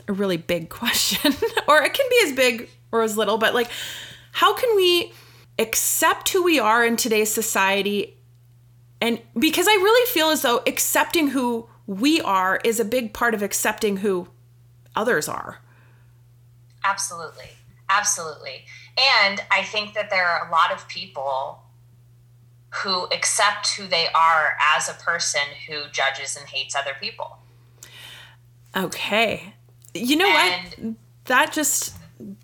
a 0.07 0.13
really 0.13 0.37
big 0.37 0.69
question 0.71 1.35
or 1.67 1.83
it 1.83 1.95
can 1.95 2.07
be 2.11 2.21
as 2.25 2.33
big 2.33 2.71
or 2.93 3.03
as 3.03 3.17
little 3.17 3.39
but 3.39 3.55
like 3.55 3.71
how 4.33 4.55
can 4.55 4.75
we 4.77 5.13
accept 5.59 6.29
who 6.31 6.43
we 6.43 6.59
are 6.59 6.85
in 6.85 6.97
today's 6.97 7.33
society? 7.33 8.17
And 9.01 9.21
because 9.39 9.69
i 9.69 9.75
really 9.75 10.11
feel 10.11 10.31
as 10.31 10.43
though 10.43 10.63
accepting 10.67 11.29
who 11.29 11.69
we 11.87 12.21
are 12.21 12.61
is 12.65 12.81
a 12.81 12.85
big 12.85 13.13
part 13.13 13.35
of 13.35 13.43
accepting 13.43 13.99
who 13.99 14.29
others 14.95 15.29
are. 15.29 15.59
Absolutely. 16.85 17.51
Absolutely. 17.91 18.65
And 19.21 19.43
i 19.51 19.63
think 19.63 19.95
that 19.95 20.09
there 20.09 20.27
are 20.27 20.49
a 20.49 20.51
lot 20.51 20.73
of 20.73 20.89
people 20.89 21.63
who 22.71 23.05
accept 23.07 23.75
who 23.77 23.87
they 23.87 24.09
are 24.15 24.57
as 24.77 24.89
a 24.89 24.95
person 24.95 25.41
who 25.69 25.89
judges 25.91 26.37
and 26.37 26.47
hates 26.49 26.77
other 26.77 26.93
people. 27.01 27.39
Okay. 28.77 29.55
You 29.95 30.17
know 30.17 30.29
what? 30.29 30.95
That 31.25 31.53
just 31.53 31.95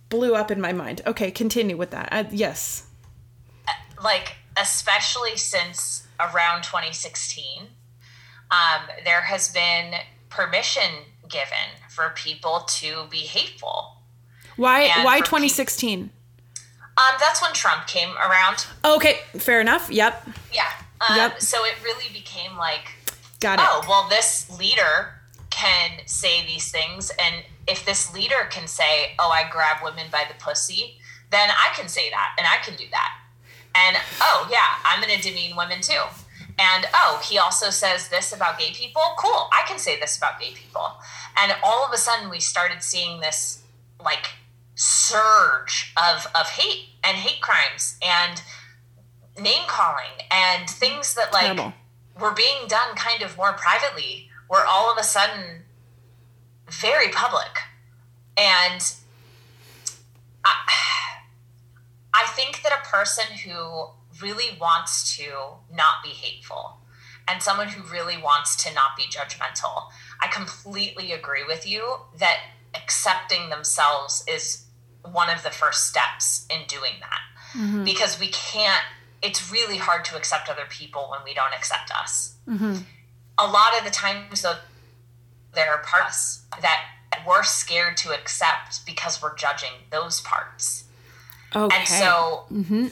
blew 0.08 0.34
up 0.34 0.50
in 0.50 0.60
my 0.60 0.72
mind. 0.72 1.02
Okay 1.06 1.30
continue 1.30 1.76
with 1.76 1.90
that. 1.90 2.08
Uh, 2.10 2.24
yes. 2.30 2.86
Like 4.02 4.36
especially 4.56 5.36
since 5.36 6.06
around 6.20 6.62
2016 6.62 7.66
um, 8.50 8.82
there 9.04 9.22
has 9.22 9.48
been 9.48 9.94
permission 10.28 10.82
given 11.28 11.80
for 11.88 12.10
people 12.10 12.60
to 12.68 13.06
be 13.10 13.18
hateful. 13.18 13.96
Why 14.56 14.88
why 15.02 15.18
for 15.18 15.24
peop- 15.24 15.26
2016 15.26 16.10
um, 16.96 17.16
that's 17.18 17.40
when 17.42 17.52
trump 17.52 17.86
came 17.86 18.10
around. 18.16 18.66
Okay 18.84 19.20
fair 19.38 19.60
enough. 19.60 19.90
Yep. 19.90 20.28
Yeah. 20.52 20.62
Um, 21.08 21.16
Yep. 21.16 21.40
so 21.42 21.64
it 21.64 21.74
really 21.82 22.12
became 22.12 22.56
like 22.56 22.92
got 23.40 23.58
it. 23.58 23.64
oh 23.68 23.84
well 23.88 24.08
this 24.08 24.50
leader 24.58 25.14
can 25.50 25.90
say 26.06 26.44
these 26.46 26.70
things. 26.70 27.10
And 27.22 27.44
if 27.66 27.84
this 27.84 28.12
leader 28.14 28.46
can 28.50 28.66
say 28.66 29.12
oh 29.18 29.30
i 29.30 29.48
grab 29.50 29.78
women 29.82 30.06
by 30.10 30.24
the 30.28 30.34
pussy 30.42 30.98
then 31.30 31.48
i 31.50 31.72
can 31.74 31.88
say 31.88 32.10
that 32.10 32.34
and 32.38 32.46
i 32.46 32.58
can 32.64 32.76
do 32.76 32.84
that. 32.90 33.18
And 33.74 33.96
oh 34.20 34.48
yeah 34.50 34.76
i'm 34.84 35.02
going 35.02 35.16
to 35.18 35.22
demean 35.28 35.56
women 35.56 35.80
too. 35.80 36.02
And 36.58 36.86
oh 36.94 37.20
he 37.28 37.38
also 37.38 37.70
says 37.70 38.08
this 38.08 38.32
about 38.32 38.58
gay 38.58 38.70
people. 38.72 39.02
Cool. 39.18 39.48
I 39.52 39.64
can 39.66 39.78
say 39.78 39.98
this 39.98 40.16
about 40.16 40.38
gay 40.40 40.52
people. 40.54 40.86
And 41.36 41.52
all 41.64 41.84
of 41.84 41.92
a 41.92 41.96
sudden 41.96 42.30
we 42.30 42.38
started 42.38 42.80
seeing 42.82 43.20
this 43.20 43.62
like 44.04 44.26
surge 44.74 45.92
of 45.96 46.26
of 46.38 46.48
hate 46.50 46.86
and 47.02 47.16
hate 47.16 47.40
crimes 47.40 47.96
and 48.02 48.42
name 49.40 49.62
calling 49.66 50.26
and 50.30 50.68
things 50.68 51.14
that 51.14 51.32
like 51.32 51.44
Terrible. 51.44 51.72
were 52.20 52.32
being 52.32 52.66
done 52.66 52.94
kind 52.96 53.22
of 53.22 53.36
more 53.36 53.52
privately 53.52 54.28
were 54.48 54.64
all 54.66 54.90
of 54.90 54.98
a 54.98 55.02
sudden 55.02 55.62
very 56.68 57.08
public 57.08 57.58
and 58.36 58.94
I, 60.44 60.54
I 62.14 62.26
think 62.28 62.62
that 62.62 62.72
a 62.72 62.88
person 62.88 63.24
who 63.44 63.88
really 64.22 64.56
wants 64.60 65.16
to 65.16 65.24
not 65.72 66.02
be 66.02 66.10
hateful 66.10 66.78
and 67.26 67.42
someone 67.42 67.68
who 67.68 67.82
really 67.90 68.16
wants 68.16 68.62
to 68.64 68.74
not 68.74 68.96
be 68.96 69.04
judgmental, 69.04 69.88
I 70.20 70.28
completely 70.28 71.12
agree 71.12 71.44
with 71.44 71.66
you 71.66 71.96
that 72.18 72.38
accepting 72.74 73.48
themselves 73.48 74.24
is 74.28 74.63
one 75.10 75.30
of 75.30 75.42
the 75.42 75.50
first 75.50 75.86
steps 75.86 76.46
in 76.50 76.66
doing 76.66 76.92
that. 77.00 77.20
Mm-hmm. 77.58 77.84
Because 77.84 78.18
we 78.18 78.28
can't, 78.28 78.82
it's 79.22 79.50
really 79.50 79.76
hard 79.76 80.04
to 80.06 80.16
accept 80.16 80.48
other 80.48 80.64
people 80.68 81.08
when 81.10 81.20
we 81.24 81.34
don't 81.34 81.54
accept 81.54 81.90
us. 81.90 82.34
Mm-hmm. 82.48 82.76
A 83.38 83.46
lot 83.46 83.78
of 83.78 83.84
the 83.84 83.90
times, 83.90 84.42
though, 84.42 84.56
there 85.54 85.70
are 85.70 85.82
parts 85.82 86.42
that 86.60 86.84
we're 87.26 87.42
scared 87.44 87.96
to 87.98 88.12
accept 88.12 88.84
because 88.86 89.22
we're 89.22 89.36
judging 89.36 89.70
those 89.90 90.20
parts. 90.20 90.84
Okay. 91.54 91.76
And 91.76 91.88
so 91.88 92.44
mm-hmm. 92.52 92.86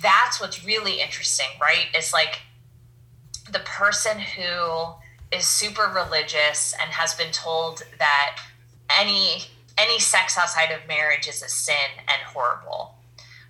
that's 0.00 0.40
what's 0.40 0.64
really 0.64 1.00
interesting, 1.00 1.48
right? 1.60 1.86
Is 1.96 2.12
like 2.12 2.40
the 3.50 3.58
person 3.60 4.20
who 4.20 4.94
is 5.32 5.44
super 5.44 5.90
religious 5.92 6.74
and 6.80 6.92
has 6.92 7.14
been 7.14 7.32
told 7.32 7.82
that 7.98 8.38
any 8.96 9.44
any 9.76 9.98
sex 9.98 10.38
outside 10.38 10.70
of 10.70 10.86
marriage 10.86 11.28
is 11.28 11.42
a 11.42 11.48
sin 11.48 11.90
and 11.98 12.22
horrible. 12.26 12.94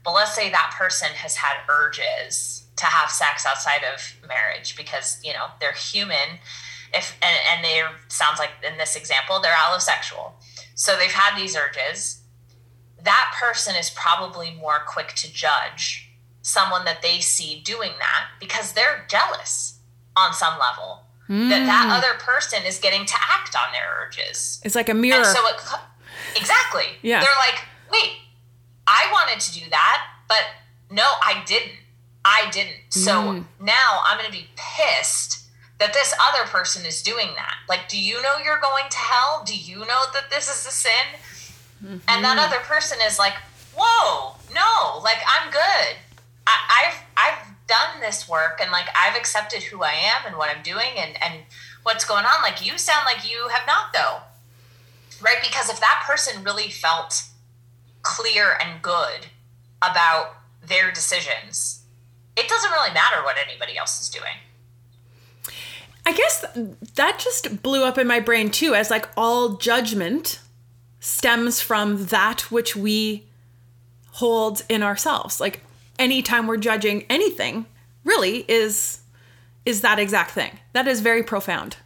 But 0.04 0.12
let's 0.12 0.34
say 0.34 0.50
that 0.50 0.74
person 0.76 1.08
has 1.14 1.36
had 1.36 1.56
urges 1.68 2.66
to 2.76 2.86
have 2.86 3.10
sex 3.10 3.46
outside 3.46 3.82
of 3.94 4.16
marriage 4.28 4.76
because, 4.76 5.20
you 5.24 5.32
know, 5.32 5.46
they're 5.60 5.72
human. 5.72 6.38
If 6.92 7.16
and, 7.22 7.36
and 7.52 7.64
they 7.64 7.82
sounds 8.08 8.38
like 8.38 8.50
in 8.62 8.78
this 8.78 8.96
example, 8.96 9.40
they're 9.40 9.52
allosexual. 9.52 10.32
So 10.74 10.96
they've 10.96 11.12
had 11.12 11.38
these 11.38 11.56
urges. 11.56 12.20
That 13.02 13.34
person 13.38 13.74
is 13.76 13.90
probably 13.90 14.54
more 14.54 14.80
quick 14.86 15.08
to 15.16 15.32
judge 15.32 16.10
someone 16.42 16.84
that 16.84 17.00
they 17.02 17.20
see 17.20 17.62
doing 17.64 17.92
that 17.98 18.26
because 18.38 18.72
they're 18.72 19.06
jealous 19.08 19.78
on 20.16 20.32
some 20.32 20.58
level 20.58 21.04
mm. 21.28 21.48
that 21.48 21.66
that 21.66 21.86
hmm. 21.86 21.90
other 21.90 22.18
person 22.18 22.64
is 22.64 22.78
getting 22.78 23.06
to 23.06 23.14
act 23.28 23.56
on 23.56 23.72
their 23.72 24.06
urges. 24.06 24.60
It's 24.64 24.74
like 24.74 24.88
a 24.88 24.94
mirror. 24.94 25.16
And 25.16 25.26
so 25.26 25.46
it 25.48 25.56
exactly. 26.36 26.84
Yeah. 27.02 27.20
They're 27.20 27.30
like, 27.48 27.64
wait, 27.90 28.12
I 28.86 29.08
wanted 29.12 29.40
to 29.40 29.60
do 29.60 29.70
that, 29.70 30.06
but 30.28 30.44
no, 30.90 31.02
I 31.02 31.42
didn't. 31.46 31.78
I 32.24 32.48
didn't. 32.50 32.80
So 32.90 33.12
mm. 33.12 33.44
now 33.60 34.02
I'm 34.06 34.18
going 34.18 34.30
to 34.30 34.36
be 34.36 34.48
pissed 34.56 35.44
that 35.78 35.92
this 35.92 36.14
other 36.30 36.48
person 36.48 36.86
is 36.86 37.02
doing 37.02 37.28
that. 37.36 37.56
Like, 37.68 37.88
do 37.88 38.00
you 38.00 38.22
know 38.22 38.36
you're 38.42 38.60
going 38.60 38.84
to 38.88 38.96
hell? 38.96 39.42
Do 39.46 39.56
you 39.56 39.80
know 39.80 40.02
that 40.14 40.30
this 40.30 40.48
is 40.48 40.66
a 40.66 40.70
sin? 40.70 40.90
Mm-hmm. 41.84 41.98
And 42.08 42.24
that 42.24 42.38
other 42.38 42.60
person 42.64 42.98
is 43.04 43.18
like, 43.18 43.34
whoa, 43.76 44.36
no, 44.54 45.00
like 45.02 45.18
I'm 45.26 45.50
good. 45.50 45.96
I, 46.46 46.86
I've 46.86 47.02
I've 47.16 47.54
done 47.66 48.00
this 48.00 48.28
work 48.28 48.60
and 48.62 48.70
like 48.70 48.86
I've 48.96 49.16
accepted 49.16 49.62
who 49.64 49.82
I 49.82 49.92
am 49.92 50.26
and 50.26 50.36
what 50.36 50.54
I'm 50.54 50.62
doing 50.62 50.96
and 50.96 51.16
and 51.22 51.42
what's 51.82 52.04
going 52.04 52.24
on. 52.24 52.42
Like 52.42 52.64
you 52.64 52.78
sound 52.78 53.04
like 53.04 53.30
you 53.30 53.48
have 53.48 53.66
not 53.66 53.92
though. 53.92 54.18
Right? 55.20 55.38
Because 55.42 55.70
if 55.70 55.80
that 55.80 56.04
person 56.06 56.44
really 56.44 56.70
felt 56.70 57.22
clear 58.02 58.58
and 58.60 58.82
good 58.82 59.26
about 59.82 60.36
their 60.66 60.90
decisions, 60.90 61.82
it 62.36 62.48
doesn't 62.48 62.70
really 62.70 62.92
matter 62.92 63.22
what 63.22 63.36
anybody 63.48 63.76
else 63.76 64.00
is 64.00 64.08
doing. 64.08 64.34
I 66.06 66.12
guess 66.12 66.44
that 66.96 67.18
just 67.18 67.62
blew 67.62 67.84
up 67.84 67.96
in 67.96 68.06
my 68.06 68.20
brain 68.20 68.50
too, 68.50 68.74
as 68.74 68.90
like 68.90 69.08
all 69.16 69.56
judgment 69.56 70.40
stems 71.00 71.60
from 71.60 72.06
that 72.06 72.50
which 72.50 72.76
we 72.76 73.24
hold 74.12 74.62
in 74.68 74.82
ourselves. 74.82 75.40
Like 75.40 75.62
anytime 75.98 76.46
we're 76.46 76.56
judging 76.56 77.04
anything, 77.08 77.66
really 78.04 78.44
is 78.48 79.00
is 79.64 79.80
that 79.80 79.98
exact 79.98 80.32
thing. 80.32 80.58
That 80.74 80.86
is 80.86 81.00
very 81.00 81.22
profound. 81.22 81.76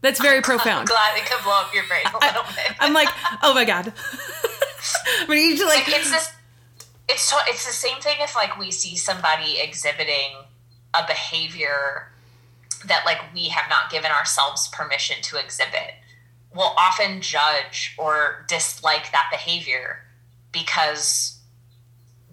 That's 0.00 0.20
very 0.20 0.42
profound. 0.42 0.80
I'm 0.80 0.84
glad 0.96 1.16
it 1.16 1.26
could 1.26 1.42
blow 1.42 1.60
up 1.60 1.74
your 1.74 1.84
brain 1.88 2.04
a 2.06 2.18
little 2.24 2.42
bit. 2.54 2.76
I'm 2.80 2.92
like, 2.92 3.08
oh 3.42 3.54
my 3.54 3.64
god. 3.64 3.92
but 5.26 5.34
you 5.34 5.56
just 5.56 5.66
like, 5.66 5.86
like 5.86 5.96
it's 5.96 6.10
this. 6.10 6.32
It's 7.08 7.32
it's 7.48 7.66
the 7.66 7.72
same 7.72 8.00
thing 8.00 8.16
if 8.20 8.34
like 8.34 8.58
we 8.58 8.70
see 8.70 8.96
somebody 8.96 9.58
exhibiting 9.60 10.44
a 10.94 11.06
behavior 11.06 12.12
that 12.86 13.02
like 13.06 13.18
we 13.34 13.48
have 13.48 13.68
not 13.70 13.90
given 13.90 14.10
ourselves 14.10 14.68
permission 14.68 15.16
to 15.22 15.38
exhibit 15.38 15.94
We'll 16.56 16.74
often 16.78 17.20
judge 17.20 17.94
or 17.98 18.46
dislike 18.48 19.12
that 19.12 19.28
behavior 19.30 19.98
because 20.52 21.38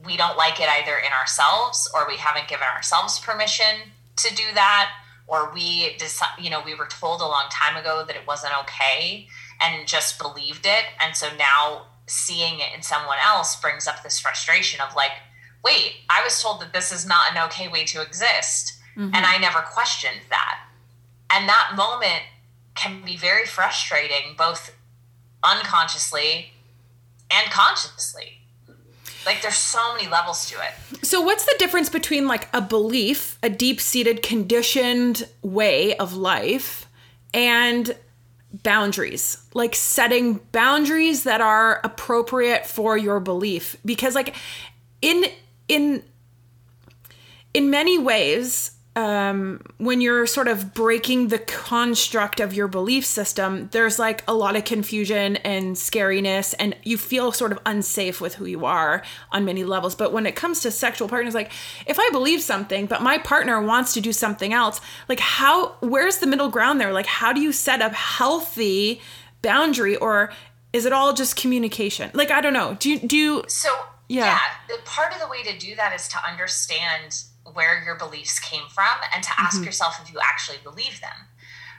we 0.05 0.16
don't 0.16 0.38
like 0.38 0.61
it 0.61 0.70
either 0.70 0.97
in 0.97 1.11
ourselves 1.11 1.91
or 1.93 2.07
we 2.07 2.16
haven't 2.16 2.47
given 2.47 2.66
ourselves 2.74 3.20
permission 3.20 3.91
to 4.16 4.34
do 4.34 4.43
that 4.53 4.91
or 5.34 5.51
we 5.53 5.95
decide 5.97 6.38
you 6.39 6.49
know 6.49 6.61
we 6.63 6.75
were 6.75 6.88
told 6.88 7.19
a 7.21 7.25
long 7.25 7.45
time 7.49 7.75
ago 7.75 8.03
that 8.05 8.15
it 8.15 8.27
wasn't 8.27 8.53
okay 8.59 9.27
and 9.61 9.88
just 9.88 10.19
believed 10.19 10.65
it 10.65 10.86
and 11.03 11.15
so 11.15 11.27
now 11.38 11.88
seeing 12.07 12.59
it 12.59 12.75
in 12.75 12.81
someone 12.81 13.17
else 13.25 13.59
brings 13.59 13.88
up 13.88 14.03
this 14.03 14.19
frustration 14.19 14.79
of 14.81 14.95
like 14.95 15.11
wait 15.63 15.93
i 16.09 16.23
was 16.23 16.41
told 16.41 16.61
that 16.61 16.73
this 16.73 16.91
is 16.91 17.05
not 17.05 17.31
an 17.31 17.38
okay 17.38 17.67
way 17.67 17.84
to 17.84 18.01
exist 18.01 18.79
Mm-hmm. 18.97 19.15
And 19.15 19.25
I 19.25 19.38
never 19.38 19.59
questioned 19.59 20.21
that. 20.29 20.59
And 21.31 21.49
that 21.49 21.73
moment 21.75 22.23
can 22.75 23.03
be 23.03 23.17
very 23.17 23.45
frustrating, 23.45 24.36
both 24.38 24.75
unconsciously 25.43 26.51
and 27.31 27.49
consciously. 27.51 28.39
Like 29.26 29.41
there's 29.41 29.55
so 29.55 29.93
many 29.93 30.07
levels 30.07 30.49
to 30.49 30.57
it. 30.57 31.05
So 31.05 31.21
what's 31.21 31.45
the 31.45 31.55
difference 31.57 31.89
between 31.89 32.28
like 32.28 32.47
a 32.53 32.61
belief, 32.61 33.38
a 33.41 33.49
deep-seated 33.49 34.21
conditioned 34.21 35.28
way 35.41 35.95
of 35.97 36.15
life 36.15 36.88
and 37.34 37.95
boundaries? 38.51 39.38
Like 39.53 39.76
setting 39.76 40.39
boundaries 40.51 41.24
that 41.24 41.41
are 41.41 41.80
appropriate 41.84 42.65
for 42.65 42.97
your 42.97 43.19
belief 43.19 43.78
because 43.86 44.15
like 44.15 44.36
in 45.01 45.26
in 45.67 46.03
in 47.53 47.69
many 47.69 47.97
ways 47.97 48.71
um, 48.95 49.61
when 49.77 50.01
you're 50.01 50.27
sort 50.27 50.47
of 50.47 50.73
breaking 50.73 51.29
the 51.29 51.39
construct 51.39 52.39
of 52.39 52.53
your 52.53 52.67
belief 52.67 53.05
system, 53.05 53.69
there's 53.71 53.97
like 53.97 54.23
a 54.27 54.35
lot 54.35 54.55
of 54.55 54.65
confusion 54.65 55.37
and 55.37 55.75
scariness, 55.75 56.53
and 56.59 56.75
you 56.83 56.97
feel 56.97 57.31
sort 57.31 57.51
of 57.51 57.59
unsafe 57.65 58.21
with 58.21 58.35
who 58.35 58.45
you 58.45 58.65
are 58.65 59.01
on 59.31 59.45
many 59.45 59.63
levels. 59.63 59.95
But 59.95 60.13
when 60.13 60.27
it 60.27 60.35
comes 60.35 60.59
to 60.61 60.71
sexual 60.71 61.07
partners, 61.07 61.33
like 61.33 61.51
if 61.87 61.97
I 61.99 62.07
believe 62.11 62.41
something, 62.41 62.85
but 62.85 63.01
my 63.01 63.17
partner 63.17 63.59
wants 63.61 63.93
to 63.95 64.01
do 64.01 64.13
something 64.13 64.53
else, 64.53 64.79
like 65.09 65.19
how, 65.19 65.69
where's 65.79 66.17
the 66.17 66.27
middle 66.27 66.49
ground 66.49 66.79
there? 66.79 66.93
Like, 66.93 67.07
how 67.07 67.33
do 67.33 67.41
you 67.41 67.51
set 67.51 67.81
up 67.81 67.93
healthy 67.93 69.01
boundary, 69.41 69.95
or 69.95 70.31
is 70.71 70.85
it 70.85 70.93
all 70.93 71.13
just 71.13 71.35
communication? 71.35 72.11
Like, 72.13 72.29
I 72.29 72.41
don't 72.41 72.53
know. 72.53 72.77
Do 72.79 72.91
you, 72.91 72.99
do 72.99 73.17
you, 73.17 73.43
so, 73.47 73.69
yeah. 74.07 74.39
yeah, 74.69 74.75
part 74.85 75.13
of 75.13 75.19
the 75.19 75.27
way 75.27 75.41
to 75.43 75.57
do 75.57 75.75
that 75.75 75.95
is 75.95 76.07
to 76.09 76.17
understand 76.27 77.23
where 77.53 77.83
your 77.83 77.95
beliefs 77.95 78.39
came 78.39 78.67
from 78.69 78.97
and 79.13 79.23
to 79.23 79.31
ask 79.37 79.57
mm-hmm. 79.57 79.65
yourself 79.65 79.99
if 80.03 80.11
you 80.11 80.19
actually 80.21 80.57
believe 80.63 81.01
them 81.01 81.27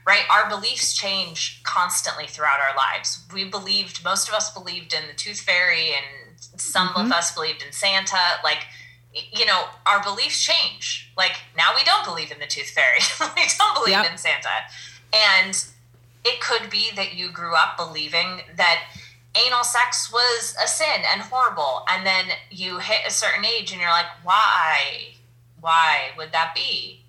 right? 0.06 0.22
Our 0.30 0.48
beliefs 0.48 0.94
change 0.94 1.62
constantly 1.62 2.26
throughout 2.26 2.60
our 2.60 2.76
lives. 2.76 3.24
We 3.32 3.44
believed 3.44 4.04
most 4.04 4.28
of 4.28 4.34
us 4.34 4.52
believed 4.52 4.92
in 4.92 5.06
the 5.08 5.14
tooth 5.14 5.40
fairy 5.40 5.92
and 5.94 6.38
some 6.60 6.88
mm-hmm. 6.88 7.06
of 7.06 7.12
us 7.12 7.34
believed 7.34 7.62
in 7.62 7.72
santa. 7.72 8.18
Like 8.42 8.66
you 9.32 9.46
know 9.46 9.64
our 9.86 10.02
beliefs 10.02 10.42
change. 10.42 11.12
Like 11.16 11.36
now 11.56 11.70
we 11.74 11.84
don't 11.84 12.04
believe 12.04 12.30
in 12.30 12.38
the 12.38 12.46
tooth 12.46 12.70
fairy. 12.70 13.00
We 13.36 13.42
don't 13.58 13.74
believe 13.74 13.92
yep. 13.92 14.10
in 14.10 14.18
santa. 14.18 14.48
And 15.12 15.64
it 16.24 16.40
could 16.40 16.70
be 16.70 16.90
that 16.96 17.14
you 17.14 17.30
grew 17.30 17.54
up 17.54 17.76
believing 17.76 18.40
that 18.56 18.84
anal 19.46 19.64
sex 19.64 20.12
was 20.12 20.56
a 20.62 20.66
sin 20.66 21.02
and 21.12 21.20
horrible. 21.22 21.84
And 21.88 22.04
then 22.04 22.26
you 22.50 22.78
hit 22.78 23.00
a 23.06 23.10
certain 23.10 23.44
age 23.44 23.72
and 23.72 23.80
you're 23.80 23.90
like 23.90 24.06
why 24.22 25.13
why 25.64 26.10
would 26.18 26.30
that 26.32 26.54
be? 26.54 27.00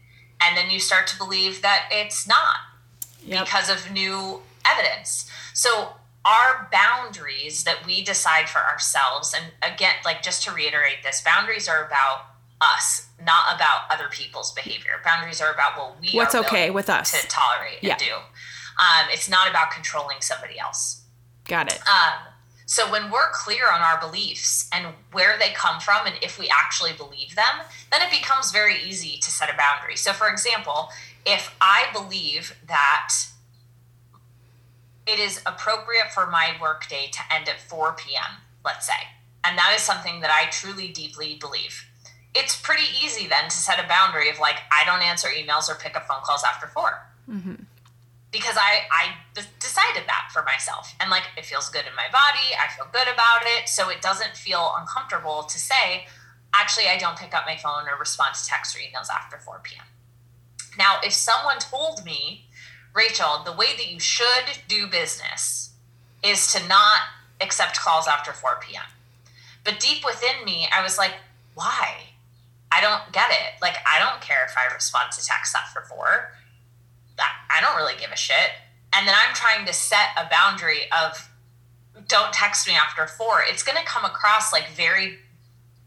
And 0.42 0.56
then 0.56 0.70
you 0.70 0.80
start 0.80 1.08
to 1.08 1.18
believe 1.18 1.62
that 1.62 1.90
it's 1.92 2.26
not 2.26 2.56
yep. 3.26 3.44
because 3.44 3.70
of 3.70 3.92
new 3.92 4.42
evidence. 4.66 5.30
So 5.54 5.90
our 6.24 6.70
boundaries 6.72 7.66
that 7.66 7.86
we 7.86 8.02
decide 8.02 8.48
for 8.48 8.60
ourselves, 8.60 9.36
and 9.36 9.52
again, 9.62 9.96
like 10.06 10.24
just 10.24 10.42
to 10.44 10.52
reiterate 10.52 11.04
this, 11.04 11.22
boundaries 11.22 11.68
are 11.68 11.86
about 11.86 12.28
us, 12.62 13.08
not 13.22 13.54
about 13.54 13.92
other 13.92 14.08
people's 14.10 14.54
behavior. 14.54 15.02
Boundaries 15.04 15.42
are 15.42 15.52
about 15.52 15.78
what 15.78 16.00
we 16.00 16.14
what's 16.14 16.34
okay 16.34 16.70
with 16.70 16.90
us 16.90 17.12
to 17.12 17.28
tolerate 17.28 17.80
yeah. 17.82 17.92
and 17.92 18.00
do. 18.00 18.14
Um, 18.14 19.08
it's 19.10 19.30
not 19.30 19.50
about 19.50 19.72
controlling 19.72 20.22
somebody 20.22 20.58
else. 20.58 21.02
Got 21.46 21.74
it. 21.74 21.80
Um, 21.88 22.34
so 22.66 22.92
when 22.92 23.12
we're 23.12 23.32
clear 23.32 23.66
on 23.72 23.82
our 23.82 24.00
beliefs 24.00 24.68
and 24.74 24.88
where 25.12 25.38
they 25.38 25.52
come 25.52 25.80
from 25.80 26.08
and 26.08 26.16
if 26.22 26.40
we 26.40 26.50
actually 26.50 26.94
believe 26.94 27.36
them, 27.36 27.66
then 27.92 28.02
it 28.02 28.10
becomes 28.10 28.52
very 28.52 28.76
easy 28.84 29.18
to 29.20 29.30
set 29.30 29.54
a 29.54 29.58
boundary. 29.58 29.96
So 29.96 30.14
for 30.14 30.28
example, 30.28 30.90
if 31.26 31.56
I 31.62 31.86
believe 31.94 32.56
that 32.68 33.14
it 35.08 35.20
is 35.20 35.42
appropriate 35.46 36.12
for 36.12 36.26
my 36.26 36.56
workday 36.60 37.10
to 37.12 37.20
end 37.32 37.48
at 37.48 37.60
4 37.60 37.94
p.m., 37.94 38.42
let's 38.64 38.88
say, 38.88 38.94
And 39.44 39.58
that 39.58 39.74
is 39.76 39.82
something 39.82 40.22
that 40.22 40.32
I 40.32 40.50
truly, 40.50 40.88
deeply 40.88 41.36
believe. 41.36 41.86
It's 42.34 42.60
pretty 42.60 42.86
easy 43.04 43.28
then 43.28 43.46
to 43.46 43.56
set 43.56 43.84
a 43.84 43.88
boundary 43.88 44.30
of 44.30 44.40
like, 44.40 44.58
I 44.72 44.84
don't 44.86 45.04
answer 45.04 45.28
emails 45.28 45.70
or 45.70 45.76
pick 45.76 45.96
up 45.96 46.08
phone 46.08 46.24
calls 46.24 46.44
after 46.44 46.66
4 46.66 47.08
mm-hmm. 47.30 47.54
Because 48.36 48.58
I, 48.58 48.84
I 48.92 49.16
decided 49.62 50.04
that 50.08 50.28
for 50.34 50.44
myself. 50.44 50.94
And 51.00 51.10
like, 51.10 51.24
it 51.38 51.46
feels 51.46 51.70
good 51.70 51.86
in 51.88 51.96
my 51.96 52.08
body. 52.12 52.52
I 52.60 52.68
feel 52.76 52.86
good 52.92 53.08
about 53.08 53.44
it. 53.46 53.70
So 53.70 53.88
it 53.88 54.02
doesn't 54.02 54.36
feel 54.36 54.74
uncomfortable 54.78 55.44
to 55.44 55.58
say, 55.58 56.08
actually, 56.54 56.90
I 56.90 56.98
don't 56.98 57.18
pick 57.18 57.34
up 57.34 57.46
my 57.46 57.56
phone 57.56 57.88
or 57.88 57.98
respond 57.98 58.36
to 58.36 58.46
texts 58.46 58.76
or 58.76 58.80
emails 58.80 59.10
after 59.10 59.38
4 59.38 59.62
p.m. 59.64 59.86
Now, 60.78 60.98
if 61.02 61.14
someone 61.14 61.60
told 61.60 62.04
me, 62.04 62.48
Rachel, 62.94 63.42
the 63.46 63.54
way 63.54 63.68
that 63.78 63.88
you 63.88 64.02
should 64.02 64.60
do 64.68 64.86
business 64.86 65.72
is 66.22 66.52
to 66.52 66.68
not 66.68 67.00
accept 67.40 67.80
calls 67.80 68.06
after 68.06 68.34
4 68.34 68.60
p.m. 68.68 68.84
But 69.64 69.80
deep 69.80 70.04
within 70.06 70.44
me, 70.44 70.68
I 70.76 70.84
was 70.84 70.98
like, 70.98 71.14
why? 71.54 72.00
I 72.70 72.82
don't 72.82 73.14
get 73.14 73.32
it. 73.32 73.62
Like, 73.62 73.78
I 73.88 74.00
don't 74.00 74.20
care 74.20 74.44
if 74.44 74.58
I 74.58 74.74
respond 74.74 75.14
to 75.14 75.26
texts 75.26 75.56
after 75.56 75.80
4. 75.88 76.35
I 77.20 77.62
don't 77.62 77.76
really 77.78 77.98
give 78.00 78.12
a 78.12 78.18
shit. 78.18 78.52
And 78.94 79.08
then 79.08 79.16
I'm 79.16 79.34
trying 79.34 79.66
to 79.66 79.74
set 79.74 80.10
a 80.18 80.30
boundary 80.30 80.84
of 80.92 81.30
don't 82.08 82.34
text 82.34 82.68
me 82.68 82.74
after 82.74 83.08
4. 83.08 83.44
It's 83.48 83.64
going 83.64 83.78
to 83.78 83.86
come 83.86 84.06
across 84.06 84.52
like 84.54 84.70
very 84.70 85.20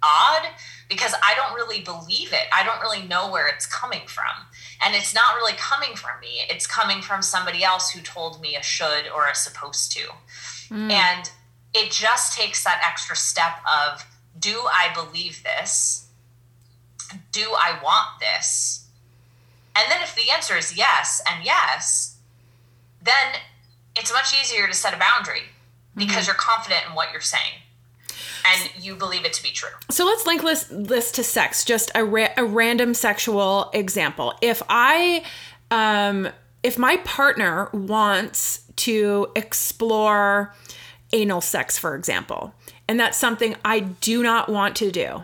odd 0.02 0.48
because 0.88 1.14
I 1.22 1.34
don't 1.34 1.54
really 1.54 1.80
believe 1.80 2.32
it. 2.32 2.46
I 2.52 2.64
don't 2.64 2.80
really 2.80 3.06
know 3.06 3.30
where 3.30 3.46
it's 3.48 3.66
coming 3.66 4.02
from. 4.06 4.46
And 4.82 4.94
it's 4.94 5.14
not 5.14 5.36
really 5.36 5.54
coming 5.54 5.94
from 5.96 6.20
me. 6.20 6.40
It's 6.48 6.66
coming 6.66 7.02
from 7.02 7.20
somebody 7.22 7.62
else 7.62 7.90
who 7.90 8.00
told 8.00 8.40
me 8.40 8.56
a 8.56 8.62
should 8.62 9.08
or 9.14 9.28
a 9.28 9.34
supposed 9.34 9.92
to. 9.92 10.04
Mm. 10.70 10.90
And 10.90 11.30
it 11.74 11.90
just 11.90 12.36
takes 12.36 12.64
that 12.64 12.82
extra 12.86 13.16
step 13.16 13.58
of 13.66 14.06
do 14.38 14.60
I 14.72 14.92
believe 14.94 15.42
this? 15.42 16.06
Do 17.32 17.52
I 17.52 17.78
want 17.82 18.20
this? 18.20 18.87
And 19.78 19.92
then 19.92 20.02
if 20.02 20.14
the 20.16 20.30
answer 20.32 20.56
is 20.56 20.76
yes 20.76 21.22
and 21.30 21.44
yes, 21.44 22.18
then 23.00 23.40
it's 23.96 24.12
much 24.12 24.34
easier 24.40 24.66
to 24.66 24.74
set 24.74 24.92
a 24.92 24.98
boundary 24.98 25.42
because 25.94 26.16
mm-hmm. 26.16 26.26
you're 26.26 26.34
confident 26.34 26.82
in 26.88 26.94
what 26.94 27.12
you're 27.12 27.20
saying 27.20 27.62
and 28.44 28.84
you 28.84 28.96
believe 28.96 29.24
it 29.24 29.32
to 29.34 29.42
be 29.42 29.50
true. 29.50 29.70
So 29.90 30.04
let's 30.04 30.26
link 30.26 30.42
this, 30.42 30.66
this 30.70 31.12
to 31.12 31.22
sex, 31.22 31.64
just 31.64 31.92
a, 31.94 32.04
ra- 32.04 32.32
a 32.36 32.44
random 32.44 32.94
sexual 32.94 33.70
example. 33.72 34.34
If 34.42 34.62
I, 34.68 35.24
um, 35.70 36.28
if 36.62 36.76
my 36.76 36.96
partner 36.98 37.68
wants 37.72 38.62
to 38.76 39.30
explore 39.36 40.54
anal 41.12 41.40
sex, 41.40 41.78
for 41.78 41.94
example, 41.94 42.52
and 42.88 42.98
that's 42.98 43.16
something 43.16 43.54
I 43.64 43.80
do 43.80 44.22
not 44.22 44.48
want 44.48 44.74
to 44.76 44.90
do, 44.90 45.22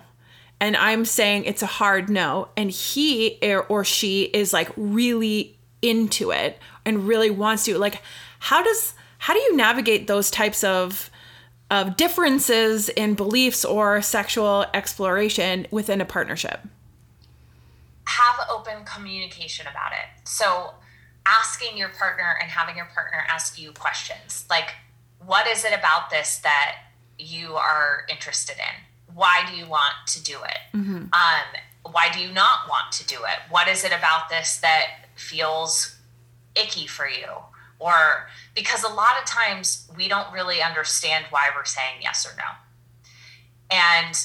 and 0.60 0.76
I'm 0.76 1.04
saying 1.04 1.44
it's 1.44 1.62
a 1.62 1.66
hard 1.66 2.08
no, 2.08 2.48
and 2.56 2.70
he 2.70 3.38
or 3.68 3.84
she 3.84 4.22
is 4.22 4.52
like 4.52 4.70
really 4.76 5.58
into 5.82 6.30
it 6.30 6.58
and 6.84 7.06
really 7.06 7.30
wants 7.30 7.64
to, 7.66 7.78
like, 7.78 8.02
how 8.38 8.62
does, 8.62 8.94
how 9.18 9.34
do 9.34 9.40
you 9.40 9.56
navigate 9.56 10.06
those 10.06 10.30
types 10.30 10.64
of 10.64 11.10
of 11.70 11.96
differences 11.96 12.88
in 12.90 13.14
beliefs 13.14 13.64
or 13.64 14.00
sexual 14.02 14.66
exploration 14.74 15.66
within 15.70 16.00
a 16.00 16.04
partnership? 16.04 16.60
Have 18.06 18.46
open 18.50 18.84
communication 18.84 19.66
about 19.66 19.92
it. 19.92 20.28
So, 20.28 20.74
asking 21.26 21.76
your 21.76 21.88
partner 21.88 22.36
and 22.40 22.50
having 22.50 22.76
your 22.76 22.84
partner 22.94 23.24
ask 23.28 23.58
you 23.58 23.72
questions 23.72 24.44
like, 24.50 24.74
what 25.24 25.46
is 25.46 25.64
it 25.64 25.72
about 25.72 26.10
this 26.10 26.36
that 26.38 26.76
you 27.18 27.54
are 27.54 28.02
interested 28.10 28.56
in? 28.58 28.93
Why 29.14 29.44
do 29.48 29.56
you 29.56 29.66
want 29.66 29.94
to 30.08 30.22
do 30.22 30.38
it? 30.42 30.76
Mm-hmm. 30.76 30.96
Um, 30.96 31.92
why 31.92 32.10
do 32.12 32.20
you 32.20 32.32
not 32.32 32.68
want 32.68 32.92
to 32.92 33.06
do 33.06 33.16
it? 33.16 33.38
What 33.50 33.68
is 33.68 33.84
it 33.84 33.92
about 33.92 34.28
this 34.28 34.58
that 34.58 34.86
feels 35.14 35.96
icky 36.56 36.86
for 36.86 37.08
you? 37.08 37.28
or 37.78 38.28
because 38.54 38.82
a 38.82 38.88
lot 38.88 39.18
of 39.20 39.26
times 39.26 39.90
we 39.96 40.08
don't 40.08 40.32
really 40.32 40.62
understand 40.62 41.26
why 41.30 41.50
we're 41.54 41.64
saying 41.64 41.96
yes 42.00 42.26
or 42.26 42.34
no. 42.36 42.44
And 43.70 44.16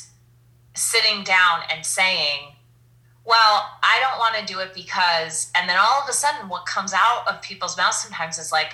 sitting 0.76 1.24
down 1.24 1.62
and 1.70 1.86
saying, 1.86 2.54
well, 3.26 3.70
I 3.84 4.00
don't 4.00 4.18
want 4.18 4.36
to 4.36 4.54
do 4.54 4.60
it 4.60 4.74
because, 4.74 5.52
and 5.56 5.70
then 5.70 5.78
all 5.78 6.02
of 6.02 6.10
a 6.10 6.14
sudden, 6.14 6.48
what 6.48 6.66
comes 6.66 6.94
out 6.94 7.28
of 7.28 7.42
people's 7.42 7.78
mouths 7.78 7.98
sometimes 7.98 8.38
is 8.38 8.52
like, 8.52 8.74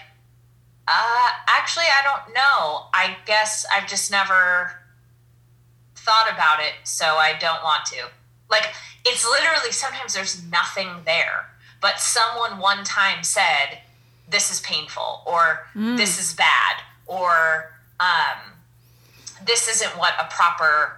uh, 0.87 1.29
actually, 1.47 1.85
I 1.85 2.03
don't 2.03 2.33
know. 2.35 2.85
I 2.93 3.17
guess 3.25 3.65
I've 3.73 3.87
just 3.87 4.11
never 4.11 4.71
thought 6.05 6.29
about 6.31 6.59
it, 6.59 6.73
so 6.83 7.05
I 7.05 7.33
don't 7.39 7.63
want 7.63 7.85
to. 7.87 8.07
Like, 8.49 8.73
it's 9.05 9.25
literally 9.25 9.71
sometimes 9.71 10.13
there's 10.13 10.43
nothing 10.49 10.89
there, 11.05 11.49
but 11.81 11.99
someone 11.99 12.59
one 12.59 12.83
time 12.83 13.23
said, 13.23 13.79
this 14.29 14.51
is 14.51 14.59
painful 14.61 15.21
or 15.25 15.67
mm. 15.75 15.97
this 15.97 16.19
is 16.19 16.33
bad 16.33 16.81
or 17.07 17.71
um, 17.99 18.53
this 19.45 19.67
isn't 19.67 19.97
what 19.97 20.13
a 20.19 20.25
proper 20.33 20.97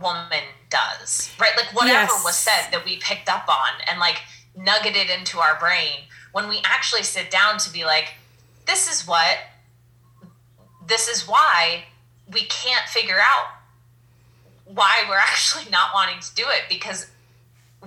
woman 0.00 0.42
does 0.68 1.34
right 1.40 1.52
like 1.56 1.74
whatever 1.74 2.12
yes. 2.12 2.24
was 2.24 2.36
said 2.36 2.70
that 2.70 2.84
we 2.84 2.98
picked 2.98 3.30
up 3.30 3.48
on 3.48 3.80
and 3.88 3.98
like 3.98 4.20
nuggeted 4.56 5.08
into 5.08 5.38
our 5.38 5.58
brain 5.58 6.00
when 6.32 6.48
we 6.48 6.60
actually 6.64 7.02
sit 7.02 7.30
down 7.30 7.56
to 7.56 7.72
be 7.72 7.84
like 7.84 8.14
this 8.66 8.92
is 8.92 9.08
what 9.08 9.38
this 10.86 11.08
is 11.08 11.26
why 11.26 11.84
we 12.30 12.40
can't 12.42 12.86
figure 12.88 13.18
out 13.18 13.46
why 14.66 15.04
we're 15.08 15.16
actually 15.30 15.70
not 15.70 15.94
wanting 15.94 16.20
to 16.20 16.34
do 16.34 16.44
it 16.46 16.62
because 16.68 17.06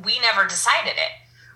we 0.04 0.20
never 0.20 0.48
decided 0.48 0.94
it 0.94 1.12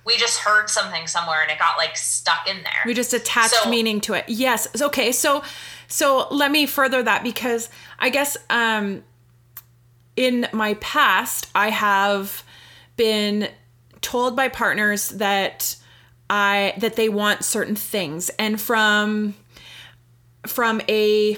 we 0.06 0.18
just 0.18 0.40
heard 0.40 0.70
something 0.70 1.08
somewhere 1.08 1.42
and 1.42 1.52
it 1.52 1.58
got 1.58 1.78
like 1.78 1.96
stuck 1.96 2.48
in 2.48 2.58
there. 2.64 2.82
We 2.86 2.94
just 2.94 3.14
attached 3.14 3.54
so, 3.54 3.70
meaning 3.70 4.02
to 4.02 4.14
it. 4.14 4.26
Yes. 4.28 4.82
Okay. 4.82 5.12
So 5.12 5.44
so 5.88 6.28
let 6.30 6.52
me 6.52 6.66
further 6.66 7.02
that 7.04 7.24
because 7.24 7.70
I 8.00 8.10
guess 8.10 8.36
um 8.50 9.04
in 10.16 10.48
my 10.52 10.76
past 10.76 11.48
I 11.56 11.70
have 11.70 12.44
been 12.96 13.50
told 14.02 14.36
by 14.36 14.50
partners 14.50 15.10
that 15.10 15.76
I 16.30 16.74
that 16.78 16.96
they 16.96 17.10
want 17.10 17.46
certain 17.46 17.76
things 17.76 18.30
and 18.32 18.60
from 18.60 19.36
from 20.46 20.82
a 20.90 21.38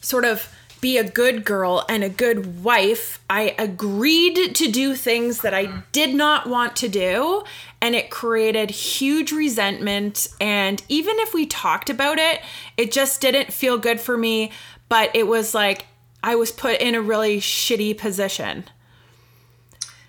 sort 0.00 0.24
of 0.24 0.48
be 0.80 0.98
a 0.98 1.04
good 1.04 1.44
girl 1.44 1.84
and 1.88 2.04
a 2.04 2.08
good 2.08 2.62
wife, 2.62 3.22
I 3.28 3.54
agreed 3.58 4.54
to 4.54 4.70
do 4.70 4.94
things 4.94 5.42
that 5.42 5.54
I 5.54 5.66
mm-hmm. 5.66 5.80
did 5.92 6.14
not 6.14 6.48
want 6.48 6.76
to 6.76 6.88
do. 6.88 7.44
And 7.80 7.94
it 7.94 8.10
created 8.10 8.70
huge 8.70 9.32
resentment. 9.32 10.28
And 10.40 10.82
even 10.88 11.16
if 11.18 11.34
we 11.34 11.46
talked 11.46 11.90
about 11.90 12.18
it, 12.18 12.40
it 12.76 12.92
just 12.92 13.20
didn't 13.20 13.52
feel 13.52 13.78
good 13.78 14.00
for 14.00 14.16
me. 14.16 14.52
But 14.88 15.14
it 15.14 15.26
was 15.26 15.54
like 15.54 15.86
I 16.22 16.34
was 16.34 16.52
put 16.52 16.80
in 16.80 16.94
a 16.94 17.02
really 17.02 17.38
shitty 17.38 17.98
position. 17.98 18.64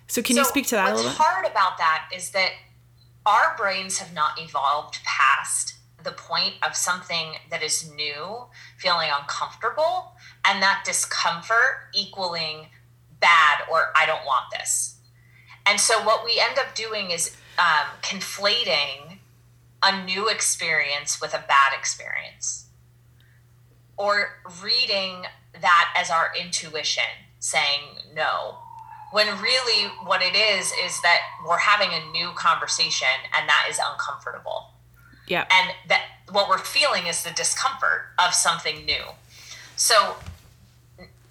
So, 0.07 0.21
can 0.21 0.35
so 0.35 0.41
you 0.41 0.45
speak 0.45 0.67
to 0.67 0.75
that 0.75 0.91
a 0.91 0.95
little 0.95 1.11
bit? 1.11 1.19
What's 1.19 1.29
hard 1.29 1.45
about 1.45 1.77
that 1.77 2.09
is 2.15 2.31
that 2.31 2.51
our 3.25 3.55
brains 3.57 3.97
have 3.97 4.13
not 4.13 4.39
evolved 4.39 4.99
past 5.03 5.75
the 6.03 6.11
point 6.11 6.53
of 6.63 6.75
something 6.75 7.35
that 7.51 7.61
is 7.61 7.91
new 7.93 8.45
feeling 8.77 9.09
uncomfortable 9.13 10.13
and 10.47 10.61
that 10.61 10.83
discomfort 10.85 11.89
equaling 11.93 12.67
bad 13.19 13.61
or 13.71 13.91
I 13.95 14.05
don't 14.05 14.25
want 14.25 14.45
this. 14.51 14.95
And 15.65 15.79
so 15.79 16.01
what 16.03 16.23
we 16.23 16.39
end 16.39 16.57
up 16.59 16.75
doing 16.75 17.11
is 17.11 17.35
um, 17.59 17.87
conflating 18.01 19.17
a 19.83 20.03
new 20.05 20.29
experience 20.29 21.21
with 21.21 21.33
a 21.33 21.43
bad 21.47 21.77
experience 21.77 22.65
or 23.97 24.39
reading 24.63 25.25
that 25.61 25.93
as 25.97 26.09
our 26.09 26.31
intuition 26.39 27.03
saying 27.39 27.81
no 28.15 28.57
when 29.11 29.27
really 29.41 29.89
what 30.03 30.21
it 30.21 30.35
is 30.35 30.71
is 30.83 30.99
that 31.01 31.19
we're 31.47 31.57
having 31.57 31.89
a 31.91 32.11
new 32.11 32.29
conversation 32.35 33.07
and 33.35 33.47
that 33.47 33.67
is 33.69 33.79
uncomfortable 33.91 34.71
yeah. 35.27 35.45
And 35.51 35.75
that 35.89 36.03
what 36.31 36.49
we're 36.49 36.57
feeling 36.57 37.07
is 37.07 37.23
the 37.23 37.31
discomfort 37.31 38.07
of 38.17 38.33
something 38.33 38.85
new. 38.85 39.03
So 39.75 40.15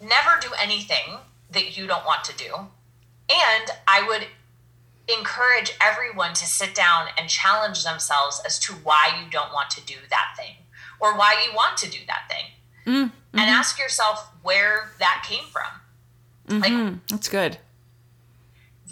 never 0.07 0.41
do 0.41 0.49
anything 0.61 1.19
that 1.51 1.77
you 1.77 1.87
don't 1.87 2.05
want 2.05 2.25
to 2.25 2.37
do. 2.37 2.53
And 3.29 3.71
I 3.87 4.07
would 4.07 4.27
encourage 5.09 5.73
everyone 5.81 6.35
to 6.35 6.47
sit 6.47 6.75
down 6.75 7.09
and 7.19 7.29
challenge 7.29 7.85
themselves 7.85 8.41
as 8.45 8.59
to 8.61 8.73
why 8.73 9.21
you 9.23 9.31
don't 9.31 9.53
want 9.53 9.71
to 9.71 9.85
do 9.85 9.97
that 10.11 10.35
thing 10.37 10.57
or 11.01 11.17
why 11.17 11.45
you 11.47 11.55
want 11.55 11.77
to 11.79 11.91
do 11.91 11.99
that 12.07 12.29
thing. 12.29 12.45
Mm-hmm. 12.87 13.39
And 13.39 13.51
ask 13.51 13.79
yourself 13.79 14.31
where 14.43 14.93
that 14.99 15.25
came 15.29 15.45
from. 15.45 16.61
Mm-hmm. 16.61 16.85
Like 16.85 17.07
that's 17.09 17.29
good 17.29 17.59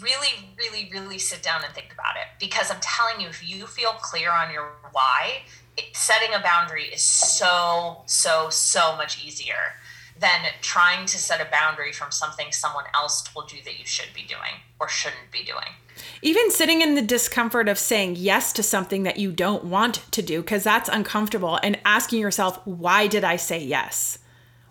really, 0.01 0.49
really, 0.57 0.89
really 0.91 1.17
sit 1.17 1.41
down 1.41 1.63
and 1.63 1.73
think 1.73 1.93
about 1.93 2.15
it. 2.15 2.27
Because 2.39 2.71
I'm 2.71 2.79
telling 2.81 3.21
you, 3.21 3.27
if 3.27 3.47
you 3.47 3.65
feel 3.65 3.91
clear 3.91 4.31
on 4.31 4.51
your 4.51 4.71
why, 4.91 5.43
it, 5.77 5.95
setting 5.95 6.33
a 6.33 6.39
boundary 6.39 6.85
is 6.85 7.01
so, 7.01 8.03
so, 8.05 8.49
so 8.49 8.95
much 8.97 9.23
easier. 9.25 9.73
Than 10.19 10.45
trying 10.61 11.05
to 11.05 11.17
set 11.17 11.41
a 11.41 11.49
boundary 11.51 11.91
from 11.91 12.11
something 12.11 12.51
someone 12.51 12.85
else 12.93 13.21
told 13.21 13.51
you 13.51 13.61
that 13.63 13.79
you 13.79 13.85
should 13.85 14.13
be 14.13 14.23
doing 14.23 14.61
or 14.79 14.87
shouldn't 14.87 15.31
be 15.31 15.43
doing. 15.43 15.75
Even 16.21 16.51
sitting 16.51 16.81
in 16.81 16.95
the 16.95 17.01
discomfort 17.01 17.67
of 17.67 17.77
saying 17.77 18.15
yes 18.17 18.53
to 18.53 18.63
something 18.63 19.03
that 19.03 19.17
you 19.17 19.31
don't 19.31 19.65
want 19.65 20.05
to 20.11 20.21
do, 20.21 20.41
because 20.41 20.63
that's 20.63 20.89
uncomfortable, 20.89 21.59
and 21.63 21.79
asking 21.85 22.19
yourself, 22.19 22.59
why 22.65 23.07
did 23.07 23.23
I 23.23 23.35
say 23.35 23.59
yes? 23.59 24.19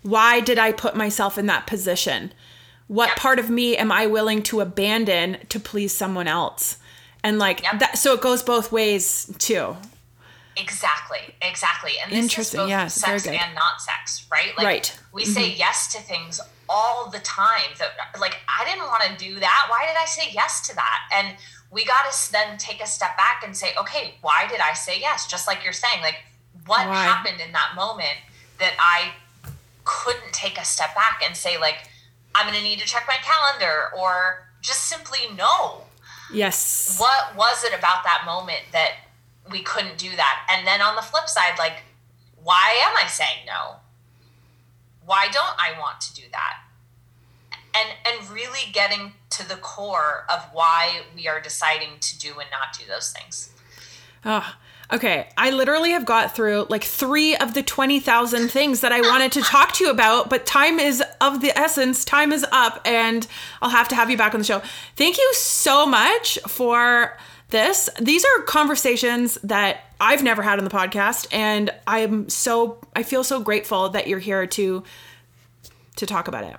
Why 0.02 0.40
did 0.40 0.58
I 0.58 0.72
put 0.72 0.96
myself 0.96 1.38
in 1.38 1.46
that 1.46 1.66
position? 1.66 2.32
What 2.88 3.08
yep. 3.08 3.16
part 3.16 3.38
of 3.38 3.48
me 3.48 3.76
am 3.76 3.90
I 3.90 4.06
willing 4.06 4.42
to 4.44 4.60
abandon 4.60 5.38
to 5.48 5.58
please 5.58 5.94
someone 5.94 6.28
else? 6.28 6.76
And 7.22 7.38
like 7.38 7.62
yep. 7.62 7.78
that, 7.78 7.98
so 7.98 8.12
it 8.12 8.20
goes 8.20 8.42
both 8.42 8.70
ways 8.70 9.32
too. 9.38 9.76
Exactly, 10.56 11.34
exactly. 11.42 11.92
And 12.02 12.12
this 12.12 12.18
Interesting. 12.18 12.60
is 12.60 12.70
both 12.70 12.92
sex 12.92 13.26
and 13.26 13.54
not 13.54 13.80
sex, 13.80 14.26
right? 14.30 14.56
Like 14.56 14.66
right. 14.66 15.00
we 15.12 15.22
mm-hmm. 15.22 15.32
say 15.32 15.50
yes 15.50 15.92
to 15.94 16.00
things 16.00 16.40
all 16.68 17.10
the 17.10 17.18
time 17.20 17.70
that 17.78 17.90
like 18.20 18.38
I 18.48 18.64
didn't 18.64 18.86
want 18.86 19.02
to 19.02 19.24
do 19.24 19.40
that. 19.40 19.66
Why 19.68 19.86
did 19.86 19.96
I 20.00 20.06
say 20.06 20.30
yes 20.32 20.66
to 20.68 20.74
that? 20.76 20.98
And 21.12 21.36
we 21.70 21.84
got 21.84 22.10
to 22.10 22.32
then 22.32 22.56
take 22.56 22.82
a 22.82 22.86
step 22.86 23.16
back 23.16 23.42
and 23.44 23.56
say, 23.56 23.70
okay, 23.78 24.14
why 24.20 24.46
did 24.48 24.60
I 24.60 24.74
say 24.74 25.00
yes? 25.00 25.26
Just 25.26 25.46
like 25.46 25.64
you're 25.64 25.72
saying, 25.72 26.00
like 26.02 26.18
what 26.66 26.88
why? 26.88 27.04
happened 27.04 27.40
in 27.44 27.52
that 27.52 27.72
moment 27.74 28.16
that 28.58 28.74
I 28.78 29.12
couldn't 29.84 30.32
take 30.32 30.58
a 30.58 30.64
step 30.64 30.94
back 30.94 31.22
and 31.26 31.36
say 31.36 31.58
like 31.58 31.88
I'm 32.34 32.46
going 32.46 32.58
to 32.58 32.64
need 32.64 32.80
to 32.80 32.86
check 32.86 33.04
my 33.06 33.16
calendar 33.22 33.90
or 33.96 34.48
just 34.60 34.82
simply 34.82 35.20
no. 35.36 35.82
Yes. 36.32 36.96
What 36.98 37.36
was 37.36 37.64
it 37.64 37.78
about 37.78 38.02
that 38.04 38.22
moment 38.26 38.60
that 38.72 38.92
we 39.50 39.62
couldn't 39.62 39.98
do 39.98 40.10
that. 40.16 40.46
And 40.50 40.66
then 40.66 40.80
on 40.80 40.96
the 40.96 41.02
flip 41.02 41.28
side, 41.28 41.58
like, 41.58 41.82
why 42.42 42.76
am 42.86 42.96
I 42.96 43.06
saying 43.08 43.46
no? 43.46 43.76
Why 45.04 45.28
don't 45.30 45.56
I 45.58 45.78
want 45.78 46.00
to 46.02 46.14
do 46.14 46.22
that? 46.32 46.60
And 47.76 47.90
and 48.06 48.30
really 48.30 48.70
getting 48.72 49.14
to 49.30 49.48
the 49.48 49.56
core 49.56 50.24
of 50.32 50.46
why 50.52 51.02
we 51.14 51.26
are 51.26 51.40
deciding 51.40 51.98
to 52.00 52.18
do 52.18 52.38
and 52.38 52.48
not 52.50 52.78
do 52.78 52.86
those 52.86 53.10
things. 53.10 53.50
Oh, 54.24 54.54
okay. 54.92 55.28
I 55.36 55.50
literally 55.50 55.90
have 55.90 56.06
got 56.06 56.34
through 56.34 56.66
like 56.70 56.84
three 56.84 57.36
of 57.36 57.52
the 57.52 57.62
20,000 57.62 58.48
things 58.48 58.80
that 58.80 58.92
I 58.92 59.00
wanted 59.00 59.32
to 59.32 59.42
talk 59.42 59.72
to 59.74 59.84
you 59.84 59.90
about, 59.90 60.30
but 60.30 60.46
time 60.46 60.78
is 60.78 61.02
of 61.20 61.40
the 61.40 61.56
essence. 61.58 62.04
Time 62.04 62.32
is 62.32 62.46
up, 62.52 62.80
and 62.86 63.26
I'll 63.60 63.70
have 63.70 63.88
to 63.88 63.94
have 63.94 64.10
you 64.10 64.16
back 64.16 64.34
on 64.34 64.40
the 64.40 64.46
show. 64.46 64.62
Thank 64.96 65.18
you 65.18 65.34
so 65.34 65.84
much 65.84 66.38
for 66.46 67.18
this. 67.54 67.88
These 68.00 68.24
are 68.24 68.42
conversations 68.42 69.38
that 69.44 69.84
I've 70.00 70.24
never 70.24 70.42
had 70.42 70.58
on 70.58 70.64
the 70.64 70.70
podcast 70.70 71.28
and 71.32 71.70
I'm 71.86 72.28
so 72.28 72.78
I 72.96 73.04
feel 73.04 73.22
so 73.22 73.40
grateful 73.40 73.90
that 73.90 74.08
you're 74.08 74.18
here 74.18 74.46
to 74.46 74.82
to 75.96 76.06
talk 76.06 76.26
about 76.26 76.44
it. 76.44 76.56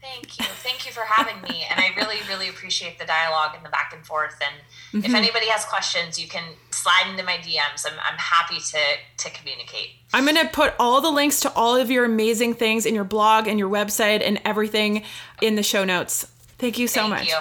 Thank 0.00 0.38
you. 0.38 0.44
Thank 0.46 0.86
you 0.86 0.90
for 0.90 1.02
having 1.02 1.40
me. 1.42 1.64
And 1.70 1.78
I 1.78 1.90
really, 1.96 2.16
really 2.28 2.48
appreciate 2.48 2.98
the 2.98 3.04
dialogue 3.04 3.52
and 3.54 3.64
the 3.64 3.68
back 3.68 3.92
and 3.94 4.04
forth. 4.04 4.34
And 4.42 5.02
mm-hmm. 5.02 5.08
if 5.08 5.14
anybody 5.14 5.46
has 5.46 5.64
questions, 5.64 6.18
you 6.18 6.26
can 6.26 6.42
slide 6.70 7.08
into 7.08 7.22
my 7.22 7.36
DMs. 7.36 7.86
I'm, 7.86 7.98
I'm 8.02 8.18
happy 8.18 8.58
to, 8.58 8.78
to 9.18 9.30
communicate. 9.30 9.90
I'm 10.12 10.24
going 10.24 10.36
to 10.36 10.48
put 10.52 10.74
all 10.80 11.00
the 11.00 11.10
links 11.10 11.40
to 11.40 11.52
all 11.52 11.76
of 11.76 11.88
your 11.88 12.04
amazing 12.04 12.54
things 12.54 12.84
in 12.84 12.96
your 12.96 13.04
blog 13.04 13.46
and 13.46 13.60
your 13.60 13.70
website 13.70 14.26
and 14.26 14.40
everything 14.44 15.04
in 15.40 15.54
the 15.54 15.62
show 15.62 15.84
notes. 15.84 16.24
Thank 16.58 16.78
you 16.78 16.88
so 16.88 17.02
Thank 17.02 17.10
much. 17.10 17.28
You. 17.28 17.38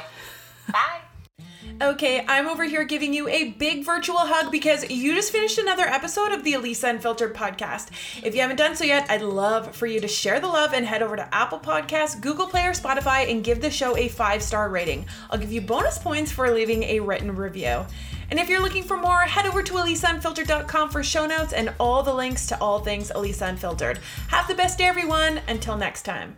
Bye. 0.72 1.01
Okay, 1.82 2.24
I'm 2.28 2.48
over 2.48 2.64
here 2.64 2.84
giving 2.84 3.12
you 3.12 3.28
a 3.28 3.54
big 3.54 3.84
virtual 3.84 4.20
hug 4.20 4.52
because 4.52 4.88
you 4.92 5.16
just 5.16 5.32
finished 5.32 5.58
another 5.58 5.86
episode 5.86 6.32
of 6.32 6.44
the 6.44 6.54
Elisa 6.54 6.90
Unfiltered 6.90 7.34
podcast. 7.34 7.88
If 8.24 8.36
you 8.36 8.42
haven't 8.42 8.58
done 8.58 8.76
so 8.76 8.84
yet, 8.84 9.10
I'd 9.10 9.24
love 9.24 9.76
for 9.76 9.88
you 9.88 10.00
to 10.00 10.08
share 10.08 10.40
the 10.40 10.46
love 10.46 10.74
and 10.74 10.86
head 10.86 11.02
over 11.02 11.16
to 11.16 11.34
Apple 11.34 11.58
Podcasts, 11.58 12.22
Google 12.22 12.46
Play, 12.46 12.68
or 12.68 12.74
Spotify 12.74 13.32
and 13.32 13.44
give 13.44 13.62
the 13.62 13.72
show 13.72 13.98
a 13.98 14.10
five 14.10 14.44
star 14.44 14.70
rating. 14.70 15.08
I'll 15.32 15.40
give 15.40 15.52
you 15.52 15.60
bonus 15.62 15.98
points 15.98 16.32
for 16.32 16.54
leaving 16.54 16.84
a 16.84 17.00
written 17.00 17.36
review. 17.36 17.88
And 18.30 18.40
if 18.40 18.48
you're 18.48 18.62
looking 18.62 18.84
for 18.84 18.96
more, 18.96 19.22
head 19.22 19.48
over 19.48 19.64
to 19.64 19.74
elisaunfiltered.com 19.74 20.92
for 20.92 21.02
show 21.02 21.26
notes 21.26 21.52
and 21.52 21.74
all 21.80 22.04
the 22.04 22.14
links 22.14 22.46
to 22.48 22.62
all 22.62 22.82
things 22.82 23.10
Elisa 23.10 23.48
Unfiltered. 23.48 23.98
Have 24.28 24.48
the 24.48 24.54
best 24.54 24.78
day, 24.78 24.86
everyone. 24.86 25.42
Until 25.48 25.78
next 25.78 26.04
time. 26.04 26.38